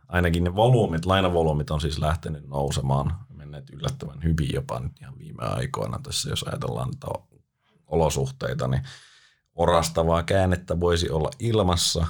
ainakin 0.08 0.44
ne 0.44 0.56
volyymit, 0.56 1.06
lainavolyymit 1.06 1.72
on 1.72 1.82
siis 1.82 2.00
lähtenyt 2.00 2.48
nousemaan, 2.48 3.18
menneet 3.30 3.70
yllättävän 3.70 4.24
hyvin 4.24 4.54
jopa 4.54 4.80
nyt 4.80 5.02
ihan 5.02 5.20
viime 5.20 5.44
aikoina 5.44 6.00
tässä, 6.04 6.30
jos 6.30 6.44
ajatellaan 6.44 6.90
niitä 6.90 7.08
olosuhteita, 7.88 8.68
niin 8.68 8.82
orastavaa 9.56 10.24
käännettä 10.24 10.80
voisi 10.80 11.10
olla 11.10 11.30
ilmassa. 11.40 12.08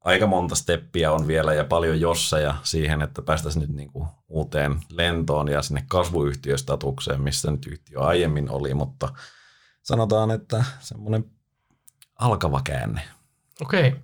Aika 0.00 0.26
monta 0.26 0.54
steppiä 0.54 1.12
on 1.12 1.26
vielä 1.26 1.54
ja 1.54 1.64
paljon 1.64 2.00
jossaja 2.00 2.54
siihen, 2.62 3.02
että 3.02 3.22
päästäisiin 3.22 3.60
nyt 3.60 3.70
niin 3.70 3.92
kuin 3.92 4.08
uuteen 4.28 4.80
lentoon 4.90 5.48
ja 5.48 5.62
sinne 5.62 5.84
kasvuyhtiöstatukseen, 5.88 7.20
missä 7.20 7.50
nyt 7.50 7.66
yhtiö 7.66 8.00
aiemmin 8.00 8.50
oli, 8.50 8.74
mutta 8.74 9.08
sanotaan, 9.82 10.30
että 10.30 10.64
semmoinen 10.80 11.30
alkava 12.18 12.60
käänne. 12.64 13.02
Okei. 13.60 13.96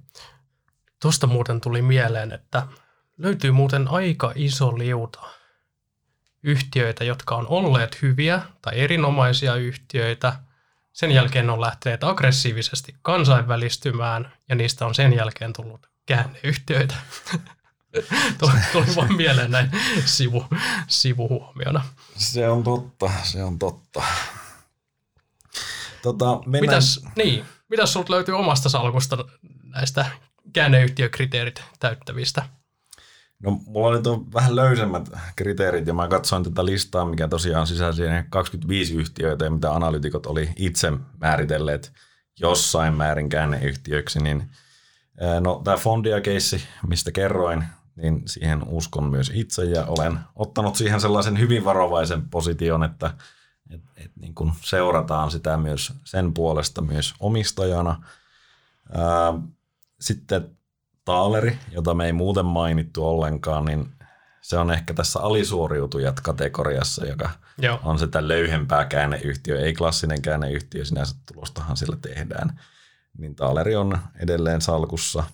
Tuosta 1.03 1.27
muuten 1.27 1.61
tuli 1.61 1.83
mieleen, 1.83 2.33
että 2.33 2.67
löytyy 3.19 3.51
muuten 3.51 3.89
aika 3.89 4.33
iso 4.35 4.79
liuta 4.79 5.21
yhtiöitä, 6.43 7.05
jotka 7.05 7.37
on 7.37 7.47
olleet 7.49 8.03
hyviä 8.03 8.43
tai 8.63 8.81
erinomaisia 8.81 9.55
yhtiöitä– 9.55 10.33
sen 10.97 11.11
jälkeen 11.11 11.51
on 11.51 11.61
lähteneet 11.61 12.05
aggressiivisesti 12.05 12.95
kansainvälistymään 13.03 14.33
ja 14.49 14.55
niistä 14.55 14.87
on 14.87 14.95
sen 14.95 15.13
jälkeen 15.13 15.53
tullut 15.53 15.87
käänneyhtiöitä. 16.07 16.95
Tuli 18.73 18.97
vaan 18.97 19.17
mieleen 19.17 19.51
näin 19.51 19.71
sivu, 20.05 20.45
sivuhuomiona. 20.89 21.85
Se 22.17 22.49
on 22.49 22.65
totta, 22.65 23.11
se 23.23 23.43
on 23.43 23.59
totta. 23.59 24.03
Tota, 26.03 26.41
mennään... 26.47 26.61
Mitäs, 26.61 27.05
niin, 27.17 27.45
mitäs 27.69 27.93
sulta 27.93 28.13
löytyy 28.13 28.39
omasta 28.39 28.69
salkusta 28.69 29.25
näistä 29.63 30.07
käänneyhtiökriteerit 30.53 31.63
täyttävistä? 31.81 32.49
No 33.43 33.61
mulla 33.67 33.97
nyt 33.97 34.07
on 34.07 34.33
vähän 34.33 34.57
löysemmät 34.57 35.11
kriteerit 35.37 35.87
ja 35.87 35.95
mä 35.95 36.09
katsoin 36.09 36.45
tätä 36.45 36.65
listaa, 36.65 37.05
mikä 37.05 37.29
tosiaan 37.29 37.67
sisälsi 37.67 38.03
25 38.31 38.95
yhtiöitä, 38.95 39.51
mitä 39.51 39.75
analytikot 39.75 40.27
oli 40.27 40.51
itse 40.57 40.93
määritelleet 41.21 41.93
jossain 42.41 42.95
määrin 42.95 43.29
käänneyhtiöiksi, 43.29 44.23
niin 44.23 44.51
no 45.41 45.61
tämä 45.65 45.77
Fondia-keissi, 45.77 46.63
mistä 46.87 47.13
kerroin, 47.13 47.65
niin 47.97 48.23
siihen 48.27 48.63
uskon 48.69 49.05
myös 49.05 49.33
itse 49.35 49.65
ja 49.65 49.85
olen 49.85 50.19
ottanut 50.35 50.77
siihen 50.77 51.01
sellaisen 51.01 51.39
hyvin 51.39 51.65
varovaisen 51.65 52.29
position, 52.29 52.85
että 52.85 53.15
et, 53.71 53.81
et 53.97 54.11
niin 54.17 54.35
kun 54.35 54.53
seurataan 54.61 55.31
sitä 55.31 55.57
myös 55.57 55.93
sen 56.05 56.35
puolesta 56.35 56.81
myös 56.81 57.15
omistajana. 57.21 58.03
Sitten 60.01 60.57
Taaleri, 61.07 61.59
jota 61.71 61.95
me 61.95 62.07
ei 62.07 62.13
muuten 62.13 62.47
mainittu 62.47 63.07
ollenkaan, 63.07 63.65
niin 63.65 63.93
se 64.41 64.59
on 64.59 64.71
ehkä 64.71 64.95
tässä 64.95 65.21
alisuoriutujat 65.21 66.21
kategoriassa, 66.21 67.07
joka 67.07 67.31
Joo. 67.59 67.81
on 67.85 67.99
sitä 67.99 68.29
löyhempää 68.29 68.85
käänneyhtiö, 68.85 69.61
ei 69.61 69.75
klassinen 69.75 70.23
käänneyhtiö, 70.23 70.85
sinänsä 70.85 71.17
tulostahan 71.33 71.77
sillä 71.77 71.97
tehdään. 71.97 72.61
Niin 73.19 73.35
Taaleri 73.35 73.77
on 73.77 73.99
edelleen 74.19 74.61
salkussa. 74.61 75.25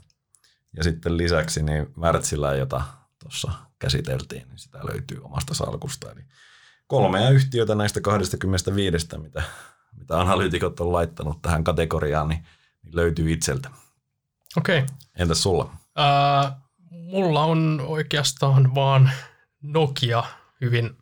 Ja 0.76 0.84
sitten 0.84 1.16
lisäksi 1.16 1.62
niin 1.62 1.94
Wärtsilä, 2.00 2.54
jota 2.54 2.82
tuossa 3.22 3.52
käsiteltiin, 3.78 4.48
niin 4.48 4.58
sitä 4.58 4.78
löytyy 4.92 5.20
omasta 5.22 5.54
salkusta. 5.54 6.12
Eli 6.12 6.20
kolmea 6.86 7.30
yhtiötä 7.30 7.74
näistä 7.74 8.00
25, 8.00 9.06
mitä, 9.18 9.42
mitä 9.98 10.20
analyytikot 10.20 10.80
on 10.80 10.92
laittanut 10.92 11.42
tähän 11.42 11.64
kategoriaan, 11.64 12.28
niin, 12.28 12.46
niin 12.82 12.96
löytyy 12.96 13.32
itseltä. 13.32 13.70
Okei. 14.56 14.78
Okay. 14.78 14.94
Entäs 15.18 15.42
sulla? 15.42 15.70
Äh, 15.98 16.52
mulla 16.90 17.44
on 17.44 17.82
oikeastaan 17.86 18.74
vaan 18.74 19.10
Nokia 19.62 20.24
hyvin, 20.60 20.96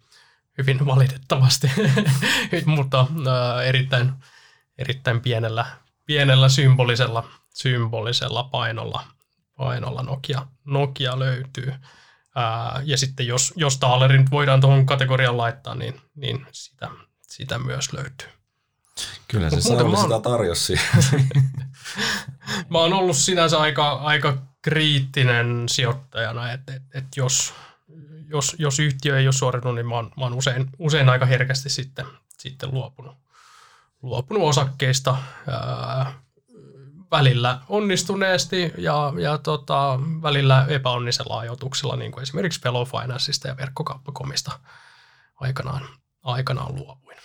hyvin 0.58 0.86
valitettavasti, 0.86 1.70
mutta 2.66 3.00
äh, 3.00 3.66
erittäin, 3.66 4.12
erittäin 4.78 5.20
pienellä, 5.20 5.66
pienellä 6.06 6.48
symbolisella, 6.48 7.30
symbolisella 7.48 8.44
painolla, 8.44 9.04
painolla 9.56 10.02
Nokia, 10.02 10.46
Nokia 10.64 11.18
löytyy. 11.18 11.74
Ää, 12.34 12.82
ja 12.84 12.98
sitten 12.98 13.26
jos, 13.26 13.52
jos 13.56 13.78
taalerin 13.78 14.30
voidaan 14.30 14.60
tuohon 14.60 14.86
kategoriaan 14.86 15.36
laittaa, 15.36 15.74
niin, 15.74 16.00
niin 16.14 16.46
sitä, 16.52 16.88
sitä 17.26 17.58
myös 17.58 17.92
löytyy. 17.92 18.39
Kyllä 19.28 19.50
se 19.50 19.60
Sauli 19.60 19.84
mä 19.84 19.90
oon- 19.90 20.02
sitä 20.02 20.20
tarjosi. 20.20 20.80
Mä 22.70 22.78
oon 22.78 22.92
ollut 22.92 23.16
sinänsä 23.16 23.58
aika, 23.58 23.92
aika 23.92 24.36
kriittinen 24.62 25.68
sijoittajana, 25.68 26.52
että 26.52 26.74
et, 26.74 26.82
et 26.94 27.04
jos, 27.16 27.54
jos, 28.28 28.56
jos 28.58 28.78
yhtiö 28.78 29.18
ei 29.18 29.26
ole 29.26 29.32
suoritunut, 29.32 29.74
niin 29.74 29.86
mä 29.86 29.94
oon, 29.94 30.12
mä 30.16 30.24
oon 30.24 30.34
usein, 30.34 30.70
usein 30.78 31.08
aika 31.08 31.26
herkästi 31.26 31.68
sitten, 31.70 32.06
sitten 32.38 32.70
luopunut, 32.74 33.16
luopunut 34.02 34.42
osakkeista 34.48 35.16
ää, 35.48 36.12
välillä 37.10 37.60
onnistuneesti 37.68 38.72
ja, 38.78 39.12
ja 39.18 39.38
tota, 39.38 39.98
välillä 40.22 40.66
epäonnisella 40.68 41.38
ajoituksella, 41.38 41.96
niin 41.96 42.12
kuin 42.12 42.22
esimerkiksi 42.22 42.60
Fellow 42.62 42.86
Financeista 42.86 43.48
ja 43.48 43.56
verkkokauppakomista 43.56 44.60
aikanaan, 45.40 45.88
aikanaan 46.22 46.74
luovuin. 46.74 47.16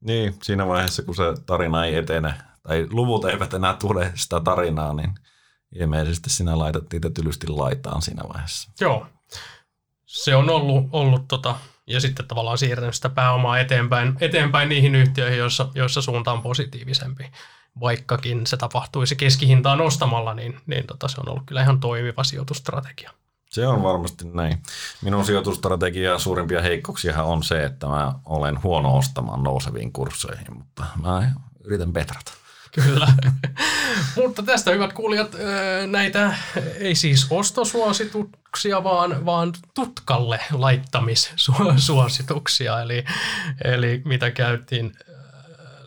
Niin, 0.00 0.34
siinä 0.42 0.66
vaiheessa 0.66 1.02
kun 1.02 1.14
se 1.14 1.22
tarina 1.46 1.84
ei 1.84 1.96
etene, 1.96 2.34
tai 2.62 2.86
luvut 2.90 3.24
eivät 3.24 3.54
enää 3.54 3.74
tule 3.74 4.12
sitä 4.14 4.40
tarinaa, 4.40 4.94
niin 4.94 5.14
ilmeisesti 5.74 6.30
sinä 6.30 6.58
laitat 6.58 6.92
niitä 6.92 7.10
tylysti 7.10 7.48
laitaan 7.48 8.02
siinä 8.02 8.22
vaiheessa. 8.28 8.72
Joo. 8.80 9.06
Se 10.06 10.36
on 10.36 10.50
ollut, 10.50 10.88
ollut 10.92 11.28
tota, 11.28 11.54
ja 11.86 12.00
sitten 12.00 12.28
tavallaan 12.28 12.58
siirtänyt 12.58 12.94
sitä 12.94 13.08
pääomaa 13.08 13.58
eteenpäin, 13.58 14.16
eteenpäin 14.20 14.68
niihin 14.68 14.94
yhtiöihin, 14.94 15.38
joissa, 15.38 15.68
joissa 15.74 16.02
suunta 16.02 16.32
on 16.32 16.42
positiivisempi. 16.42 17.30
Vaikkakin 17.80 18.46
se 18.46 18.56
tapahtuisi 18.56 19.16
keskihintaa 19.16 19.76
nostamalla, 19.76 20.34
niin, 20.34 20.60
niin 20.66 20.86
tota, 20.86 21.08
se 21.08 21.20
on 21.20 21.28
ollut 21.28 21.46
kyllä 21.46 21.62
ihan 21.62 21.80
toimiva 21.80 22.24
sijoitustrategia. 22.24 23.10
Se 23.48 23.66
on 23.66 23.82
varmasti 23.82 24.24
näin. 24.24 24.62
Minun 25.02 25.24
sijoitustrategian 25.24 26.20
suurimpia 26.20 26.62
heikkouksia 26.62 27.22
on 27.22 27.42
se, 27.42 27.64
että 27.64 27.86
mä 27.86 28.14
olen 28.24 28.62
huono 28.62 28.96
ostamaan 28.96 29.42
nouseviin 29.42 29.92
kursseihin, 29.92 30.56
mutta 30.56 30.84
mä 31.02 31.32
yritän 31.64 31.92
petrata. 31.92 32.32
Kyllä. 32.72 33.08
Mutta 34.16 34.42
tästä 34.42 34.70
hyvät 34.70 34.92
kuulijat, 34.92 35.30
näitä 35.86 36.36
ei 36.78 36.94
siis 36.94 37.26
ostosuosituksia, 37.30 38.84
vaan, 38.84 39.26
vaan 39.26 39.52
tutkalle 39.74 40.40
laittamissuosituksia. 40.52 42.80
Eli, 42.80 43.04
eli 43.64 44.02
mitä 44.04 44.30
käytiin 44.30 44.92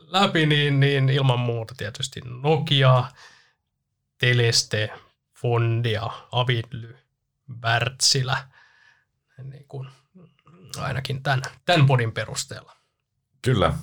läpi, 0.08 0.46
niin, 0.46 0.80
niin 0.80 1.10
ilman 1.10 1.40
muuta 1.40 1.74
tietysti 1.78 2.22
Nokia, 2.44 3.04
Teleste, 4.18 4.90
Fondia, 5.42 6.10
Avidly, 6.32 7.01
Wärtsilä, 7.64 8.48
niin 9.44 9.66
kuin 9.68 9.88
ainakin 10.78 11.24
tämän, 11.24 11.42
tämän 11.66 11.86
podin 11.86 12.12
perusteella. 12.12 12.76
Kyllä. 13.42 13.74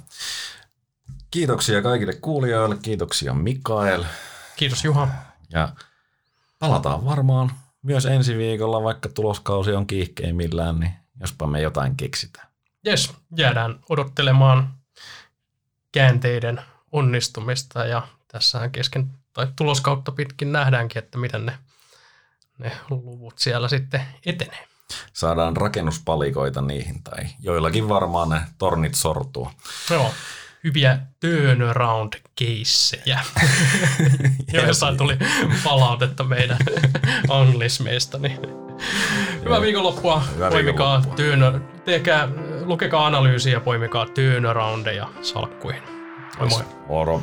Kiitoksia 1.31 1.83
kaikille 1.83 2.15
kuulijoille, 2.15 2.77
kiitoksia 2.83 3.35
Mikael. 3.35 4.05
Kiitos 4.57 4.85
Juha. 4.85 5.09
Ja 5.51 5.69
palataan 6.59 7.05
varmaan 7.05 7.51
myös 7.83 8.07
ensi 8.07 8.37
viikolla, 8.37 8.83
vaikka 8.83 9.09
tuloskausi 9.09 9.73
on 9.73 9.87
kiihkeimmillään, 9.87 10.81
niin 10.81 10.93
jospa 11.21 11.47
me 11.47 11.61
jotain 11.61 11.97
keksitään. 11.97 12.49
Jes, 12.85 13.13
jäädään 13.37 13.81
odottelemaan 13.89 14.75
käänteiden 15.93 16.61
onnistumista 16.93 17.85
ja 17.85 18.09
tässähän 18.33 18.71
kesken 18.71 19.11
tai 19.33 19.47
tuloskautta 19.57 20.13
pitkin 20.13 20.53
nähdäänkin, 20.53 20.99
että 20.99 21.19
miten 21.19 21.47
ne, 21.47 21.59
ne 22.59 22.73
luvut 22.91 23.39
siellä 23.39 23.69
sitten 23.69 24.01
etenee. 24.27 24.69
Saadaan 25.13 25.57
rakennuspalikoita 25.57 26.61
niihin 26.61 27.03
tai 27.03 27.25
joillakin 27.41 27.89
varmaan 27.89 28.29
ne 28.29 28.41
tornit 28.59 28.95
sortuu. 28.95 29.51
Joo, 29.91 30.15
hyviä 30.65 30.99
turnaround 31.21 32.13
caseja, 32.41 33.19
joissa 34.53 34.95
tuli 34.97 35.17
palautetta 35.65 36.25
meidän 36.25 36.59
anglismeista. 37.29 38.19
Niin. 38.19 38.41
Hyvää 39.45 39.61
viikonloppua. 39.61 40.21
Hyvää 40.35 40.51
poimikaa 40.51 41.03
viikonloppua. 41.03 41.51
turn, 41.51 41.65
tehkää, 41.85 42.29
lukekaa 42.65 43.07
analyysiä 43.07 43.53
ja 43.53 43.61
poimikaa 43.61 44.07
turnaroundeja 44.07 45.09
salkkuihin. 45.23 45.83
Moi 46.39 46.49
moi. 46.49 46.63
Moro. 46.89 47.23